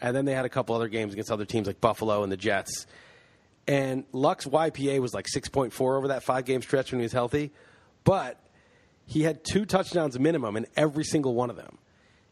and 0.00 0.14
then 0.14 0.26
they 0.26 0.34
had 0.34 0.44
a 0.44 0.50
couple 0.50 0.74
other 0.74 0.88
games 0.88 1.14
against 1.14 1.32
other 1.32 1.46
teams 1.46 1.66
like 1.66 1.80
Buffalo 1.80 2.22
and 2.22 2.30
the 2.30 2.36
Jets. 2.36 2.86
And 3.66 4.04
Luck's 4.12 4.44
YPA 4.44 4.98
was 5.00 5.14
like 5.14 5.26
six 5.28 5.48
point 5.48 5.72
four 5.72 5.96
over 5.96 6.08
that 6.08 6.22
five 6.22 6.44
game 6.44 6.62
stretch 6.62 6.92
when 6.92 7.00
he 7.00 7.04
was 7.04 7.12
healthy, 7.12 7.52
but 8.04 8.38
he 9.06 9.22
had 9.22 9.44
two 9.44 9.64
touchdowns 9.64 10.18
minimum 10.18 10.56
in 10.56 10.66
every 10.76 11.04
single 11.04 11.34
one 11.34 11.48
of 11.48 11.56
them. 11.56 11.78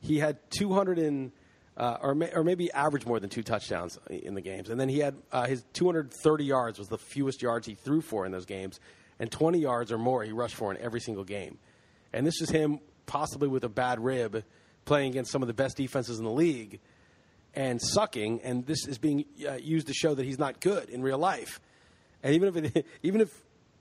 He 0.00 0.18
had 0.18 0.38
two 0.50 0.74
hundred 0.74 0.98
and 0.98 1.32
uh, 1.80 1.96
or, 2.02 2.14
may, 2.14 2.30
or 2.34 2.44
maybe 2.44 2.70
average 2.72 3.06
more 3.06 3.18
than 3.18 3.30
two 3.30 3.42
touchdowns 3.42 3.98
in 4.10 4.34
the 4.34 4.42
games. 4.42 4.68
And 4.68 4.78
then 4.78 4.90
he 4.90 4.98
had 4.98 5.16
uh, 5.32 5.46
his 5.46 5.64
230 5.72 6.44
yards 6.44 6.78
was 6.78 6.88
the 6.88 6.98
fewest 6.98 7.40
yards 7.40 7.66
he 7.66 7.74
threw 7.74 8.02
for 8.02 8.26
in 8.26 8.32
those 8.32 8.44
games, 8.44 8.78
and 9.18 9.32
20 9.32 9.58
yards 9.58 9.90
or 9.90 9.96
more 9.96 10.22
he 10.22 10.30
rushed 10.30 10.56
for 10.56 10.70
in 10.70 10.78
every 10.78 11.00
single 11.00 11.24
game. 11.24 11.58
And 12.12 12.26
this 12.26 12.42
is 12.42 12.50
him 12.50 12.80
possibly 13.06 13.48
with 13.48 13.64
a 13.64 13.68
bad 13.70 13.98
rib 13.98 14.44
playing 14.84 15.12
against 15.12 15.30
some 15.32 15.40
of 15.40 15.48
the 15.48 15.54
best 15.54 15.78
defenses 15.78 16.18
in 16.18 16.24
the 16.26 16.30
league 16.30 16.80
and 17.54 17.80
sucking. 17.80 18.42
And 18.42 18.66
this 18.66 18.86
is 18.86 18.98
being 18.98 19.24
uh, 19.48 19.54
used 19.54 19.86
to 19.86 19.94
show 19.94 20.14
that 20.14 20.26
he's 20.26 20.38
not 20.38 20.60
good 20.60 20.90
in 20.90 21.00
real 21.00 21.18
life. 21.18 21.60
And 22.22 22.34
even 22.34 22.54
if 22.54 22.76
it, 22.76 22.86
even 23.02 23.22
if, 23.22 23.34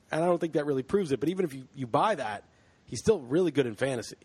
and 0.10 0.24
I 0.24 0.26
don't 0.26 0.40
think 0.40 0.54
that 0.54 0.66
really 0.66 0.84
proves 0.84 1.12
it, 1.12 1.20
but 1.20 1.28
even 1.28 1.44
if 1.44 1.54
you, 1.54 1.68
you 1.76 1.86
buy 1.86 2.16
that, 2.16 2.46
he's 2.86 3.00
still 3.00 3.20
really 3.20 3.52
good 3.52 3.66
in 3.66 3.76
fantasy. 3.76 4.16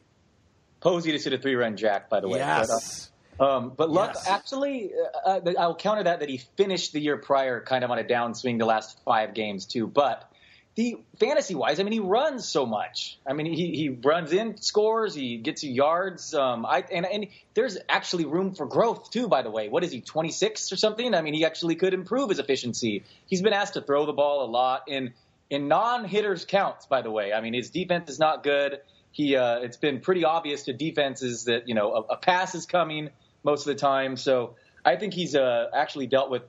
Posey 0.79 1.11
just 1.11 1.25
hit 1.25 1.33
a 1.33 1.39
three 1.39 1.57
run 1.57 1.77
jack, 1.77 2.09
by 2.09 2.21
the 2.21 2.29
way. 2.29 2.39
Yes. 2.39 3.11
But, 3.39 3.51
Um, 3.51 3.73
but 3.77 3.91
Luck 3.91 4.13
Yes. 4.15 4.29
actually, 4.29 4.93
uh, 5.25 5.41
uh, 5.45 5.53
I'll 5.59 5.75
counter 5.77 6.05
that 6.05 6.21
that 6.21 6.29
he 6.29 6.39
finished 6.39 6.93
the 6.93 7.01
year 7.01 7.17
prior 7.17 7.61
kind 7.61 7.85
of 7.85 7.91
on 7.91 7.99
a 7.99 8.05
downswing 8.05 8.59
the 8.59 8.67
last 8.67 8.99
five 9.05 9.35
games 9.35 9.67
too. 9.67 9.87
But 9.87 10.31
the 10.77 10.97
fantasy 11.21 11.55
wise, 11.55 11.79
I 11.79 11.85
mean, 11.85 11.93
he 11.93 12.01
runs 12.01 12.49
so 12.49 12.67
much. 12.67 13.19
I 13.27 13.33
mean, 13.33 13.47
he, 13.47 13.77
he 13.77 13.89
runs 13.91 14.33
in, 14.33 14.57
scores, 14.61 15.15
he 15.15 15.39
gets 15.39 15.63
you 15.63 15.73
yards. 15.73 16.35
Um, 16.35 16.67
I 16.67 16.85
and, 16.93 17.07
and 17.07 17.27
there's 17.55 17.79
actually 17.89 18.25
room 18.25 18.55
for 18.55 18.67
growth 18.67 19.11
too. 19.11 19.29
By 19.29 19.43
the 19.43 19.51
way, 19.51 19.69
what 19.69 19.85
is 19.85 19.93
he 19.93 20.01
26 20.01 20.73
or 20.73 20.77
something? 20.77 21.15
I 21.15 21.23
mean, 21.23 21.35
he 21.35 21.45
actually 21.45 21.77
could 21.77 21.95
improve 21.95 22.31
his 22.31 22.41
efficiency. 22.41 23.05
He's 23.27 23.43
been 23.43 23.53
asked 23.53 23.75
to 23.75 23.83
throw 23.83 24.07
the 24.07 24.13
ball 24.13 24.45
a 24.45 24.51
lot 24.51 24.83
in 24.89 25.13
in 25.49 25.69
non 25.69 26.05
hitters 26.05 26.45
counts. 26.45 26.87
By 26.87 27.03
the 27.03 27.11
way, 27.11 27.33
I 27.33 27.41
mean 27.41 27.55
his 27.55 27.71
defense 27.71 28.11
is 28.11 28.19
not 28.19 28.43
good. 28.43 28.79
He 29.13 29.37
uh, 29.37 29.61
it's 29.61 29.77
been 29.77 30.01
pretty 30.01 30.25
obvious 30.25 30.65
to 30.65 30.73
defenses 30.73 31.45
that 31.45 31.69
you 31.69 31.77
know 31.77 31.95
a, 31.95 32.15
a 32.15 32.17
pass 32.17 32.57
is 32.57 32.67
coming 32.67 33.11
most 33.45 33.61
of 33.61 33.67
the 33.67 33.81
time. 33.81 34.17
So 34.17 34.57
I 34.85 34.97
think 34.97 35.15
he's 35.15 35.35
uh, 35.37 35.67
actually 35.75 36.07
dealt 36.07 36.31
with 36.31 36.43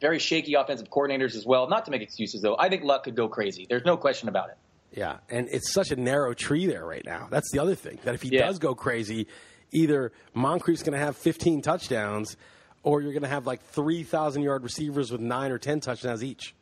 very 0.00 0.18
shaky 0.20 0.54
offensive 0.54 0.88
coordinators 0.90 1.34
as 1.34 1.44
well. 1.44 1.68
Not 1.68 1.84
to 1.86 1.90
make 1.90 2.02
excuses 2.02 2.40
though, 2.42 2.56
I 2.58 2.68
think 2.68 2.84
Luck 2.84 3.04
could 3.04 3.16
go 3.16 3.28
crazy. 3.28 3.66
There's 3.68 3.84
no 3.84 3.96
question 3.96 4.28
about 4.28 4.50
it. 4.50 4.56
Yeah, 4.92 5.18
and 5.28 5.48
it's 5.50 5.72
such 5.72 5.90
a 5.90 5.96
narrow 5.96 6.32
tree 6.34 6.66
there 6.66 6.84
right 6.86 7.04
now. 7.04 7.26
That's 7.30 7.50
the 7.52 7.58
other 7.58 7.74
thing. 7.74 7.98
That 8.04 8.14
if 8.14 8.22
he 8.22 8.30
Yeah. 8.32 8.46
does 8.46 8.58
go 8.58 8.74
crazy, 8.74 9.26
either 9.72 10.12
Moncrief's 10.34 10.82
going 10.82 10.98
to 10.98 11.04
have 11.04 11.16
15 11.16 11.60
touchdowns, 11.60 12.36
or 12.82 13.02
you're 13.02 13.12
going 13.12 13.22
to 13.22 13.28
have 13.28 13.46
like 13.46 13.60
3,000 13.62 14.42
yard 14.42 14.62
receivers 14.62 15.10
with 15.12 15.20
nine 15.20 15.50
or 15.50 15.58
10 15.58 15.80
touchdowns 15.80 16.24
each. 16.24 16.54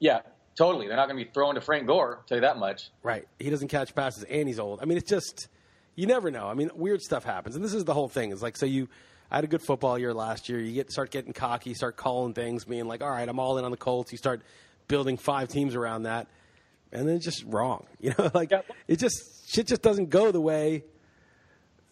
Yeah, 0.00 0.20
totally. 0.54 0.86
They're 0.86 0.96
not 0.96 1.08
going 1.08 1.18
to 1.18 1.24
be 1.24 1.30
throwing 1.32 1.54
to 1.54 1.60
Frank 1.62 1.86
Gore. 1.86 2.20
Tell 2.26 2.36
you 2.36 2.42
that 2.42 2.58
much. 2.58 2.90
Right. 3.02 3.26
He 3.38 3.48
doesn't 3.48 3.68
catch 3.68 3.94
passes, 3.94 4.24
and 4.24 4.46
he's 4.48 4.58
old. 4.58 4.80
I 4.82 4.84
mean, 4.84 4.98
it's 4.98 5.08
just 5.08 5.48
you 5.94 6.06
never 6.06 6.30
know. 6.30 6.46
I 6.48 6.54
mean, 6.54 6.70
weird 6.74 7.02
stuff 7.02 7.24
happens, 7.24 7.56
and 7.56 7.64
this 7.64 7.74
is 7.74 7.84
the 7.84 7.94
whole 7.94 8.08
thing. 8.08 8.32
It's 8.32 8.42
like 8.42 8.56
so 8.56 8.66
you. 8.66 8.88
I 9.30 9.36
had 9.36 9.44
a 9.44 9.48
good 9.48 9.62
football 9.62 9.98
year 9.98 10.12
last 10.14 10.48
year. 10.48 10.60
You 10.60 10.72
get 10.72 10.92
start 10.92 11.10
getting 11.10 11.32
cocky, 11.32 11.74
start 11.74 11.96
calling 11.96 12.34
things, 12.34 12.64
being 12.64 12.86
like, 12.86 13.02
"All 13.02 13.10
right, 13.10 13.28
I'm 13.28 13.38
all 13.40 13.58
in 13.58 13.64
on 13.64 13.70
the 13.70 13.76
Colts." 13.76 14.12
You 14.12 14.18
start 14.18 14.42
building 14.86 15.16
five 15.16 15.48
teams 15.48 15.74
around 15.74 16.02
that, 16.04 16.28
and 16.92 17.08
then 17.08 17.16
it's 17.16 17.24
just 17.24 17.44
wrong. 17.46 17.86
You 18.00 18.14
know, 18.18 18.30
like 18.34 18.50
Yeah. 18.50 18.60
it 18.86 18.98
just 18.98 19.52
shit 19.52 19.66
just 19.66 19.82
doesn't 19.82 20.10
go 20.10 20.30
the 20.30 20.40
way 20.40 20.84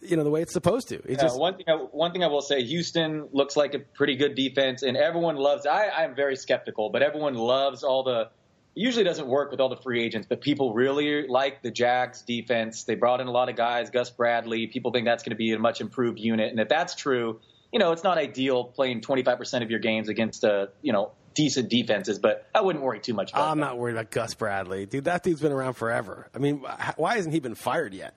you 0.00 0.16
know 0.16 0.24
the 0.24 0.30
way 0.30 0.42
it's 0.42 0.52
supposed 0.52 0.88
to. 0.88 0.96
It 0.96 1.10
Yeah, 1.10 1.16
just 1.22 1.38
one 1.38 1.56
thing, 1.56 1.66
I, 1.68 1.74
one 1.74 2.12
thing 2.12 2.24
I 2.24 2.26
will 2.26 2.42
say, 2.42 2.62
Houston 2.62 3.28
looks 3.32 3.56
like 3.56 3.74
a 3.74 3.78
pretty 3.78 4.16
good 4.16 4.34
defense, 4.34 4.82
and 4.82 4.96
everyone 4.96 5.36
loves. 5.36 5.64
I, 5.64 5.88
I'm 5.90 6.14
very 6.14 6.36
skeptical, 6.36 6.90
but 6.90 7.02
everyone 7.02 7.34
loves 7.34 7.82
all 7.84 8.02
the. 8.02 8.28
Usually 8.74 9.04
doesn't 9.04 9.26
work 9.26 9.50
with 9.50 9.60
all 9.60 9.68
the 9.68 9.76
free 9.76 10.02
agents, 10.02 10.26
but 10.28 10.40
people 10.40 10.72
really 10.72 11.26
like 11.28 11.60
the 11.62 11.70
Jags 11.70 12.22
defense. 12.22 12.84
They 12.84 12.94
brought 12.94 13.20
in 13.20 13.26
a 13.26 13.30
lot 13.30 13.48
of 13.50 13.56
guys, 13.56 13.90
Gus 13.90 14.08
Bradley. 14.10 14.66
People 14.66 14.92
think 14.92 15.04
that's 15.06 15.22
going 15.22 15.30
to 15.32 15.36
be 15.36 15.52
a 15.52 15.58
much 15.58 15.80
improved 15.82 16.18
unit, 16.18 16.50
and 16.50 16.58
if 16.58 16.68
that's 16.68 16.94
true, 16.94 17.40
you 17.70 17.78
know, 17.78 17.92
it's 17.92 18.02
not 18.04 18.16
ideal 18.16 18.64
playing 18.64 19.02
25% 19.02 19.62
of 19.62 19.70
your 19.70 19.80
games 19.80 20.08
against 20.08 20.42
a 20.44 20.70
you 20.80 20.92
know 20.92 21.12
decent 21.34 21.68
defenses, 21.70 22.18
but 22.18 22.46
I 22.54 22.60
wouldn't 22.62 22.82
worry 22.84 23.00
too 23.00 23.14
much 23.14 23.32
about. 23.32 23.50
I'm 23.50 23.58
that. 23.60 23.66
not 23.66 23.78
worried 23.78 23.92
about 23.94 24.10
Gus 24.10 24.34
Bradley, 24.34 24.86
dude. 24.86 25.04
That 25.04 25.22
dude's 25.22 25.40
been 25.40 25.52
around 25.52 25.74
forever. 25.74 26.28
I 26.34 26.38
mean, 26.38 26.64
why 26.96 27.16
hasn't 27.16 27.34
he 27.34 27.40
been 27.40 27.54
fired 27.54 27.92
yet? 27.94 28.14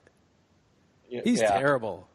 He's 1.08 1.40
Yeah. 1.40 1.58
terrible. 1.58 2.08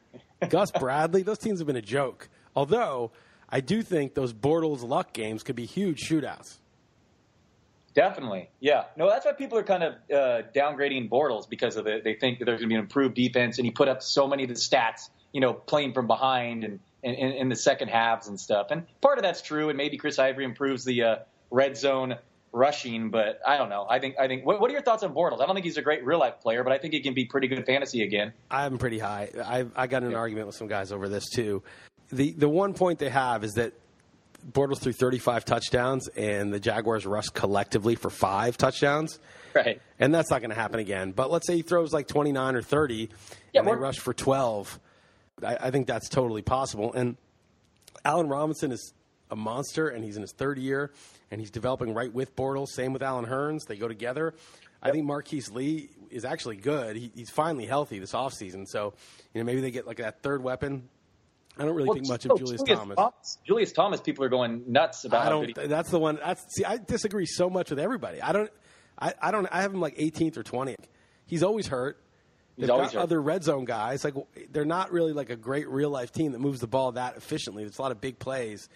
Gus 0.48 0.70
Bradley, 0.72 1.22
those 1.22 1.38
teams 1.38 1.60
have 1.60 1.66
been 1.66 1.76
a 1.76 1.82
joke. 1.82 2.28
Although 2.56 3.10
I 3.48 3.60
do 3.60 3.82
think 3.82 4.14
those 4.14 4.32
Bortles 4.32 4.82
luck 4.86 5.12
games 5.12 5.42
could 5.42 5.56
be 5.56 5.64
huge 5.66 6.00
shootouts. 6.08 6.58
Definitely, 7.94 8.50
yeah. 8.60 8.84
No, 8.96 9.08
that's 9.08 9.24
why 9.24 9.32
people 9.32 9.56
are 9.58 9.62
kind 9.62 9.84
of 9.84 9.94
uh, 10.12 10.42
downgrading 10.54 11.08
Bortles 11.08 11.48
because 11.48 11.76
of 11.76 11.86
it. 11.86 12.02
They 12.02 12.14
think 12.14 12.40
that 12.40 12.44
there's 12.46 12.60
going 12.60 12.68
to 12.68 12.72
be 12.72 12.74
an 12.74 12.80
improved 12.80 13.14
defense, 13.14 13.58
and 13.58 13.64
he 13.64 13.70
put 13.70 13.88
up 13.88 14.02
so 14.02 14.26
many 14.26 14.42
of 14.42 14.48
the 14.48 14.56
stats, 14.56 15.10
you 15.32 15.40
know, 15.40 15.52
playing 15.52 15.92
from 15.92 16.06
behind 16.06 16.64
and 16.64 16.80
in, 17.04 17.48
the 17.48 17.56
second 17.56 17.88
halves 17.88 18.28
and 18.28 18.40
stuff. 18.40 18.68
And 18.70 18.86
part 19.00 19.18
of 19.18 19.22
that's 19.22 19.42
true, 19.42 19.68
and 19.68 19.76
maybe 19.76 19.96
Chris 19.96 20.18
Ivory 20.18 20.44
improves 20.44 20.84
the 20.84 21.02
uh, 21.02 21.16
red 21.50 21.76
zone 21.76 22.16
rushing, 22.52 23.10
but 23.10 23.40
I 23.46 23.58
don't 23.58 23.68
know. 23.68 23.86
I 23.88 23.98
think 23.98 24.16
I 24.18 24.26
think. 24.26 24.46
What, 24.46 24.60
what 24.60 24.70
are 24.70 24.72
your 24.72 24.82
thoughts 24.82 25.02
on 25.02 25.14
Bortles? 25.14 25.40
I 25.40 25.46
don't 25.46 25.54
think 25.54 25.66
he's 25.66 25.76
a 25.76 25.82
great 25.82 26.04
real 26.04 26.18
life 26.18 26.40
player, 26.40 26.64
but 26.64 26.72
I 26.72 26.78
think 26.78 26.94
he 26.94 27.00
can 27.00 27.14
be 27.14 27.26
pretty 27.26 27.48
good 27.48 27.64
fantasy 27.66 28.02
again. 28.02 28.32
I'm 28.50 28.78
pretty 28.78 28.98
high. 28.98 29.28
I, 29.44 29.66
I 29.76 29.86
got 29.86 30.02
in 30.02 30.10
an 30.10 30.14
argument 30.14 30.46
with 30.46 30.56
some 30.56 30.68
guys 30.68 30.92
over 30.92 31.08
this 31.08 31.28
too. 31.28 31.62
The 32.10 32.32
the 32.32 32.48
one 32.48 32.74
point 32.74 32.98
they 32.98 33.10
have 33.10 33.44
is 33.44 33.52
that 33.54 33.74
Bortles 34.50 34.80
threw 34.80 34.92
35 34.92 35.44
touchdowns, 35.44 36.08
and 36.08 36.52
the 36.52 36.60
Jaguars 36.60 37.06
rushed 37.06 37.34
collectively 37.34 37.94
for 37.94 38.10
five 38.10 38.56
touchdowns. 38.56 39.18
Right. 39.54 39.80
And 39.98 40.14
that's 40.14 40.30
not 40.30 40.40
going 40.40 40.50
to 40.50 40.56
happen 40.56 40.80
again. 40.80 41.12
But 41.12 41.30
let's 41.30 41.46
say 41.46 41.56
he 41.56 41.62
throws 41.62 41.92
like 41.92 42.08
29 42.08 42.56
or 42.56 42.62
30, 42.62 43.08
Yeah, 43.52 43.60
and 43.60 43.68
they 43.68 43.74
rush 43.74 43.98
for 43.98 44.12
12. 44.12 44.80
I, 45.42 45.56
I 45.56 45.70
think 45.70 45.86
that's 45.86 46.08
totally 46.08 46.42
possible. 46.42 46.92
And 46.92 47.16
Allen 48.04 48.28
Robinson 48.28 48.72
is 48.72 48.92
a 49.30 49.36
monster, 49.36 49.88
and 49.88 50.04
he's 50.04 50.16
in 50.16 50.22
his 50.22 50.32
third 50.32 50.58
year, 50.58 50.92
and 51.30 51.40
he's 51.40 51.50
developing 51.50 51.94
right 51.94 52.12
with 52.12 52.36
Bortles. 52.36 52.68
Same 52.68 52.92
with 52.92 53.02
Allen 53.02 53.26
Hurns. 53.26 53.66
They 53.66 53.76
go 53.76 53.88
together. 53.88 54.34
I 54.82 54.90
think 54.90 55.06
Marquise 55.06 55.50
Lee 55.50 55.88
is 56.10 56.24
actually 56.24 56.56
good. 56.56 56.96
He, 56.96 57.10
he's 57.14 57.30
finally 57.30 57.64
healthy 57.64 57.98
this 57.98 58.12
offseason. 58.12 58.66
So, 58.68 58.92
you 59.32 59.40
know, 59.40 59.44
maybe 59.44 59.62
they 59.62 59.70
get 59.70 59.86
like 59.86 59.96
that 59.96 60.22
third 60.22 60.42
weapon. 60.42 60.88
I 61.58 61.64
don't 61.64 61.74
really 61.74 61.94
think 61.94 62.08
much 62.08 62.24
of 62.24 62.32
oh, 62.32 62.36
Julius, 62.36 62.62
Thomas. 62.62 63.38
Julius 63.46 63.72
Thomas, 63.72 64.00
people 64.00 64.24
are 64.24 64.28
going 64.28 64.64
nuts 64.66 65.04
about. 65.04 65.26
I 65.26 65.28
don't. 65.28 65.68
That's 65.68 65.90
the 65.90 66.00
one. 66.00 66.18
That's 66.22 66.44
see. 66.54 66.64
I 66.64 66.78
disagree 66.78 67.26
so 67.26 67.48
much 67.48 67.70
with 67.70 67.78
everybody. 67.78 68.20
I 68.20 68.32
don't. 68.32 68.50
I, 68.98 69.14
I 69.22 69.30
don't. 69.30 69.46
I 69.50 69.62
have 69.62 69.72
him 69.72 69.80
like 69.80 69.96
18th 69.96 70.36
or 70.36 70.42
20th. 70.42 70.76
He's 71.26 71.42
always 71.42 71.68
hurt. 71.68 72.00
He's 72.56 72.62
They've 72.62 72.70
always 72.70 72.88
got 72.88 72.98
hurt. 72.98 73.02
other 73.04 73.22
red 73.22 73.44
zone 73.44 73.64
guys. 73.64 74.04
Like 74.04 74.14
they're 74.50 74.64
not 74.64 74.92
really 74.92 75.12
like 75.12 75.30
a 75.30 75.36
great 75.36 75.68
real 75.68 75.90
life 75.90 76.12
team 76.12 76.32
that 76.32 76.40
moves 76.40 76.60
the 76.60 76.66
ball 76.66 76.92
that 76.92 77.16
efficiently. 77.16 77.64
There's 77.64 77.78
a 77.78 77.82
lot 77.82 77.92
of 77.92 78.00
big 78.00 78.18
plays. 78.18 78.68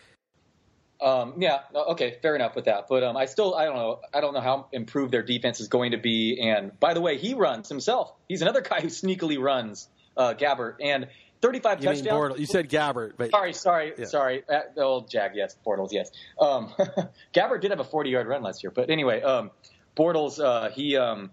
Um, 1.01 1.35
yeah, 1.39 1.61
okay, 1.75 2.17
fair 2.23 2.35
enough 2.35 2.57
with 2.57 2.65
that. 2.65 2.87
But 2.89 3.05
um, 3.05 3.17
I 3.17 3.27
still, 3.27 3.55
I 3.55 3.67
don't 3.67 3.77
know, 3.77 4.01
I 4.13 4.21
don't 4.21 4.35
know 4.35 4.41
how 4.41 4.67
improved 4.73 5.13
their 5.13 5.23
defense 5.23 5.61
is 5.61 5.69
going 5.69 5.93
to 5.93 5.97
be. 5.97 6.41
And 6.41 6.79
by 6.81 6.95
the 6.95 7.01
way, 7.01 7.19
he 7.19 7.35
runs 7.35 7.69
himself. 7.69 8.13
He's 8.29 8.43
another 8.43 8.61
guy 8.69 8.81
who 8.81 8.89
sneakily 8.89 9.41
runs, 9.41 9.89
uh, 10.17 10.35
Gabbert. 10.35 10.77
And 10.81 11.07
35 11.41 11.81
You 11.81 11.85
touchdowns. 11.87 12.07
Bortles. 12.09 12.39
You 12.39 12.47
said 12.47 12.69
Gabbert, 12.69 13.13
but 13.17 13.31
Sorry, 13.31 13.53
sorry, 13.53 13.93
Yeah. 13.99 14.05
sorry. 14.07 14.43
Uh, 14.49 14.61
the 14.75 14.83
old 14.83 15.09
Jag, 15.11 15.33
yes. 15.35 15.57
Bortles, 15.67 15.91
yes. 15.93 16.11
Um, 16.41 16.73
Gabbert 17.35 17.61
did 17.61 17.71
have 17.71 17.81
a 17.81 17.85
40 17.85 18.11
yard 18.11 18.27
run 18.27 18.43
last 18.43 18.63
year, 18.63 18.71
but 18.71 18.91
anyway, 18.91 19.23
um, 19.23 19.51
Bortles, 19.97 20.43
uh, 20.43 20.71
he 20.71 20.97
um, 20.97 21.31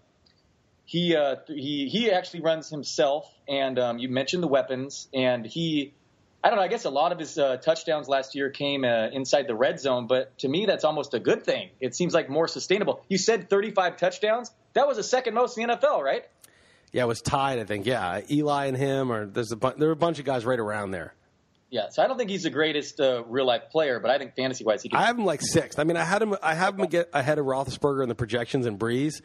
he 0.85 1.15
uh, 1.15 1.37
he 1.47 1.87
he 1.89 2.11
actually 2.11 2.41
runs 2.41 2.69
himself, 2.69 3.31
and 3.47 3.77
um, 3.79 3.97
you 3.99 4.09
mentioned 4.09 4.43
the 4.43 4.47
weapons, 4.47 5.07
and 5.13 5.45
he. 5.45 5.93
I 6.43 6.49
don't 6.49 6.57
know. 6.57 6.63
I 6.63 6.67
guess 6.67 6.85
a 6.85 6.91
lot 6.91 7.11
of 7.11 7.17
his 7.17 7.39
uh, 7.39 7.57
touchdowns 7.57 8.07
last 8.07 8.35
year 8.35 8.51
came 8.51 8.83
uh, 8.85 9.07
inside 9.07 9.47
the 9.47 9.55
red 9.55 9.79
zone, 9.79 10.05
but 10.05 10.37
to 10.39 10.47
me, 10.47 10.67
that's 10.67 10.83
almost 10.83 11.15
a 11.15 11.19
good 11.19 11.43
thing. 11.43 11.71
It 11.79 11.95
seems 11.95 12.13
like 12.13 12.29
more 12.29 12.47
sustainable. 12.47 13.03
You 13.09 13.17
said 13.17 13.49
35 13.49 13.97
touchdowns. 13.97 14.51
That 14.73 14.87
was 14.87 14.97
the 14.97 15.03
second 15.03 15.33
most 15.33 15.57
in 15.57 15.67
the 15.67 15.75
NFL, 15.75 16.03
right? 16.03 16.23
Yeah, 16.95 17.03
it 17.03 17.07
was 17.07 17.21
tied. 17.21 17.59
I 17.59 17.65
think. 17.65 17.85
Yeah, 17.85 18.21
Eli 18.31 18.67
and 18.67 18.77
him, 18.77 19.11
or 19.11 19.25
there's 19.25 19.51
a 19.51 19.57
bu- 19.57 19.73
there 19.77 19.89
were 19.89 19.93
a 19.93 19.97
bunch 19.97 20.17
of 20.19 20.23
guys 20.23 20.45
right 20.45 20.57
around 20.59 20.91
there. 20.91 21.13
Yeah. 21.69 21.87
So 21.91 22.01
I 22.01 22.07
don't 22.07 22.17
think 22.17 22.29
he's 22.29 22.43
the 22.43 22.49
greatest 22.49 23.01
uh, 23.01 23.23
real 23.25 23.45
life 23.45 23.63
player, 23.69 23.99
but 23.99 24.09
I 24.11 24.17
think 24.17 24.33
fantasy 24.33 24.63
wise, 24.63 24.81
he 24.81 24.87
can. 24.87 24.97
I 24.97 25.05
have 25.05 25.17
him 25.17 25.25
like 25.25 25.41
sixth. 25.41 25.77
I 25.77 25.83
mean, 25.83 25.97
I 25.97 26.05
had 26.05 26.21
him. 26.21 26.35
I 26.41 26.53
have 26.55 26.79
him 26.79 26.85
get 26.85 27.09
ahead 27.11 27.37
of 27.37 27.45
Roethlisberger 27.45 28.01
in 28.01 28.07
the 28.07 28.15
projections 28.15 28.65
and 28.65 28.79
Brees, 28.79 29.15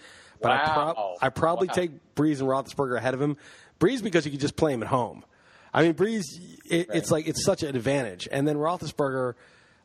but 0.43 0.51
I, 0.51 0.57
Wow. 0.57 0.75
prob- 0.95 0.97
I 1.23 1.29
probably 1.29 1.69
Wow. 1.69 1.75
take 1.75 2.15
Brees 2.17 2.41
and 2.41 2.49
Roethlisberger 2.49 2.97
ahead 2.97 3.15
of 3.15 3.23
him. 3.23 3.37
Brees 3.79 4.03
because 4.03 4.25
you 4.25 4.33
could 4.33 4.41
just 4.41 4.57
play 4.57 4.73
him 4.73 4.83
at 4.83 4.89
home. 4.89 5.25
I 5.73 5.85
mean, 5.85 5.95
Brees, 5.95 6.25
it, 6.69 6.89
it's 6.93 7.13
like 7.13 7.29
it's 7.29 7.45
such 7.45 7.63
an 7.63 7.77
advantage, 7.77 8.27
and 8.33 8.49
then 8.49 8.57
Roethlisberger, 8.57 9.35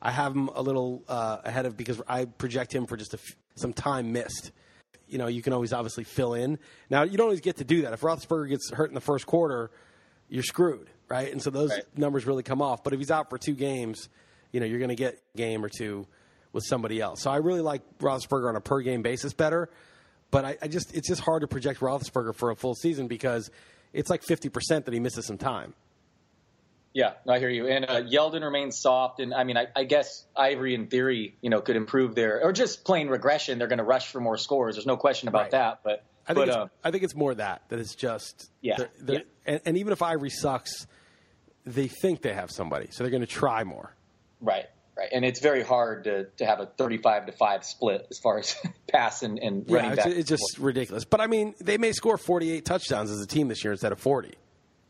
I 0.02 0.10
have 0.10 0.34
him 0.34 0.48
a 0.56 0.62
little 0.64 1.04
uh, 1.08 1.38
ahead 1.44 1.68
of 1.68 1.78
because 1.78 2.02
I 2.08 2.26
project 2.26 2.74
him 2.74 2.88
for 2.88 2.98
just 2.98 3.14
a 3.14 3.18
f- 3.18 3.36
some 3.54 3.74
time 3.74 4.12
missed. 4.12 4.52
You 5.08 5.18
know, 5.18 5.28
you 5.28 5.42
can 5.42 5.54
always 5.54 5.72
obviously 5.74 6.04
fill 6.04 6.34
in. 6.34 6.58
Now, 6.90 7.04
you 7.04 7.18
don't 7.18 7.26
always 7.26 7.42
get 7.42 7.58
to 7.58 7.64
do 7.64 7.84
that. 7.84 7.94
If 7.94 8.02
Roethlisberger 8.02 8.50
gets 8.50 8.72
hurt 8.72 8.90
in 8.90 8.96
the 8.96 9.02
first 9.02 9.26
quarter, 9.26 9.70
you're 10.30 10.44
screwed, 10.44 10.90
right? 11.10 11.32
And 11.32 11.42
so 11.42 11.50
those 11.52 11.70
Right. 11.72 11.84
numbers 11.98 12.26
really 12.26 12.44
come 12.44 12.62
off. 12.62 12.84
But 12.84 12.94
if 12.94 13.00
he's 13.00 13.12
out 13.12 13.30
for 13.30 13.38
two 13.38 13.54
games, 13.54 14.10
you 14.52 14.60
know, 14.60 14.66
you're 14.66 14.80
going 14.80 14.90
to 14.90 14.96
get 14.96 15.22
a 15.34 15.38
game 15.38 15.64
or 15.64 15.70
two 15.70 16.08
with 16.54 16.64
somebody 16.66 17.00
else. 17.02 17.22
So 17.22 17.30
I 17.30 17.38
really 17.38 17.62
like 17.62 17.82
Roethlisberger 18.00 18.50
on 18.50 18.56
a 18.56 18.62
per 18.62 18.82
game 18.82 19.02
basis 19.02 19.34
better. 19.34 19.70
But 20.32 20.46
I, 20.46 20.58
I 20.64 20.68
just 20.68 20.94
it's 20.96 21.08
just 21.08 21.22
hard 21.22 21.42
to 21.42 21.48
project 21.48 21.80
Roethlisberger 21.82 22.34
for 22.36 22.50
a 22.50 22.56
full 22.56 22.74
season 22.76 23.08
because 23.08 23.52
it's 23.94 24.10
like 24.10 24.24
50% 24.24 24.86
that 24.86 24.94
he 24.94 25.00
misses 25.00 25.26
some 25.28 25.38
time. 25.38 25.74
Yeah, 26.96 27.12
I 27.28 27.40
hear 27.40 27.50
you. 27.50 27.68
And 27.68 27.84
uh, 27.86 28.02
Yeldon 28.04 28.42
remains 28.42 28.80
soft, 28.80 29.20
and 29.20 29.34
I 29.34 29.44
mean, 29.44 29.58
I, 29.58 29.68
I 29.76 29.84
guess 29.84 30.26
Ivory, 30.34 30.74
in 30.76 30.88
theory, 30.88 31.36
you 31.42 31.50
know, 31.50 31.60
could 31.60 31.76
improve 31.76 32.16
their 32.16 32.42
or 32.42 32.54
just 32.54 32.86
plain 32.86 33.10
regression. 33.10 33.60
They're 33.60 33.68
going 33.68 33.80
to 33.80 33.84
rush 33.84 34.08
for 34.14 34.22
more 34.22 34.38
scores. 34.38 34.76
There's 34.76 34.86
no 34.88 34.96
question 34.96 35.28
about 35.28 35.42
Right. 35.42 35.52
that. 35.52 35.80
But 35.84 36.06
I 36.26 36.34
think, 36.34 36.38
but 36.38 36.48
it's, 36.48 36.58
uh, 36.58 36.68
I 36.86 36.92
think 36.92 37.04
it's 37.04 37.14
more 37.14 37.36
that 37.36 37.64
that 37.68 37.80
it's 37.80 37.96
just 37.96 38.50
Yeah, 38.62 38.78
they're- 38.78 38.90
they're- 39.02 39.16
yeah. 39.18 39.22
And, 39.46 39.62
and 39.66 39.78
even 39.78 39.92
if 39.92 40.02
Ivory 40.02 40.30
sucks, 40.30 40.88
they 41.66 41.90
think 41.90 42.22
they 42.22 42.34
have 42.34 42.50
somebody, 42.50 42.88
so 42.92 43.04
they're 43.04 43.12
going 43.12 43.20
to 43.22 43.28
try 43.28 43.66
more. 43.66 43.94
right, 44.40 44.68
right, 44.98 45.10
and 45.12 45.26
it's 45.26 45.42
very 45.42 45.64
hard 45.64 46.06
to 46.06 46.28
to 46.38 46.46
have 46.46 46.62
a 46.62 46.66
35 46.66 47.26
to 47.26 47.32
five 47.34 47.66
split 47.66 48.08
as 48.10 48.20
far 48.20 48.40
as 48.40 48.56
pass 48.90 49.22
and, 49.22 49.38
and 49.40 49.66
Yeah, 49.68 49.76
running 49.76 49.92
it's, 49.92 50.04
back. 50.06 50.14
it's 50.14 50.30
just 50.30 50.60
ridiculous. 50.60 51.04
But 51.04 51.20
I 51.20 51.28
mean, 51.28 51.56
they 51.60 51.78
may 51.78 51.92
score 51.92 52.18
48 52.18 52.64
touchdowns 52.64 53.12
as 53.12 53.20
a 53.22 53.28
team 53.28 53.50
this 53.50 53.66
year 53.66 53.74
instead 53.74 53.92
of 53.92 54.00
40. 54.00 54.34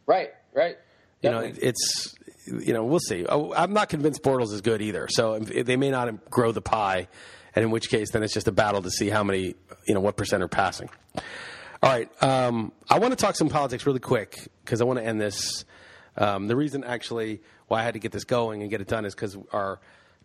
right, 0.05 0.29
right. 0.53 0.77
You 1.25 1.31
know, 1.31 1.39
it's 1.39 2.15
you 2.45 2.73
know 2.73 2.83
we'll 2.85 2.99
see. 2.99 3.25
Oh, 3.27 3.53
I'm 3.53 3.73
not 3.73 3.89
convinced 3.89 4.21
Bortles 4.21 4.53
is 4.53 4.61
good 4.61 4.81
either. 4.81 5.07
So 5.09 5.39
they 5.39 5.75
may 5.75 5.89
not 5.89 6.29
grow 6.29 6.51
the 6.51 6.61
pie, 6.61 7.07
and 7.55 7.65
in 7.65 7.71
which 7.71 7.89
case 7.89 8.11
then 8.11 8.21
it's 8.21 8.33
just 8.33 8.47
a 8.47 8.51
battle 8.51 8.83
to 8.83 8.91
see 8.91 9.09
how 9.09 9.23
many 9.23 9.55
you 9.87 9.93
know 9.93 10.01
what 10.01 10.17
percent 10.17 10.43
are 10.43 10.47
passing. 10.47 10.89
All 11.81 11.91
right, 11.91 12.23
um, 12.23 12.71
I 12.89 12.99
want 12.99 13.11
to 13.11 13.15
talk 13.15 13.35
some 13.35 13.49
politics 13.49 13.85
really 13.85 13.99
quick 13.99 14.47
because 14.63 14.81
I 14.81 14.83
want 14.85 14.99
to 14.99 15.05
end 15.05 15.19
this. 15.19 15.65
Um, 16.17 16.47
the 16.47 16.55
reason 16.55 16.83
actually 16.83 17.41
why 17.67 17.81
I 17.81 17.83
had 17.83 17.95
to 17.95 17.99
get 17.99 18.11
this 18.11 18.23
going 18.23 18.61
and 18.61 18.69
get 18.69 18.81
it 18.81 18.87
done 18.87 19.05
is 19.05 19.13
because 19.13 19.35
our 19.51 19.79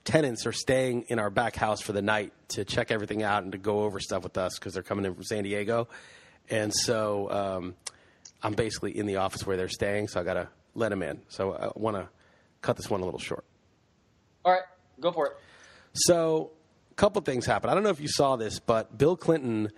tenants 0.05 0.47
are 0.47 0.53
staying 0.53 1.07
in 1.09 1.19
our 1.19 1.31
back 1.31 1.57
house 1.57 1.81
for 1.81 1.93
the 1.93 2.03
night 2.03 2.33
to 2.49 2.65
check 2.65 2.91
everything 2.91 3.23
out 3.23 3.43
and 3.43 3.53
to 3.53 3.59
go 3.59 3.83
over 3.83 4.01
stuff 4.01 4.23
with 4.23 4.39
us 4.39 4.59
because 4.59 4.75
they're 4.75 4.83
coming 4.83 5.05
in 5.05 5.15
from 5.15 5.25
San 5.25 5.45
Diego, 5.45 5.89
and 6.51 6.75
so 6.75 7.31
um, 7.31 7.75
I'm 8.43 8.53
basically 8.53 8.97
in 8.97 9.07
the 9.07 9.17
office 9.17 9.47
where 9.47 9.57
they're 9.57 9.69
staying, 9.69 10.09
so 10.09 10.21
I 10.21 10.25
got 10.25 10.35
to 10.35 10.49
let 10.75 10.93
him 10.93 11.03
in. 11.03 11.21
So 11.29 11.53
I 11.53 11.71
want 11.79 11.97
to 11.97 12.09
cut 12.61 12.77
this 12.77 12.91
one 12.91 13.01
a 13.01 13.05
little 13.05 13.21
short. 13.21 13.45
All 14.45 14.53
right, 14.53 14.63
go 15.01 15.13
for 15.13 15.27
it. 15.27 15.33
So, 15.93 16.53
a 16.91 16.95
couple 16.95 17.21
things 17.23 17.47
happened. 17.47 17.71
I 17.71 17.75
don't 17.75 17.83
know 17.83 17.91
if 17.91 18.01
you 18.01 18.09
saw 18.09 18.37
this, 18.37 18.59
but 18.59 18.97
Bill 18.97 19.17
Clinton 19.17 19.71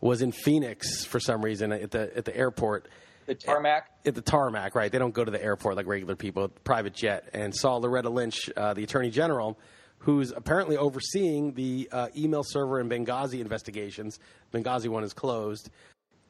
was 0.00 0.22
in 0.22 0.32
Phoenix 0.32 1.04
for 1.04 1.18
some 1.18 1.42
reason 1.42 1.72
at 1.72 1.90
the 1.90 2.16
at 2.16 2.24
the 2.24 2.36
airport. 2.36 2.88
The 3.26 3.34
tarmac. 3.34 3.90
At 4.06 4.14
the 4.14 4.22
tarmac, 4.22 4.74
right? 4.76 4.90
They 4.90 4.98
don't 4.98 5.12
go 5.14 5.24
to 5.24 5.30
the 5.30 5.42
airport 5.42 5.76
like 5.76 5.86
regular 5.86 6.14
people, 6.14 6.48
private 6.48 6.94
jet, 6.94 7.28
and 7.32 7.54
saw 7.54 7.76
Loretta 7.76 8.08
Lynch, 8.08 8.48
uh, 8.56 8.72
the 8.72 8.84
Attorney 8.84 9.10
General, 9.10 9.58
who's 9.98 10.30
apparently 10.30 10.76
overseeing 10.76 11.52
the 11.54 11.88
uh, 11.90 12.08
email 12.16 12.44
server 12.44 12.78
and 12.78 12.88
Benghazi 12.88 13.40
investigations. 13.40 14.20
Benghazi 14.54 14.88
one 14.88 15.02
is 15.02 15.12
closed, 15.12 15.70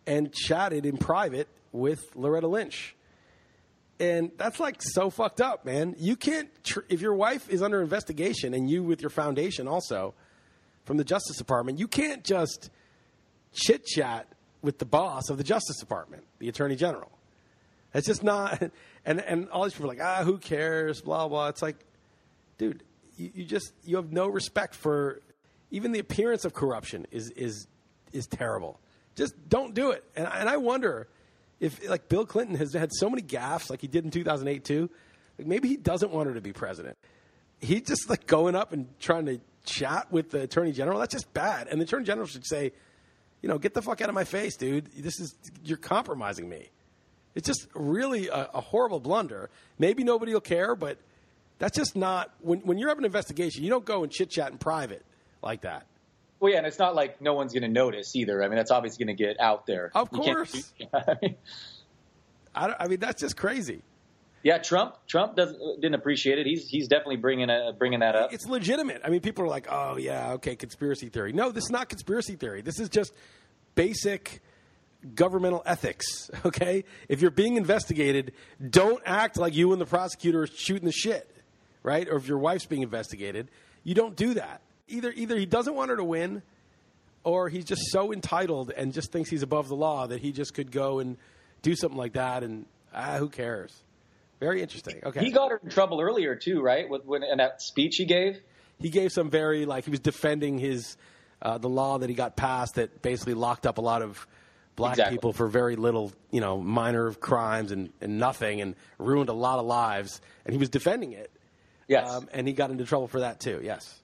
and 0.06 0.32
chatted 0.32 0.86
in 0.86 0.96
private 0.96 1.48
with 1.72 2.00
Loretta 2.14 2.48
Lynch. 2.48 2.95
And 3.98 4.30
that's 4.36 4.60
like 4.60 4.76
so 4.80 5.08
fucked 5.08 5.40
up, 5.40 5.64
man. 5.64 5.94
You 5.98 6.16
can't, 6.16 6.50
tr- 6.62 6.80
if 6.88 7.00
your 7.00 7.14
wife 7.14 7.48
is 7.48 7.62
under 7.62 7.80
investigation 7.80 8.52
and 8.52 8.68
you 8.68 8.82
with 8.82 9.00
your 9.00 9.10
foundation 9.10 9.66
also 9.66 10.14
from 10.84 10.98
the 10.98 11.04
Justice 11.04 11.36
Department, 11.36 11.78
you 11.78 11.88
can't 11.88 12.22
just 12.22 12.70
chit 13.52 13.86
chat 13.86 14.28
with 14.60 14.78
the 14.78 14.84
boss 14.84 15.30
of 15.30 15.38
the 15.38 15.44
Justice 15.44 15.78
Department, 15.78 16.24
the 16.38 16.48
Attorney 16.48 16.76
General. 16.76 17.10
It's 17.94 18.06
just 18.06 18.22
not, 18.22 18.60
and, 19.06 19.20
and 19.20 19.48
all 19.48 19.64
these 19.64 19.72
people 19.72 19.86
are 19.86 19.94
like, 19.94 20.02
ah, 20.02 20.24
who 20.24 20.36
cares, 20.36 21.00
blah, 21.00 21.26
blah. 21.28 21.48
It's 21.48 21.62
like, 21.62 21.76
dude, 22.58 22.82
you, 23.16 23.30
you 23.34 23.44
just, 23.44 23.72
you 23.84 23.96
have 23.96 24.12
no 24.12 24.28
respect 24.28 24.74
for, 24.74 25.22
even 25.70 25.92
the 25.92 26.00
appearance 26.00 26.44
of 26.44 26.52
corruption 26.52 27.06
is, 27.10 27.30
is, 27.30 27.66
is 28.12 28.26
terrible. 28.26 28.78
Just 29.14 29.34
don't 29.48 29.72
do 29.72 29.90
it. 29.90 30.04
And, 30.14 30.26
and 30.26 30.48
I 30.48 30.58
wonder, 30.58 31.08
if 31.60 31.88
like 31.88 32.08
Bill 32.08 32.26
Clinton 32.26 32.56
has 32.56 32.72
had 32.72 32.90
so 32.92 33.08
many 33.08 33.22
gaffes 33.22 33.70
like 33.70 33.80
he 33.80 33.88
did 33.88 34.04
in 34.04 34.10
2008 34.10 34.64
too, 34.64 34.90
like 35.38 35.46
maybe 35.46 35.68
he 35.68 35.76
doesn't 35.76 36.12
want 36.12 36.28
her 36.28 36.34
to 36.34 36.40
be 36.40 36.52
president. 36.52 36.96
He 37.60 37.80
just 37.80 38.10
like 38.10 38.26
going 38.26 38.54
up 38.54 38.72
and 38.72 38.86
trying 39.00 39.26
to 39.26 39.40
chat 39.64 40.10
with 40.12 40.30
the 40.30 40.42
attorney 40.42 40.72
general. 40.72 40.98
That's 40.98 41.14
just 41.14 41.32
bad. 41.32 41.68
And 41.68 41.80
the 41.80 41.84
attorney 41.84 42.04
general 42.04 42.26
should 42.26 42.46
say, 42.46 42.72
you 43.42 43.48
know, 43.48 43.58
get 43.58 43.74
the 43.74 43.82
fuck 43.82 44.00
out 44.00 44.08
of 44.08 44.14
my 44.14 44.24
face, 44.24 44.56
dude. 44.56 44.86
This 44.96 45.18
is 45.20 45.34
you're 45.64 45.78
compromising 45.78 46.48
me. 46.48 46.70
It's 47.34 47.46
just 47.46 47.68
really 47.74 48.28
a, 48.28 48.50
a 48.54 48.60
horrible 48.60 49.00
blunder. 49.00 49.50
Maybe 49.78 50.04
nobody 50.04 50.32
will 50.32 50.40
care, 50.40 50.74
but 50.74 50.98
that's 51.58 51.76
just 51.76 51.96
not 51.96 52.32
when 52.40 52.60
when 52.60 52.78
you're 52.78 52.88
having 52.88 53.04
an 53.04 53.06
investigation. 53.06 53.62
You 53.62 53.70
don't 53.70 53.84
go 53.84 54.02
and 54.02 54.12
chit 54.12 54.30
chat 54.30 54.52
in 54.52 54.58
private 54.58 55.04
like 55.42 55.62
that. 55.62 55.86
Well, 56.38 56.52
yeah, 56.52 56.58
and 56.58 56.66
it's 56.66 56.78
not 56.78 56.94
like 56.94 57.20
no 57.20 57.34
one's 57.34 57.52
going 57.52 57.62
to 57.62 57.68
notice 57.68 58.14
either. 58.14 58.42
I 58.42 58.48
mean, 58.48 58.56
that's 58.56 58.70
obviously 58.70 59.04
going 59.04 59.16
to 59.16 59.22
get 59.22 59.40
out 59.40 59.66
there. 59.66 59.90
Of 59.94 60.08
You 60.12 60.18
course. 60.18 60.72
I 60.94 61.14
mean, 61.22 61.34
I, 62.54 62.74
I 62.80 62.88
mean, 62.88 63.00
that's 63.00 63.20
just 63.20 63.36
crazy. 63.36 63.82
yeah, 64.42 64.58
Trump. 64.58 64.96
Trump 65.06 65.34
doesn't 65.36 65.56
uh, 65.60 65.76
didn't 65.76 65.94
appreciate 65.94 66.38
it. 66.38 66.46
He's 66.46 66.68
he's 66.68 66.88
definitely 66.88 67.16
bringing 67.16 67.48
a, 67.50 67.72
bringing 67.78 68.00
that 68.00 68.14
up. 68.14 68.32
It's 68.32 68.46
legitimate. 68.46 69.00
I 69.04 69.08
mean, 69.08 69.20
people 69.20 69.44
are 69.44 69.48
like, 69.48 69.66
"Oh 69.70 69.96
yeah, 69.96 70.32
okay, 70.34 70.56
conspiracy 70.56 71.08
theory." 71.08 71.32
No, 71.32 71.50
this 71.52 71.64
is 71.64 71.70
not 71.70 71.88
conspiracy 71.88 72.36
theory. 72.36 72.60
This 72.62 72.78
is 72.78 72.88
just 72.88 73.12
basic 73.74 74.40
governmental 75.14 75.62
ethics. 75.66 76.30
Okay, 76.44 76.84
if 77.08 77.20
you're 77.22 77.30
being 77.30 77.56
investigated, 77.56 78.32
don't 78.70 79.02
act 79.04 79.36
like 79.36 79.54
you 79.54 79.72
and 79.72 79.80
the 79.80 79.86
prosecutor 79.86 80.42
are 80.42 80.46
shooting 80.46 80.84
the 80.86 80.92
shit, 80.92 81.28
right? 81.82 82.08
Or 82.08 82.16
if 82.16 82.28
your 82.28 82.38
wife's 82.38 82.66
being 82.66 82.82
investigated, 82.82 83.50
you 83.84 83.94
don't 83.94 84.14
do 84.16 84.34
that. 84.34 84.60
Either 84.88 85.12
either 85.14 85.36
he 85.36 85.46
doesn't 85.46 85.74
want 85.74 85.90
her 85.90 85.96
to 85.96 86.04
win, 86.04 86.42
or 87.24 87.48
he's 87.48 87.64
just 87.64 87.82
so 87.90 88.12
entitled 88.12 88.70
and 88.70 88.92
just 88.92 89.10
thinks 89.12 89.28
he's 89.30 89.42
above 89.42 89.68
the 89.68 89.74
law 89.76 90.06
that 90.06 90.20
he 90.20 90.32
just 90.32 90.54
could 90.54 90.70
go 90.70 91.00
and 91.00 91.16
do 91.62 91.74
something 91.74 91.98
like 91.98 92.12
that. 92.12 92.42
And 92.44 92.66
ah, 92.94 93.16
who 93.18 93.28
cares? 93.28 93.74
Very 94.38 94.60
interesting. 94.62 95.00
Okay, 95.02 95.20
He 95.24 95.30
got 95.32 95.50
her 95.50 95.60
in 95.62 95.70
trouble 95.70 96.00
earlier 96.00 96.36
too, 96.36 96.60
right? 96.60 96.88
With 96.88 97.04
when 97.04 97.22
in 97.24 97.38
that 97.38 97.62
speech 97.62 97.96
he 97.96 98.04
gave. 98.04 98.38
he 98.78 98.90
gave 98.90 99.10
some 99.10 99.30
very 99.30 99.64
like 99.66 99.84
he 99.84 99.90
was 99.90 100.00
defending 100.00 100.58
his 100.58 100.96
uh, 101.42 101.58
the 101.58 101.68
law 101.68 101.98
that 101.98 102.08
he 102.08 102.14
got 102.14 102.36
passed 102.36 102.74
that 102.76 103.02
basically 103.02 103.34
locked 103.34 103.66
up 103.66 103.78
a 103.78 103.80
lot 103.80 104.02
of 104.02 104.26
black 104.76 104.92
Exactly. 104.92 105.16
people 105.16 105.32
for 105.32 105.46
very 105.48 105.74
little 105.76 106.12
you 106.30 106.40
know 106.42 106.58
minor 106.60 107.12
crimes 107.14 107.72
and, 107.72 107.90
and 108.02 108.18
nothing 108.18 108.60
and 108.60 108.74
ruined 108.98 109.30
a 109.30 109.34
lot 109.34 109.58
of 109.58 109.64
lives 109.64 110.20
and 110.44 110.52
he 110.52 110.58
was 110.58 110.68
defending 110.68 111.12
it 111.12 111.30
Yes. 111.88 112.10
um, 112.10 112.28
and 112.32 112.46
he 112.46 112.52
got 112.52 112.70
into 112.70 112.84
trouble 112.84 113.08
for 113.08 113.20
that 113.20 113.40
too 113.40 113.60
yes 113.64 113.98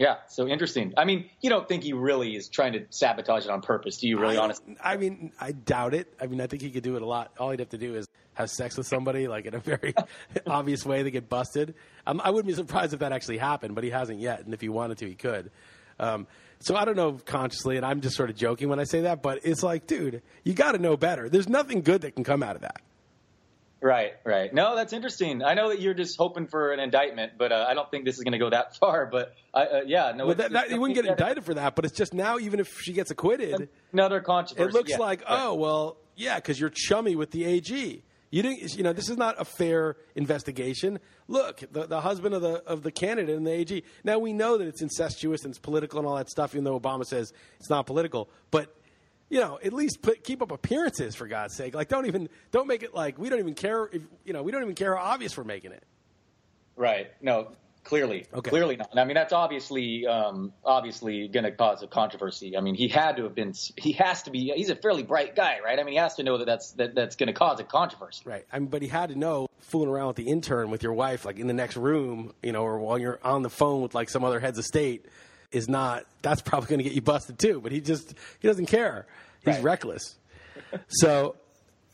yeah. 0.00 0.16
So 0.28 0.48
interesting. 0.48 0.94
I 0.96 1.04
mean, 1.04 1.30
you 1.40 1.50
don't 1.50 1.68
think 1.68 1.84
he 1.84 1.92
really 1.92 2.34
is 2.34 2.48
trying 2.48 2.72
to 2.72 2.86
sabotage 2.90 3.44
it 3.44 3.50
on 3.50 3.60
purpose, 3.60 3.98
do 3.98 4.08
you? 4.08 4.18
Really, 4.18 4.38
I, 4.38 4.42
honest? 4.42 4.62
I 4.82 4.96
mean 4.96 5.32
I 5.40 5.52
doubt 5.52 5.94
it 5.94 6.12
I 6.20 6.26
mean 6.26 6.40
I 6.40 6.48
think 6.48 6.62
he 6.62 6.70
could 6.70 6.82
do 6.82 6.96
it 6.96 7.02
a 7.02 7.06
lot 7.06 7.32
all 7.38 7.50
he'd 7.50 7.60
have 7.60 7.68
to 7.68 7.78
do 7.78 7.94
is 7.94 8.08
have 8.34 8.50
sex 8.50 8.76
with 8.76 8.86
somebody 8.86 9.28
like 9.28 9.44
in 9.44 9.54
a 9.54 9.58
very 9.58 9.94
obvious 10.46 10.84
way 10.84 11.02
they 11.02 11.10
get 11.10 11.28
busted 11.28 11.74
um, 12.06 12.20
I 12.24 12.30
wouldn't 12.30 12.48
be 12.48 12.54
surprised 12.54 12.94
if 12.94 13.00
that 13.00 13.12
actually 13.12 13.38
happened 13.38 13.74
but 13.74 13.84
he 13.84 13.90
hasn't 13.90 14.20
yet 14.20 14.44
and 14.44 14.54
if 14.54 14.60
he 14.60 14.68
wanted 14.68 14.98
to 14.98 15.06
he 15.06 15.14
could 15.14 15.50
um, 15.98 16.26
so 16.60 16.76
I 16.76 16.84
don't 16.84 16.96
know 16.96 17.12
consciously, 17.12 17.76
and 17.76 17.86
I'm 17.86 18.00
just 18.00 18.16
sort 18.16 18.30
of 18.30 18.36
joking 18.36 18.68
when 18.68 18.80
I 18.80 18.84
say 18.84 19.02
that, 19.02 19.22
but 19.22 19.40
it's 19.44 19.62
like, 19.62 19.86
dude, 19.86 20.22
you 20.44 20.52
got 20.52 20.72
to 20.72 20.78
know 20.78 20.96
better. 20.96 21.28
There's 21.28 21.48
nothing 21.48 21.82
good 21.82 22.02
that 22.02 22.14
can 22.14 22.24
come 22.24 22.42
out 22.42 22.56
of 22.56 22.62
that. 22.62 22.80
Right, 23.82 24.12
right. 24.24 24.52
No, 24.52 24.76
that's 24.76 24.92
interesting. 24.92 25.42
I 25.42 25.54
know 25.54 25.70
that 25.70 25.80
you're 25.80 25.94
just 25.94 26.18
hoping 26.18 26.46
for 26.46 26.72
an 26.72 26.80
indictment, 26.80 27.32
but 27.38 27.50
uh, 27.50 27.66
I 27.66 27.72
don't 27.72 27.90
think 27.90 28.04
this 28.04 28.18
is 28.18 28.24
going 28.24 28.32
to 28.32 28.38
go 28.38 28.50
that 28.50 28.76
far. 28.80 29.06
But 29.06 29.34
I, 29.54 29.62
uh, 29.62 29.80
yeah, 29.86 30.12
no, 30.14 30.26
Well, 30.26 30.34
that, 30.34 30.52
that, 30.52 30.70
you 30.70 30.80
wouldn't 30.80 30.96
get 30.96 31.06
indicted 31.06 31.44
for 31.44 31.54
that, 31.54 31.76
but 31.76 31.84
it's 31.86 31.96
just 31.96 32.12
now, 32.12 32.38
even 32.38 32.60
if 32.60 32.68
she 32.80 32.92
gets 32.92 33.10
acquitted, 33.10 33.68
Another 33.92 34.20
controversy. 34.20 34.68
it 34.68 34.74
looks 34.74 34.90
yeah. 34.90 34.98
like, 34.98 35.22
oh, 35.26 35.54
well, 35.54 35.96
yeah, 36.14 36.36
because 36.36 36.60
you're 36.60 36.70
chummy 36.70 37.16
with 37.16 37.30
the 37.30 37.44
AG. 37.44 38.02
You 38.32 38.42
didn't, 38.42 38.76
you 38.76 38.84
know, 38.84 38.92
this 38.92 39.08
is 39.08 39.16
not 39.16 39.40
a 39.40 39.44
fair 39.44 39.96
investigation. 40.14 41.00
Look, 41.26 41.64
the, 41.72 41.86
the 41.86 42.00
husband 42.00 42.34
of 42.34 42.42
the 42.42 42.62
of 42.64 42.82
the 42.84 42.92
candidate 42.92 43.36
and 43.36 43.44
the 43.44 43.50
AG. 43.50 43.82
Now 44.04 44.20
we 44.20 44.32
know 44.32 44.56
that 44.56 44.68
it's 44.68 44.82
incestuous 44.82 45.42
and 45.42 45.50
it's 45.50 45.58
political 45.58 45.98
and 45.98 46.06
all 46.06 46.14
that 46.14 46.30
stuff, 46.30 46.54
even 46.54 46.62
though 46.62 46.78
Obama 46.78 47.04
says 47.04 47.32
it's 47.58 47.70
not 47.70 47.86
political. 47.86 48.30
But 48.52 48.72
you 49.30 49.40
know, 49.40 49.58
at 49.64 49.72
least 49.72 50.02
put, 50.02 50.22
keep 50.24 50.42
up 50.42 50.50
appearances 50.50 51.14
for 51.14 51.26
God's 51.26 51.54
sake. 51.56 51.74
Like, 51.74 51.88
don't 51.88 52.06
even 52.06 52.28
don't 52.50 52.66
make 52.66 52.82
it 52.82 52.94
like 52.94 53.16
we 53.18 53.28
don't 53.30 53.38
even 53.38 53.54
care. 53.54 53.86
If, 53.90 54.02
you 54.24 54.32
know, 54.34 54.42
we 54.42 54.52
don't 54.52 54.62
even 54.62 54.74
care 54.74 54.94
how 54.96 55.02
obvious 55.12 55.36
we're 55.36 55.44
making 55.44 55.72
it. 55.72 55.82
Right. 56.76 57.10
No, 57.22 57.52
clearly, 57.84 58.26
Okay. 58.32 58.50
clearly 58.50 58.76
not. 58.76 58.90
I 58.96 59.04
mean, 59.04 59.14
that's 59.14 59.32
obviously, 59.32 60.06
um, 60.06 60.52
obviously 60.64 61.28
going 61.28 61.44
to 61.44 61.52
cause 61.52 61.82
a 61.82 61.86
controversy. 61.86 62.56
I 62.56 62.60
mean, 62.60 62.74
he 62.74 62.88
had 62.88 63.16
to 63.16 63.24
have 63.24 63.34
been. 63.34 63.52
He 63.76 63.92
has 63.92 64.22
to 64.24 64.30
be. 64.30 64.52
He's 64.56 64.70
a 64.70 64.76
fairly 64.76 65.02
bright 65.02 65.36
guy, 65.36 65.58
right? 65.64 65.78
I 65.78 65.82
mean, 65.82 65.92
he 65.92 65.98
has 65.98 66.14
to 66.16 66.22
know 66.22 66.38
that 66.38 66.46
that's 66.46 66.72
that, 66.72 66.94
that's 66.94 67.16
going 67.16 67.26
to 67.28 67.32
cause 67.32 67.60
a 67.60 67.64
controversy. 67.64 68.22
Right. 68.24 68.44
I 68.52 68.58
mean, 68.58 68.68
but 68.68 68.82
he 68.82 68.88
had 68.88 69.10
to 69.10 69.18
know 69.18 69.48
fooling 69.60 69.88
around 69.90 70.08
with 70.08 70.16
the 70.16 70.28
intern 70.28 70.70
with 70.70 70.82
your 70.82 70.94
wife, 70.94 71.24
like 71.24 71.38
in 71.38 71.46
the 71.46 71.52
next 71.54 71.76
room, 71.76 72.32
you 72.42 72.50
know, 72.52 72.62
or 72.62 72.78
while 72.80 72.98
you're 72.98 73.20
on 73.22 73.42
the 73.42 73.50
phone 73.50 73.82
with 73.82 73.94
like 73.94 74.08
some 74.08 74.24
other 74.24 74.40
heads 74.40 74.58
of 74.58 74.64
state, 74.64 75.06
is 75.52 75.68
not. 75.68 76.04
That's 76.22 76.40
probably 76.42 76.68
going 76.68 76.78
to 76.78 76.84
get 76.84 76.92
you 76.92 77.02
busted 77.02 77.38
too. 77.38 77.60
But 77.60 77.72
he 77.72 77.80
just 77.80 78.14
he 78.40 78.48
doesn't 78.48 78.66
care. 78.66 79.06
He's 79.44 79.54
Right. 79.56 79.64
reckless. 79.64 80.16
so, 80.88 81.36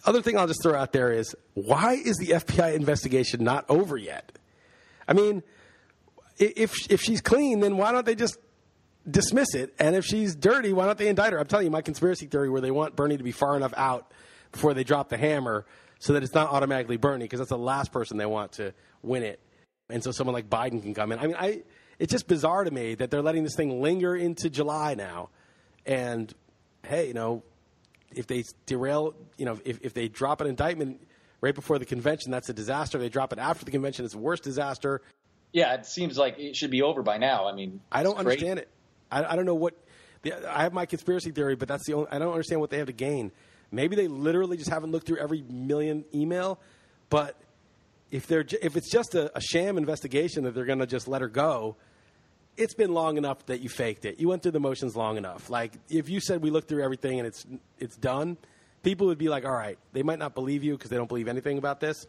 other 0.05 0.23
thing 0.23 0.37
I'll 0.39 0.47
just 0.47 0.63
throw 0.63 0.75
out 0.75 0.93
there 0.93 1.13
is 1.13 1.35
why 1.55 1.95
is 1.95 2.17
the 2.17 2.29
FBI 2.35 2.75
investigation 2.75 3.43
not 3.45 3.65
over 3.69 3.97
yet? 3.97 4.33
I 5.09 5.13
mean, 5.13 5.43
if 6.39 6.75
if 6.91 7.01
she's 7.01 7.21
clean, 7.21 7.61
then 7.61 7.77
why 7.77 7.93
don't 7.93 8.05
they 8.07 8.15
just 8.15 8.37
dismiss 9.09 9.55
it? 9.55 9.75
And 9.79 9.95
if 9.97 10.05
she's 10.05 10.35
dirty, 10.35 10.73
why 10.73 10.87
don't 10.87 10.99
they 10.99 11.09
indict 11.09 11.33
her? 11.33 11.39
I'm 11.39 11.47
telling 11.47 11.65
you, 11.67 11.71
my 11.71 11.83
conspiracy 11.83 12.27
theory 12.27 12.51
where 12.51 12.61
they 12.61 12.71
want 12.71 12.97
Bernie 12.97 13.17
to 13.17 13.25
be 13.25 13.33
far 13.33 13.57
enough 13.57 13.73
out 13.77 14.13
before 14.53 14.75
they 14.75 14.85
drop 14.85 15.09
the 15.09 15.17
hammer 15.17 15.65
so 15.99 16.13
that 16.13 16.23
it's 16.23 16.35
not 16.35 16.51
automatically 16.51 16.97
Bernie 16.97 17.25
because 17.25 17.39
that's 17.39 17.51
the 17.51 17.57
last 17.59 17.93
person 17.93 18.17
they 18.17 18.27
want 18.27 18.53
to 18.53 18.73
win 19.03 19.23
it. 19.23 19.41
And 19.89 20.03
so 20.03 20.11
someone 20.11 20.35
like 20.35 20.51
Biden 20.51 20.83
can 20.83 20.93
come 20.93 21.13
in. 21.13 21.19
I 21.19 21.27
mean, 21.27 21.37
I 21.39 21.63
it's 21.99 22.13
just 22.13 22.29
bizarre 22.29 22.65
to 22.65 22.71
me 22.71 22.95
that 22.95 23.11
they're 23.11 23.23
letting 23.23 23.45
this 23.45 23.55
thing 23.57 23.81
linger 23.81 24.15
into 24.15 24.51
July 24.51 24.95
now. 24.95 25.31
And 25.85 26.33
hey, 26.85 27.09
you 27.09 27.15
know, 27.15 27.43
if 28.15 28.27
they 28.27 28.45
derail, 28.67 29.15
you 29.37 29.45
know, 29.45 29.59
if, 29.65 29.81
if 29.83 29.95
they 29.95 30.09
drop 30.09 30.41
an 30.41 30.47
indictment 30.47 31.01
right 31.41 31.55
before 31.55 31.79
the 31.79 31.85
convention, 31.85 32.31
that's 32.31 32.49
a 32.49 32.53
disaster. 32.53 32.99
If 32.99 33.03
they 33.03 33.09
drop 33.09 33.33
it 33.33 33.39
after 33.39 33.65
the 33.65 33.71
convention, 33.71 34.05
it's 34.05 34.15
a 34.15 34.19
worse 34.19 34.41
disaster. 34.41 35.03
Yeah, 35.53 35.75
it 35.75 35.87
seems 35.87 36.19
like 36.19 36.39
it 36.39 36.57
should 36.57 36.71
be 36.71 36.83
over 36.83 37.03
by 37.03 37.19
now. 37.19 37.49
I 37.49 37.53
mean, 37.55 37.81
I 37.91 38.03
don't 38.03 38.15
crazy. 38.15 38.29
understand 38.29 38.59
it. 38.61 38.69
I, 39.11 39.25
I 39.25 39.37
don't 39.37 39.47
know 39.47 39.55
what. 39.55 39.75
The, 40.23 40.35
I 40.55 40.63
have 40.63 40.73
my 40.73 40.87
conspiracy 40.87 41.31
theory, 41.31 41.57
but 41.57 41.69
that's 41.69 41.87
the 41.87 41.95
only. 41.95 42.09
I 42.11 42.19
don't 42.19 42.33
understand 42.33 42.61
what 42.61 42.71
they 42.71 42.79
have 42.79 42.89
to 42.89 42.93
gain. 42.93 43.33
Maybe 43.71 43.97
they 43.97 44.09
literally 44.09 44.57
just 44.57 44.71
haven't 44.71 44.93
looked 44.93 45.07
through 45.07 45.19
every 45.19 45.43
million 45.43 46.05
email. 46.15 46.61
But 47.09 47.41
if 48.11 48.27
they're 48.27 48.45
if 48.63 48.77
it's 48.77 48.91
just 48.91 49.15
a, 49.15 49.37
a 49.37 49.41
sham 49.41 49.77
investigation 49.77 50.45
that 50.45 50.55
they're 50.55 50.65
going 50.65 50.79
to 50.79 50.87
just 50.87 51.09
let 51.09 51.21
her 51.21 51.29
go, 51.29 51.77
it's 52.57 52.75
been 52.75 52.93
long 52.95 53.17
enough 53.17 53.45
that 53.47 53.61
you 53.61 53.69
faked 53.69 54.05
it. 54.05 54.21
You 54.21 54.29
went 54.29 54.43
through 54.43 54.53
the 54.53 54.61
motions 54.61 54.97
long 54.97 55.17
enough. 55.17 55.51
Like 55.51 55.73
if 55.89 56.09
you 56.09 56.21
said 56.21 56.43
we 56.43 56.51
looked 56.51 56.69
through 56.69 56.83
everything 56.83 57.19
and 57.19 57.27
it's 57.27 57.47
it's 57.79 57.97
done, 57.97 58.37
people 58.83 59.09
would 59.09 59.19
be 59.19 59.29
like, 59.29 59.45
all 59.45 59.53
right. 59.53 59.79
They 59.93 60.03
might 60.03 60.19
not 60.19 60.35
believe 60.35 60.65
you 60.65 60.73
because 60.73 60.91
they 60.91 60.97
don't 60.97 61.09
believe 61.09 61.29
anything 61.29 61.59
about 61.59 61.81
this, 61.81 62.07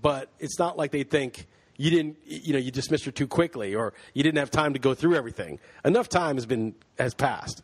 but 0.00 0.28
it's 0.38 0.58
not 0.58 0.76
like 0.76 0.90
they 0.90 1.02
think 1.02 1.46
you 1.76 1.90
didn't 1.90 2.16
you 2.24 2.52
know 2.52 2.58
you 2.58 2.70
dismissed 2.70 3.04
her 3.04 3.12
too 3.12 3.26
quickly 3.28 3.74
or 3.74 3.94
you 4.14 4.22
didn't 4.22 4.38
have 4.38 4.50
time 4.50 4.72
to 4.72 4.78
go 4.78 4.94
through 4.94 5.14
everything. 5.14 5.58
Enough 5.84 6.08
time 6.08 6.36
has 6.36 6.46
been 6.46 6.74
has 6.98 7.14
passed. 7.14 7.62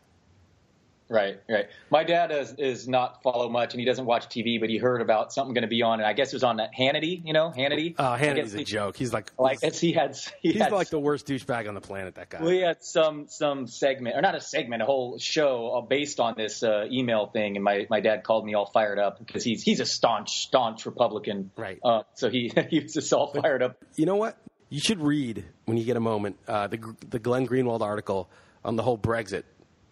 Right, 1.15 1.39
right. 1.49 1.67
My 1.91 2.03
dad 2.03 2.33
is, 2.33 2.55
is 2.59 2.89
not 2.89 3.23
follow 3.23 3.49
much, 3.49 3.73
and 3.73 3.79
he 3.79 3.87
doesn't 3.87 4.05
watch 4.05 4.27
TV, 4.29 4.59
but 4.59 4.69
he 4.69 4.79
heard 4.79 5.01
about 5.01 5.33
something 5.33 5.55
going 5.55 5.63
to 5.63 5.69
be 5.69 5.81
on, 5.83 6.01
and 6.01 6.07
I 6.09 6.13
guess 6.13 6.33
it 6.33 6.35
was 6.37 6.43
on 6.43 6.57
that 6.57 6.71
Hannity. 6.77 7.25
You 7.25 7.33
know, 7.33 7.53
Hannity. 7.57 7.95
Uh, 7.97 8.17
Hannity's 8.17 8.53
a 8.55 8.59
he- 8.59 8.65
joke. 8.65 8.97
He's 8.97 9.13
like 9.13 9.31
Like 9.39 9.59
it's- 9.59 9.79
he 9.79 9.93
had. 9.93 10.17
He 10.43 10.51
he's 10.53 10.61
had, 10.61 10.73
like 10.73 10.89
the 10.91 10.99
worst 10.99 11.27
douchebag 11.29 11.69
on 11.69 11.75
the 11.75 11.81
planet. 11.81 12.17
That 12.17 12.31
guy. 12.31 12.43
We 12.43 12.59
had 12.59 12.83
some 12.83 13.27
some 13.29 13.69
segment, 13.69 14.17
or 14.17 14.23
not 14.23 14.35
a 14.35 14.41
segment, 14.41 14.83
a 14.83 14.87
whole 14.87 15.17
show 15.19 15.77
uh, 15.77 15.81
based 15.83 16.19
on 16.19 16.35
this 16.37 16.65
uh, 16.65 16.87
email 16.91 17.27
thing, 17.29 17.57
and 17.57 17.63
my, 17.65 17.87
my 17.89 18.01
dad 18.01 18.25
called 18.25 18.45
me 18.45 18.55
all 18.55 18.67
fired 18.67 18.99
up 18.99 19.21
because 19.21 19.45
he's 19.45 19.63
he's 19.63 19.79
a 19.79 19.87
staunch 19.87 20.31
staunch 20.41 20.85
Republican, 20.85 21.53
Right. 21.57 21.79
Uh, 21.85 22.03
so 22.15 22.29
he 22.29 22.53
he 22.71 22.81
was 22.81 22.93
just 22.95 23.13
all 23.13 23.29
fired 23.33 23.63
up. 23.63 23.77
You 23.95 24.07
know 24.07 24.17
what? 24.17 24.37
You 24.69 24.81
should 24.81 25.01
read 25.01 25.45
when 25.67 25.77
you 25.77 25.85
get 25.85 25.97
a 25.97 26.01
moment 26.01 26.39
uh, 26.49 26.67
the 26.67 26.81
the 27.09 27.21
Glenn 27.21 27.47
Greenwald 27.47 27.83
article 27.83 28.29
on 28.65 28.75
the 28.75 28.83
whole 28.83 28.99
Brexit 28.99 29.45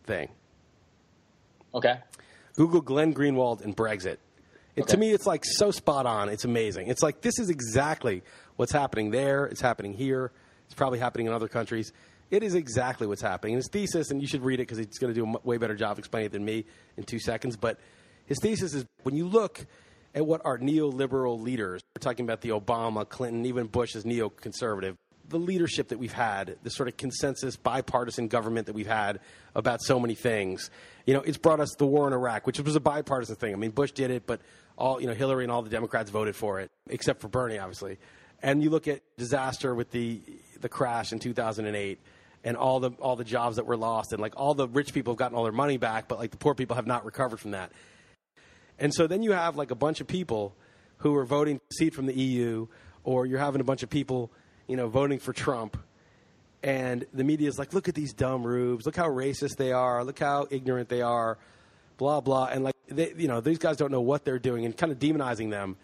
thing. 0.04 0.28
Okay, 1.74 1.98
Google 2.56 2.80
Glenn 2.80 3.14
Greenwald 3.14 3.62
and 3.62 3.76
Brexit. 3.76 4.18
It, 4.74 4.88
To 4.88 4.96
me, 4.96 5.12
it's 5.12 5.26
like 5.26 5.44
so 5.44 5.70
spot 5.70 6.06
on. 6.06 6.28
It's 6.30 6.44
amazing. 6.44 6.88
It's 6.88 7.02
like 7.02 7.20
this 7.20 7.38
is 7.38 7.50
exactly 7.50 8.22
what's 8.56 8.72
happening 8.72 9.10
there. 9.10 9.44
It's 9.44 9.60
happening 9.60 9.92
here. 9.92 10.32
It's 10.64 10.74
probably 10.74 10.98
happening 10.98 11.26
in 11.26 11.32
other 11.34 11.48
countries. 11.48 11.92
It 12.30 12.42
is 12.42 12.54
exactly 12.54 13.06
what's 13.06 13.20
happening. 13.20 13.52
And 13.54 13.58
his 13.58 13.68
thesis, 13.68 14.10
and 14.10 14.22
you 14.22 14.26
should 14.26 14.42
read 14.42 14.60
it 14.60 14.62
because 14.62 14.78
he's 14.78 14.98
going 14.98 15.12
to 15.12 15.20
do 15.20 15.26
a 15.26 15.46
way 15.46 15.58
better 15.58 15.74
job 15.74 15.98
explaining 15.98 16.26
it 16.26 16.32
than 16.32 16.44
me 16.44 16.64
in 16.96 17.04
two 17.04 17.18
seconds. 17.18 17.58
But 17.58 17.78
his 18.24 18.38
thesis 18.40 18.72
is 18.72 18.86
when 19.02 19.14
you 19.14 19.28
look 19.28 19.66
at 20.14 20.24
what 20.24 20.40
our 20.46 20.58
neoliberal 20.58 21.38
leaders, 21.38 21.82
we're 21.94 22.00
talking 22.00 22.24
about 22.24 22.40
the 22.40 22.50
Obama, 22.50 23.06
Clinton, 23.06 23.44
even 23.44 23.66
Bush 23.66 23.94
is 23.94 24.04
neoconservative, 24.04 24.96
the 25.32 25.38
leadership 25.38 25.88
that 25.88 25.98
we've 25.98 26.12
had, 26.12 26.56
the 26.62 26.70
sort 26.70 26.88
of 26.88 26.96
consensus 26.96 27.56
bipartisan 27.56 28.28
government 28.28 28.66
that 28.66 28.74
we've 28.74 28.86
had 28.86 29.20
about 29.54 29.82
so 29.82 29.98
many 29.98 30.14
things. 30.14 30.70
You 31.06 31.14
know, 31.14 31.20
it's 31.20 31.38
brought 31.38 31.60
us 31.60 31.74
the 31.76 31.86
war 31.86 32.06
in 32.06 32.12
Iraq, 32.12 32.46
which 32.46 32.60
was 32.60 32.76
a 32.76 32.80
bipartisan 32.80 33.36
thing. 33.36 33.52
I 33.52 33.56
mean, 33.56 33.72
Bush 33.72 33.90
did 33.92 34.10
it, 34.10 34.26
but 34.26 34.40
all 34.78 35.00
you 35.00 35.06
know, 35.06 35.14
Hillary 35.14 35.44
and 35.44 35.52
all 35.52 35.62
the 35.62 35.70
Democrats 35.70 36.10
voted 36.10 36.36
for 36.36 36.60
it, 36.60 36.70
except 36.88 37.20
for 37.20 37.28
Bernie, 37.28 37.58
obviously. 37.58 37.98
And 38.42 38.62
you 38.62 38.70
look 38.70 38.86
at 38.86 39.00
disaster 39.16 39.74
with 39.74 39.90
the 39.90 40.20
the 40.60 40.68
crash 40.68 41.12
in 41.12 41.18
2008 41.18 41.98
and 42.44 42.56
all 42.56 42.78
the 42.78 42.90
all 43.00 43.16
the 43.16 43.24
jobs 43.24 43.56
that 43.56 43.66
were 43.66 43.76
lost 43.76 44.12
and 44.12 44.22
like 44.22 44.34
all 44.36 44.54
the 44.54 44.68
rich 44.68 44.94
people 44.94 45.12
have 45.12 45.18
gotten 45.18 45.36
all 45.36 45.42
their 45.42 45.52
money 45.52 45.76
back 45.76 46.06
but 46.06 46.20
like 46.20 46.30
the 46.30 46.36
poor 46.36 46.54
people 46.54 46.76
have 46.76 46.86
not 46.86 47.04
recovered 47.04 47.40
from 47.40 47.50
that 47.50 47.72
and 48.78 48.94
so 48.94 49.08
then 49.08 49.24
you 49.24 49.32
have 49.32 49.56
like 49.56 49.72
a 49.72 49.74
bunch 49.74 50.00
of 50.00 50.06
people 50.06 50.54
who 51.02 51.14
are 51.16 51.24
voting 51.24 51.58
to 51.58 51.76
seat 51.76 51.94
from 51.94 52.06
the 52.06 52.14
EU, 52.14 52.66
or 53.04 53.26
you're 53.26 53.38
having 53.38 53.60
a 53.60 53.64
bunch 53.64 53.82
of 53.82 53.90
people, 53.90 54.32
you 54.66 54.76
know, 54.76 54.88
voting 54.88 55.18
for 55.18 55.32
Trump. 55.32 55.76
And 56.62 57.04
the 57.12 57.24
media 57.24 57.48
is 57.48 57.58
like, 57.58 57.72
look 57.72 57.88
at 57.88 57.94
these 57.94 58.12
dumb 58.12 58.46
rubes. 58.46 58.86
Look 58.86 58.96
how 58.96 59.08
racist 59.08 59.56
they 59.56 59.72
are. 59.72 60.04
Look 60.04 60.20
how 60.20 60.46
ignorant 60.50 60.88
they 60.88 61.02
are. 61.02 61.38
Blah 61.96 62.20
blah. 62.20 62.46
And 62.46 62.64
like, 62.64 62.76
they, 62.88 63.12
you 63.16 63.28
know, 63.28 63.40
these 63.40 63.58
guys 63.58 63.76
don't 63.76 63.90
know 63.90 64.00
what 64.00 64.24
they're 64.24 64.38
doing, 64.38 64.64
and 64.64 64.76
kind 64.76 64.92
of 64.92 64.98
demonizing 64.98 65.50
them, 65.50 65.76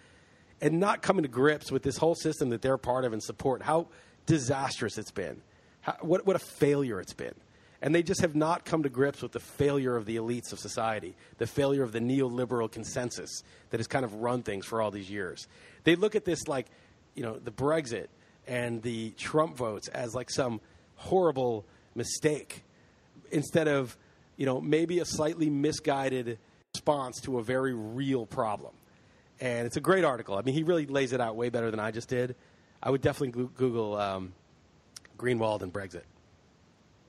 and 0.61 0.79
not 0.81 1.03
coming 1.03 1.23
to 1.23 1.29
grips 1.29 1.73
with 1.73 1.83
this 1.83 1.97
whole 1.97 2.15
system 2.15 2.51
that 2.51 2.63
they're 2.63 2.79
part 2.79 3.05
of 3.05 3.13
and 3.13 3.23
support. 3.23 3.63
How 3.63 3.89
disastrous 4.27 4.99
it's 4.99 5.11
been. 5.11 5.41
How, 5.81 5.97
what 6.01 6.27
what 6.27 6.37
a 6.37 6.41
failure 6.41 7.01
it's 7.01 7.15
been. 7.15 7.35
And 7.81 7.95
they 7.95 8.03
just 8.03 8.23
have 8.23 8.35
not 8.35 8.65
come 8.65 8.83
to 8.83 8.89
grips 8.89 9.23
with 9.23 9.31
the 9.31 9.41
failure 9.41 9.95
of 9.95 10.05
the 10.05 10.17
elites 10.17 10.53
of 10.53 10.59
society, 10.59 11.15
the 11.39 11.47
failure 11.47 11.85
of 11.85 11.93
the 11.93 12.01
neoliberal 12.01 12.71
consensus 12.71 13.43
that 13.71 13.79
has 13.79 13.87
kind 13.87 14.05
of 14.05 14.15
run 14.15 14.43
things 14.43 14.67
for 14.67 14.83
all 14.83 14.91
these 14.91 15.09
years. 15.09 15.47
They 15.85 15.95
look 15.95 16.17
at 16.17 16.25
this 16.25 16.49
like, 16.49 16.67
you 17.15 17.23
know, 17.23 17.39
the 17.39 17.53
Brexit 17.53 18.09
and 18.49 18.83
the 18.83 19.11
Trump 19.13 19.57
votes 19.57 19.89
as 19.89 20.15
like 20.15 20.31
some 20.31 20.61
horrible 20.97 21.65
mistake 21.95 22.65
instead 23.31 23.69
of, 23.69 23.97
you 24.37 24.47
know, 24.47 24.61
maybe 24.61 24.99
a 24.99 25.05
slightly 25.05 25.51
misguided 25.51 26.39
response 26.75 27.21
to 27.21 27.39
a 27.39 27.43
very 27.43 27.75
real 27.75 28.27
problem. 28.27 28.73
And 29.41 29.67
it's 29.67 29.77
a 29.77 29.81
great 29.81 30.05
article. 30.05 30.37
I 30.37 30.43
mean, 30.43 30.55
he 30.55 30.63
really 30.63 30.87
lays 30.87 31.13
it 31.13 31.21
out 31.21 31.37
way 31.37 31.51
better 31.51 31.71
than 31.71 31.79
I 31.79 31.91
just 31.91 32.09
did. 32.09 32.35
I 32.83 32.91
would 32.91 33.03
definitely 33.03 33.49
Google 33.57 33.97
um, 33.97 34.33
Greenwald 35.17 35.63
and 35.63 35.73
Brexit. 35.73 36.03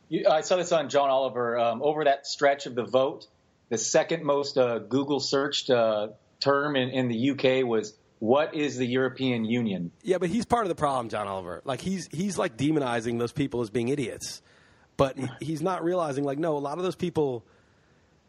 you, 0.10 0.28
I 0.30 0.42
saw 0.42 0.58
this 0.58 0.72
on 0.72 0.90
John 0.90 1.10
Oliver 1.10 1.58
um, 1.58 1.82
over 1.82 2.04
that 2.04 2.28
stretch 2.28 2.66
of 2.66 2.76
the 2.76 2.84
vote. 2.84 3.28
The 3.70 3.78
second 3.78 4.24
most 4.24 4.58
uh, 4.58 4.80
Google 4.80 5.20
searched 5.20 5.70
uh, 5.70 6.10
term 6.40 6.76
in, 6.76 6.90
in 6.90 7.08
the 7.08 7.32
UK 7.32 7.66
was 7.66 7.94
"What 8.20 8.53
is 8.53 8.78
the 8.78 8.86
European 8.86 9.45
Union?" 9.45 9.91
Yeah, 10.03 10.17
but 10.17 10.30
he's 10.30 10.45
part 10.45 10.65
of 10.65 10.70
the 10.70 10.76
problem, 10.76 11.09
John 11.09 11.28
Oliver. 11.28 11.61
Like 11.65 11.82
he's 11.82 12.07
he's 12.11 12.38
like 12.38 12.57
demonizing 12.57 13.20
those 13.20 13.32
people 13.32 13.61
as 13.61 13.70
being 13.70 13.89
idiots, 13.89 14.41
but 14.97 15.17
he's 15.41 15.61
not 15.61 15.84
realizing 15.84 16.24
like 16.24 16.38
no, 16.38 16.57
a 16.57 16.59
lot 16.59 16.78
of 16.78 16.84
those 16.84 16.95
people 16.95 17.43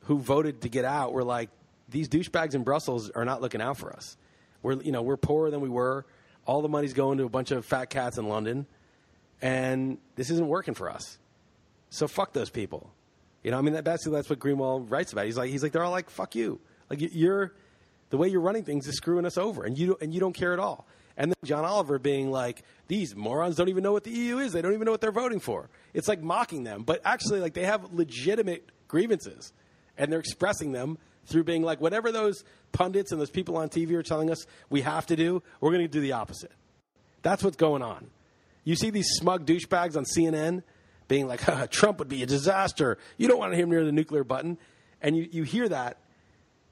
who 0.04 0.18
voted 0.18 0.62
to 0.62 0.68
get 0.68 0.84
out 0.84 1.12
were 1.12 1.24
like 1.24 1.50
these 1.88 2.08
douchebags 2.08 2.54
in 2.54 2.62
Brussels 2.62 3.10
are 3.10 3.24
not 3.24 3.40
looking 3.40 3.60
out 3.60 3.76
for 3.76 3.92
us. 3.92 4.16
We're 4.62 4.80
you 4.80 4.92
know 4.92 5.02
we're 5.02 5.16
poorer 5.16 5.50
than 5.50 5.60
we 5.60 5.68
were. 5.68 6.06
All 6.46 6.62
the 6.62 6.68
money's 6.68 6.94
going 6.94 7.18
to 7.18 7.24
a 7.24 7.28
bunch 7.28 7.50
of 7.50 7.64
fat 7.64 7.90
cats 7.90 8.18
in 8.18 8.28
London, 8.28 8.66
and 9.42 9.98
this 10.16 10.30
isn't 10.30 10.48
working 10.48 10.74
for 10.74 10.90
us. 10.90 11.18
So 11.90 12.08
fuck 12.08 12.32
those 12.32 12.50
people. 12.50 12.90
You 13.42 13.50
know, 13.50 13.58
I 13.58 13.62
mean, 13.62 13.74
that, 13.74 13.84
basically 13.84 14.12
that's 14.12 14.30
what 14.30 14.38
Greenwald 14.38 14.90
writes 14.90 15.12
about. 15.12 15.26
He's 15.26 15.36
like, 15.36 15.50
he's 15.50 15.62
like, 15.62 15.72
they're 15.72 15.82
all 15.82 15.90
like, 15.90 16.10
fuck 16.10 16.34
you. 16.34 16.60
Like 16.88 17.00
you're, 17.14 17.54
the 18.10 18.16
way 18.16 18.28
you're 18.28 18.40
running 18.40 18.64
things 18.64 18.86
is 18.86 18.96
screwing 18.96 19.24
us 19.24 19.38
over, 19.38 19.64
and 19.64 19.78
you 19.78 19.88
don't, 19.88 20.02
and 20.02 20.14
you 20.14 20.20
don't 20.20 20.32
care 20.32 20.52
at 20.52 20.58
all. 20.58 20.86
And 21.16 21.30
then 21.30 21.36
John 21.44 21.64
Oliver 21.64 21.98
being 21.98 22.30
like, 22.30 22.62
these 22.88 23.14
morons 23.14 23.56
don't 23.56 23.68
even 23.68 23.82
know 23.82 23.92
what 23.92 24.04
the 24.04 24.10
EU 24.10 24.38
is. 24.38 24.52
They 24.52 24.62
don't 24.62 24.72
even 24.72 24.86
know 24.86 24.92
what 24.92 25.00
they're 25.00 25.12
voting 25.12 25.40
for. 25.40 25.68
It's 25.92 26.08
like 26.08 26.22
mocking 26.22 26.64
them, 26.64 26.82
but 26.82 27.00
actually, 27.04 27.40
like 27.40 27.54
they 27.54 27.64
have 27.64 27.92
legitimate 27.92 28.70
grievances, 28.88 29.52
and 29.96 30.12
they're 30.12 30.20
expressing 30.20 30.72
them 30.72 30.98
through 31.26 31.44
being 31.44 31.62
like, 31.62 31.80
whatever 31.80 32.10
those 32.12 32.44
pundits 32.72 33.12
and 33.12 33.20
those 33.20 33.30
people 33.30 33.56
on 33.56 33.68
TV 33.68 33.92
are 33.92 34.02
telling 34.02 34.30
us 34.30 34.46
we 34.68 34.82
have 34.82 35.06
to 35.06 35.16
do, 35.16 35.42
we're 35.60 35.70
going 35.70 35.84
to 35.84 35.88
do 35.88 36.00
the 36.00 36.12
opposite. 36.12 36.52
That's 37.22 37.42
what's 37.42 37.56
going 37.56 37.82
on. 37.82 38.08
You 38.64 38.76
see 38.76 38.90
these 38.90 39.08
smug 39.10 39.46
douchebags 39.46 39.96
on 39.96 40.04
CNN 40.04 40.62
being 41.08 41.26
like, 41.26 41.42
Trump 41.70 41.98
would 41.98 42.08
be 42.08 42.22
a 42.22 42.26
disaster. 42.26 42.98
You 43.16 43.28
don't 43.28 43.38
want 43.38 43.54
him 43.54 43.70
near 43.70 43.84
the 43.84 43.92
nuclear 43.92 44.24
button. 44.24 44.58
And 45.02 45.16
you, 45.16 45.28
you 45.30 45.42
hear 45.44 45.68
that, 45.68 45.98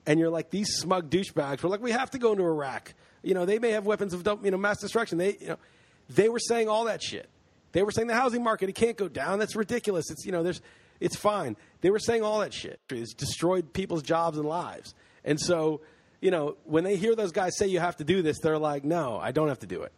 and 0.09 0.19
you're 0.19 0.31
like, 0.31 0.49
these 0.49 0.79
smug 0.79 1.11
douchebags 1.11 1.63
were 1.63 1.69
like, 1.69 1.83
we 1.83 1.91
have 1.91 2.11
to 2.13 2.19
go 2.19 2.33
into 2.33 2.43
Iraq. 2.43 2.95
You 3.23 3.35
know, 3.35 3.45
they 3.45 3.59
may 3.59 3.73
have 3.73 3.85
weapons 3.85 4.15
of 4.15 4.27
you 4.43 4.51
know, 4.51 4.57
mass 4.57 4.81
destruction. 4.81 5.19
They, 5.19 5.37
you 5.39 5.49
know, 5.49 5.59
they 6.09 6.31
were 6.31 6.39
saying 6.39 6.67
all 6.71 6.87
that 6.87 7.03
shit. 7.03 7.29
They 7.73 7.83
were 7.83 7.91
saying 7.91 8.09
the 8.09 8.15
housing 8.15 8.43
market, 8.43 8.71
it 8.71 8.75
can't 8.75 8.97
go 8.97 9.07
down. 9.07 9.39
That's 9.39 9.55
ridiculous. 9.55 10.11
It's, 10.11 10.25
you 10.25 10.33
know, 10.33 10.43
there's, 10.43 10.63
it's 10.99 11.15
fine. 11.15 11.59
They 11.83 11.91
were 11.91 11.99
saying 11.99 12.23
all 12.23 12.39
that 12.41 12.55
shit. 12.55 12.81
It's 12.89 13.13
destroyed 13.13 13.75
people's 13.75 14.03
jobs 14.03 14.39
and 14.39 14.49
lives. 14.49 14.95
And 15.27 15.39
so, 15.39 15.83
you 16.23 16.31
know, 16.31 16.57
when 16.65 16.85
they 16.85 16.97
hear 16.97 17.15
those 17.15 17.33
guys 17.33 17.59
say 17.59 17.67
you 17.67 17.81
have 17.81 17.99
to 17.99 18.05
do 18.05 18.23
this, 18.23 18.39
they're 18.39 18.59
like, 18.59 18.85
no, 18.85 19.19
I 19.19 19.33
don't 19.33 19.49
have 19.49 19.59
to 19.59 19.67
do 19.67 19.83
it. 19.83 19.93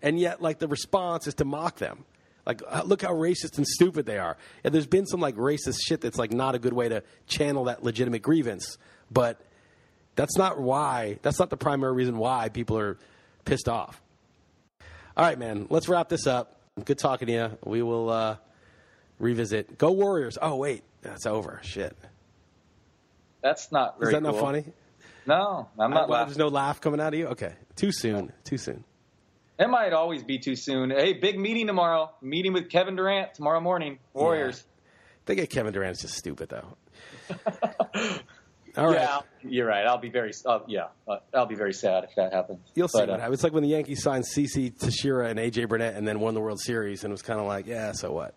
And 0.00 0.18
yet, 0.18 0.40
like, 0.40 0.60
the 0.60 0.68
response 0.68 1.26
is 1.26 1.34
to 1.34 1.44
mock 1.44 1.76
them. 1.76 2.06
Like, 2.46 2.62
uh, 2.66 2.84
look 2.86 3.02
how 3.02 3.12
racist 3.12 3.58
and 3.58 3.66
stupid 3.66 4.06
they 4.06 4.18
are. 4.18 4.38
And 4.64 4.74
there's 4.74 4.86
been 4.86 5.04
some, 5.04 5.20
like, 5.20 5.36
racist 5.36 5.76
shit 5.86 6.00
that's, 6.00 6.16
like, 6.16 6.32
not 6.32 6.54
a 6.54 6.58
good 6.58 6.72
way 6.72 6.88
to 6.88 7.02
channel 7.26 7.64
that 7.64 7.84
legitimate 7.84 8.22
grievance. 8.22 8.78
But 9.12 9.40
that's 10.14 10.36
not 10.36 10.60
why, 10.60 11.18
that's 11.22 11.38
not 11.38 11.50
the 11.50 11.56
primary 11.56 11.92
reason 11.92 12.16
why 12.18 12.48
people 12.48 12.78
are 12.78 12.98
pissed 13.44 13.68
off. 13.68 14.00
All 15.16 15.24
right, 15.24 15.38
man, 15.38 15.66
let's 15.68 15.88
wrap 15.88 16.08
this 16.08 16.26
up. 16.26 16.60
Good 16.84 16.98
talking 16.98 17.26
to 17.26 17.32
you. 17.32 17.58
We 17.64 17.82
will 17.82 18.08
uh, 18.08 18.36
revisit. 19.18 19.76
Go 19.76 19.92
Warriors. 19.92 20.38
Oh, 20.40 20.56
wait, 20.56 20.84
that's 21.02 21.26
over. 21.26 21.60
Shit. 21.62 21.96
That's 23.42 23.70
not 23.72 23.96
Is 24.00 24.10
that 24.10 24.22
not 24.22 24.36
funny? 24.36 24.64
No, 25.26 25.68
I'm 25.78 25.90
not 25.90 26.08
Well, 26.08 26.18
laughing. 26.18 26.28
There's 26.28 26.38
no 26.38 26.48
laugh 26.48 26.80
coming 26.80 27.00
out 27.00 27.12
of 27.12 27.18
you? 27.18 27.26
Okay. 27.28 27.52
Too 27.76 27.92
soon. 27.92 28.32
Too 28.44 28.56
soon. 28.56 28.84
It 29.58 29.68
might 29.68 29.92
always 29.92 30.24
be 30.24 30.38
too 30.38 30.56
soon. 30.56 30.90
Hey, 30.90 31.12
big 31.12 31.38
meeting 31.38 31.66
tomorrow. 31.66 32.10
Meeting 32.22 32.52
with 32.52 32.70
Kevin 32.70 32.96
Durant 32.96 33.34
tomorrow 33.34 33.60
morning. 33.60 33.98
Warriors. 34.14 34.64
They 35.26 35.34
get 35.34 35.50
Kevin 35.50 35.72
Durant's 35.72 36.00
just 36.00 36.14
stupid, 36.14 36.48
though. 36.48 36.76
All 38.76 38.86
right. 38.86 38.94
Yeah, 38.94 39.20
you're 39.42 39.66
right. 39.66 39.86
I'll 39.86 39.98
be 39.98 40.08
very. 40.08 40.32
Uh, 40.46 40.60
yeah, 40.66 40.88
uh, 41.06 41.18
I'll 41.34 41.46
be 41.46 41.54
very 41.54 41.74
sad 41.74 42.04
if 42.04 42.14
that 42.16 42.32
happens. 42.32 42.60
You'll 42.74 42.88
see 42.88 43.00
what 43.00 43.10
uh, 43.10 43.18
happens. 43.18 43.34
It's 43.34 43.44
like 43.44 43.52
when 43.52 43.62
the 43.62 43.68
Yankees 43.68 44.02
signed 44.02 44.24
CC 44.24 44.76
Teixeira 44.78 45.28
and 45.28 45.38
AJ 45.38 45.68
Burnett 45.68 45.94
and 45.94 46.08
then 46.08 46.20
won 46.20 46.34
the 46.34 46.40
World 46.40 46.60
Series, 46.60 47.04
and 47.04 47.10
it 47.10 47.14
was 47.14 47.22
kind 47.22 47.38
of 47.38 47.46
like, 47.46 47.66
yeah, 47.66 47.92
so 47.92 48.12
what? 48.12 48.34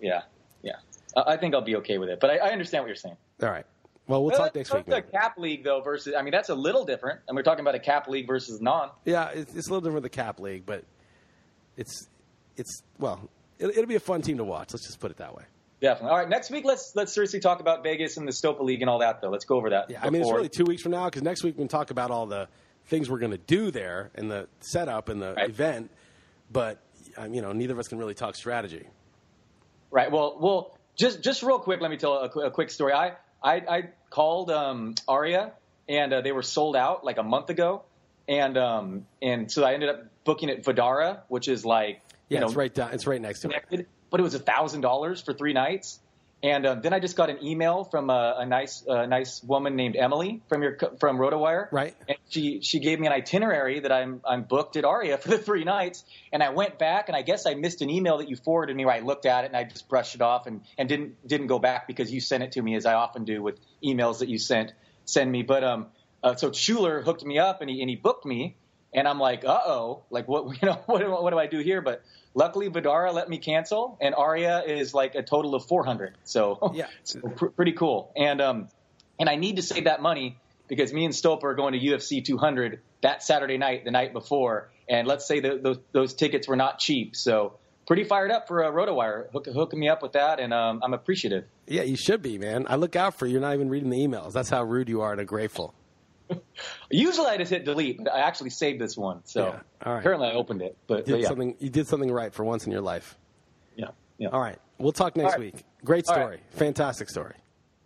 Yeah, 0.00 0.22
yeah. 0.62 0.76
I 1.16 1.34
I 1.34 1.36
think 1.36 1.54
I'll 1.54 1.60
be 1.60 1.76
okay 1.76 1.98
with 1.98 2.08
it. 2.08 2.20
But 2.20 2.30
I, 2.30 2.36
I 2.38 2.48
understand 2.50 2.84
what 2.84 2.88
you're 2.88 2.96
saying. 2.96 3.16
All 3.42 3.50
right. 3.50 3.66
Well, 4.06 4.24
we'll 4.24 4.34
talk 4.34 4.54
next 4.54 4.72
week. 4.72 4.86
The 4.86 5.02
cap 5.02 5.36
league 5.36 5.64
though 5.64 5.82
versus. 5.82 6.14
I 6.16 6.22
mean, 6.22 6.32
that's 6.32 6.48
a 6.48 6.54
little 6.54 6.86
different. 6.86 7.20
And 7.28 7.36
we're 7.36 7.42
talking 7.42 7.60
about 7.60 7.74
a 7.74 7.80
cap 7.80 8.08
league 8.08 8.26
versus 8.26 8.62
non. 8.62 8.90
Yeah, 9.04 9.28
it's, 9.28 9.54
it's 9.54 9.68
a 9.68 9.70
little 9.70 9.82
different 9.82 10.02
with 10.02 10.04
the 10.04 10.16
cap 10.16 10.40
league, 10.40 10.64
but 10.64 10.84
it's 11.76 12.08
it's 12.56 12.82
well, 12.98 13.28
it'll, 13.58 13.70
it'll 13.72 13.86
be 13.86 13.96
a 13.96 14.00
fun 14.00 14.22
team 14.22 14.38
to 14.38 14.44
watch. 14.44 14.72
Let's 14.72 14.86
just 14.86 14.98
put 14.98 15.10
it 15.10 15.18
that 15.18 15.34
way. 15.34 15.44
Definitely. 15.80 16.10
All 16.10 16.16
right, 16.18 16.28
next 16.28 16.50
week 16.50 16.64
let's 16.64 16.94
let's 16.96 17.12
seriously 17.14 17.38
talk 17.40 17.60
about 17.60 17.82
Vegas 17.84 18.16
and 18.16 18.26
the 18.26 18.32
Stopa 18.32 18.60
League 18.62 18.80
and 18.82 18.90
all 18.90 18.98
that 18.98 19.20
though. 19.20 19.30
Let's 19.30 19.44
go 19.44 19.56
over 19.56 19.70
that. 19.70 19.90
Yeah, 19.90 20.00
I 20.02 20.10
mean, 20.10 20.16
it's 20.22 20.26
before- 20.28 20.36
really 20.38 20.48
two 20.48 20.64
weeks 20.64 20.82
from 20.82 20.92
now 20.92 21.04
because 21.06 21.22
next 21.22 21.44
week 21.44 21.54
we 21.56 21.60
can 21.62 21.68
talk 21.68 21.90
about 21.90 22.10
all 22.10 22.26
the 22.26 22.48
things 22.86 23.08
we're 23.10 23.18
going 23.18 23.32
to 23.32 23.38
do 23.38 23.70
there 23.70 24.10
and 24.14 24.30
the 24.30 24.48
setup 24.60 25.08
and 25.08 25.22
the 25.22 25.34
Right. 25.34 25.48
event. 25.48 25.90
But 26.50 26.78
um, 27.16 27.32
you 27.34 27.42
know, 27.42 27.52
neither 27.52 27.74
of 27.74 27.78
us 27.78 27.86
can 27.88 27.98
really 27.98 28.14
talk 28.14 28.34
strategy. 28.34 28.86
Right. 29.90 30.10
Well, 30.10 30.36
well, 30.40 30.76
just 30.96 31.22
just 31.22 31.42
real 31.42 31.58
quick, 31.58 31.80
let 31.80 31.90
me 31.90 31.96
tell 31.96 32.14
a, 32.22 32.28
qu- 32.28 32.40
a 32.42 32.50
quick 32.50 32.70
story. 32.70 32.92
I 32.92 33.12
I, 33.42 33.54
I 33.68 33.82
called 34.10 34.50
um, 34.50 34.94
Aria, 35.06 35.52
and 35.88 36.12
uh, 36.12 36.20
they 36.22 36.32
were 36.32 36.42
sold 36.42 36.74
out 36.74 37.04
like 37.04 37.18
a 37.18 37.22
month 37.22 37.50
ago, 37.50 37.82
and 38.26 38.58
um, 38.58 39.06
and 39.22 39.50
so 39.50 39.62
I 39.64 39.74
ended 39.74 39.90
up 39.90 40.04
booking 40.24 40.50
at 40.50 40.64
Vdara, 40.64 41.20
which 41.28 41.46
is 41.48 41.64
like 41.64 42.00
Yeah, 42.28 42.36
you 42.36 42.40
know 42.40 42.46
it's 42.48 42.56
right 42.56 42.74
down. 42.74 42.92
It's 42.92 43.06
right 43.06 43.20
next 43.20 43.40
to 43.42 43.50
it. 43.70 43.88
But 44.10 44.20
it 44.20 44.22
was 44.22 44.34
a 44.34 44.38
thousand 44.38 44.80
dollars 44.80 45.20
for 45.20 45.32
three 45.32 45.52
nights. 45.52 46.00
And 46.40 46.66
um, 46.66 46.82
then 46.82 46.92
I 46.92 47.00
just 47.00 47.16
got 47.16 47.30
an 47.30 47.44
email 47.44 47.82
from 47.82 48.10
a, 48.10 48.36
a 48.38 48.46
nice, 48.46 48.86
uh, 48.86 49.06
nice 49.06 49.42
woman 49.42 49.74
named 49.74 49.96
Emily 49.96 50.40
from 50.48 50.62
your 50.62 50.78
from 51.00 51.18
RotoWire. 51.18 51.66
Right. 51.72 51.96
And 52.06 52.16
she 52.28 52.60
she 52.62 52.78
gave 52.78 53.00
me 53.00 53.08
an 53.08 53.12
itinerary 53.12 53.80
that 53.80 53.90
I'm 53.90 54.20
I'm 54.24 54.44
booked 54.44 54.76
at 54.76 54.84
Aria 54.84 55.18
for 55.18 55.30
the 55.30 55.38
three 55.38 55.64
nights. 55.64 56.04
And 56.32 56.40
I 56.40 56.50
went 56.50 56.78
back, 56.78 57.08
and 57.08 57.16
I 57.16 57.22
guess 57.22 57.44
I 57.44 57.54
missed 57.54 57.82
an 57.82 57.90
email 57.90 58.18
that 58.18 58.28
you 58.28 58.36
forwarded 58.36 58.76
me. 58.76 58.84
Where 58.84 58.94
I 58.94 59.00
looked 59.00 59.26
at 59.26 59.44
it 59.44 59.48
and 59.48 59.56
I 59.56 59.64
just 59.64 59.88
brushed 59.88 60.14
it 60.14 60.22
off 60.22 60.46
and, 60.46 60.60
and 60.76 60.88
didn't 60.88 61.26
didn't 61.26 61.48
go 61.48 61.58
back 61.58 61.88
because 61.88 62.12
you 62.12 62.20
sent 62.20 62.44
it 62.44 62.52
to 62.52 62.62
me 62.62 62.76
as 62.76 62.86
I 62.86 62.94
often 62.94 63.24
do 63.24 63.42
with 63.42 63.58
emails 63.82 64.20
that 64.20 64.28
you 64.28 64.38
sent 64.38 64.72
send 65.06 65.32
me. 65.32 65.42
But 65.42 65.64
um, 65.64 65.86
uh, 66.22 66.36
so 66.36 66.52
Schuler 66.52 67.02
hooked 67.02 67.24
me 67.24 67.40
up 67.40 67.62
and 67.62 67.70
he 67.70 67.80
and 67.80 67.90
he 67.90 67.96
booked 67.96 68.24
me. 68.24 68.54
And 68.94 69.06
I'm 69.06 69.18
like, 69.18 69.44
uh 69.44 69.60
oh, 69.66 70.02
like 70.10 70.28
what 70.28 70.44
you 70.62 70.68
know 70.68 70.80
what 70.86 71.00
do, 71.00 71.10
what 71.10 71.30
do 71.30 71.38
I 71.38 71.46
do 71.46 71.58
here? 71.58 71.80
But 71.80 72.02
luckily 72.34 72.68
Vdara 72.68 73.12
let 73.12 73.28
me 73.28 73.38
cancel, 73.38 73.98
and 74.00 74.14
Aria 74.14 74.62
is 74.62 74.94
like 74.94 75.14
a 75.14 75.22
total 75.22 75.54
of 75.54 75.66
400. 75.66 76.16
So 76.24 76.72
Yeah. 76.74 76.86
so 77.04 77.20
pr- 77.20 77.46
pretty 77.46 77.72
cool. 77.72 78.12
And 78.16 78.40
um, 78.40 78.68
and 79.18 79.28
I 79.28 79.36
need 79.36 79.56
to 79.56 79.62
save 79.62 79.84
that 79.84 80.00
money 80.00 80.38
because 80.68 80.92
me 80.92 81.04
and 81.04 81.14
Stolper 81.14 81.44
are 81.44 81.54
going 81.54 81.72
to 81.72 81.78
UFC 81.80 82.24
200 82.24 82.80
that 83.02 83.22
Saturday 83.22 83.58
night, 83.58 83.84
the 83.84 83.90
night 83.90 84.12
before. 84.12 84.70
And 84.88 85.06
let's 85.06 85.26
say 85.26 85.40
that 85.40 85.62
those, 85.62 85.78
those 85.92 86.14
tickets 86.14 86.46
were 86.46 86.56
not 86.56 86.78
cheap, 86.78 87.16
so 87.16 87.58
pretty 87.86 88.04
fired 88.04 88.30
up 88.30 88.46
for 88.48 88.62
a 88.62 88.70
RotoWire 88.70 89.30
hook, 89.32 89.46
hooking 89.46 89.80
me 89.80 89.88
up 89.88 90.02
with 90.02 90.12
that, 90.12 90.40
and 90.40 90.52
um, 90.52 90.80
I'm 90.82 90.94
appreciative. 90.94 91.44
Yeah, 91.66 91.82
you 91.82 91.96
should 91.96 92.22
be, 92.22 92.38
man. 92.38 92.66
I 92.68 92.76
look 92.76 92.96
out 92.96 93.18
for 93.18 93.26
you. 93.26 93.32
You're 93.32 93.40
not 93.40 93.54
even 93.54 93.68
reading 93.68 93.90
the 93.90 93.98
emails. 93.98 94.32
That's 94.32 94.50
how 94.50 94.62
rude 94.62 94.88
you 94.88 95.00
are 95.00 95.14
and 95.14 95.26
grateful. 95.26 95.74
Usually 96.90 97.26
I 97.26 97.36
just 97.36 97.50
hit 97.50 97.64
delete, 97.64 97.98
but 98.02 98.12
I 98.12 98.20
actually 98.20 98.50
saved 98.50 98.80
this 98.80 98.96
one, 98.96 99.20
so 99.24 99.46
Yeah. 99.46 99.60
All 99.86 99.92
right. 99.94 100.00
apparently 100.00 100.28
I 100.28 100.32
opened 100.32 100.62
it. 100.62 100.76
But, 100.86 100.98
You 100.98 101.04
but 101.04 101.06
did 101.06 101.20
yeah, 101.22 101.28
something. 101.28 101.56
You 101.58 101.70
did 101.70 101.86
something 101.86 102.10
right 102.10 102.32
for 102.32 102.44
once 102.44 102.66
in 102.66 102.72
your 102.72 102.80
life. 102.80 103.16
yeah, 103.76 103.88
yeah. 104.18 104.28
All 104.28 104.40
right. 104.40 104.58
We'll 104.78 104.92
talk 104.92 105.16
next 105.16 105.32
right. 105.32 105.40
week. 105.40 105.64
Great 105.84 106.06
story. 106.06 106.24
right. 106.24 106.40
Fantastic 106.50 107.08
story. 107.08 107.34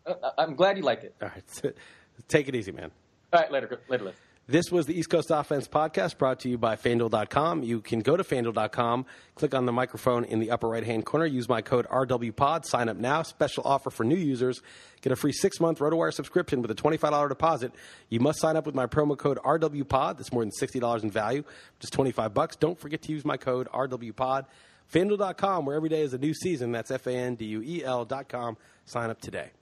Uh, 0.06 0.14
I'm 0.38 0.54
glad 0.54 0.76
you 0.76 0.82
liked 0.82 1.04
it. 1.04 1.14
All 1.22 1.28
right. 1.28 1.74
Take 2.28 2.48
it 2.48 2.54
easy, 2.54 2.72
man. 2.72 2.90
All 3.32 3.40
right, 3.40 3.50
later, 3.50 3.80
later, 3.88 4.04
later. 4.04 4.16
This 4.52 4.70
was 4.70 4.84
the 4.84 4.92
East 4.92 5.08
Coast 5.08 5.30
Offense 5.30 5.66
podcast 5.66 6.18
brought 6.18 6.40
to 6.40 6.48
you 6.50 6.58
by 6.58 6.76
FanDuel.com. 6.76 7.62
You 7.62 7.80
can 7.80 8.00
go 8.00 8.18
to 8.18 8.22
FanDuel.com, 8.22 9.06
click 9.34 9.54
on 9.54 9.64
the 9.64 9.72
microphone 9.72 10.24
in 10.24 10.40
the 10.40 10.50
upper 10.50 10.68
right 10.68 10.84
hand 10.84 11.06
corner, 11.06 11.24
use 11.24 11.48
my 11.48 11.62
code 11.62 11.88
RWPOD, 11.88 12.66
sign 12.66 12.90
up 12.90 12.98
now. 12.98 13.22
Special 13.22 13.62
offer 13.64 13.88
for 13.88 14.04
new 14.04 14.14
users. 14.14 14.60
Get 15.00 15.10
a 15.10 15.16
free 15.16 15.32
six 15.32 15.58
month 15.58 15.78
RotoWire 15.78 16.12
subscription 16.12 16.60
with 16.60 16.70
a 16.70 16.74
$25 16.74 17.30
deposit. 17.30 17.72
You 18.10 18.20
must 18.20 18.40
sign 18.40 18.58
up 18.58 18.66
with 18.66 18.74
my 18.74 18.84
promo 18.84 19.16
code 19.16 19.38
RWPOD. 19.38 20.18
That's 20.18 20.34
more 20.34 20.42
than 20.42 20.52
$60 20.60 21.02
in 21.02 21.10
value, 21.10 21.44
just 21.80 21.94
25 21.94 22.34
bucks. 22.34 22.54
Don't 22.54 22.78
forget 22.78 23.00
to 23.04 23.12
use 23.12 23.24
my 23.24 23.38
code 23.38 23.68
RWPOD. 23.72 24.44
FanDuel.com, 24.92 25.64
where 25.64 25.76
every 25.76 25.88
day 25.88 26.02
is 26.02 26.12
a 26.12 26.18
new 26.18 26.34
season. 26.34 26.72
That's 26.72 26.90
F 26.90 27.06
A 27.06 27.12
N 27.12 27.36
D 27.36 27.46
U 27.46 27.62
E 27.62 27.82
L.com. 27.82 28.58
Sign 28.84 29.08
up 29.08 29.18
today. 29.18 29.52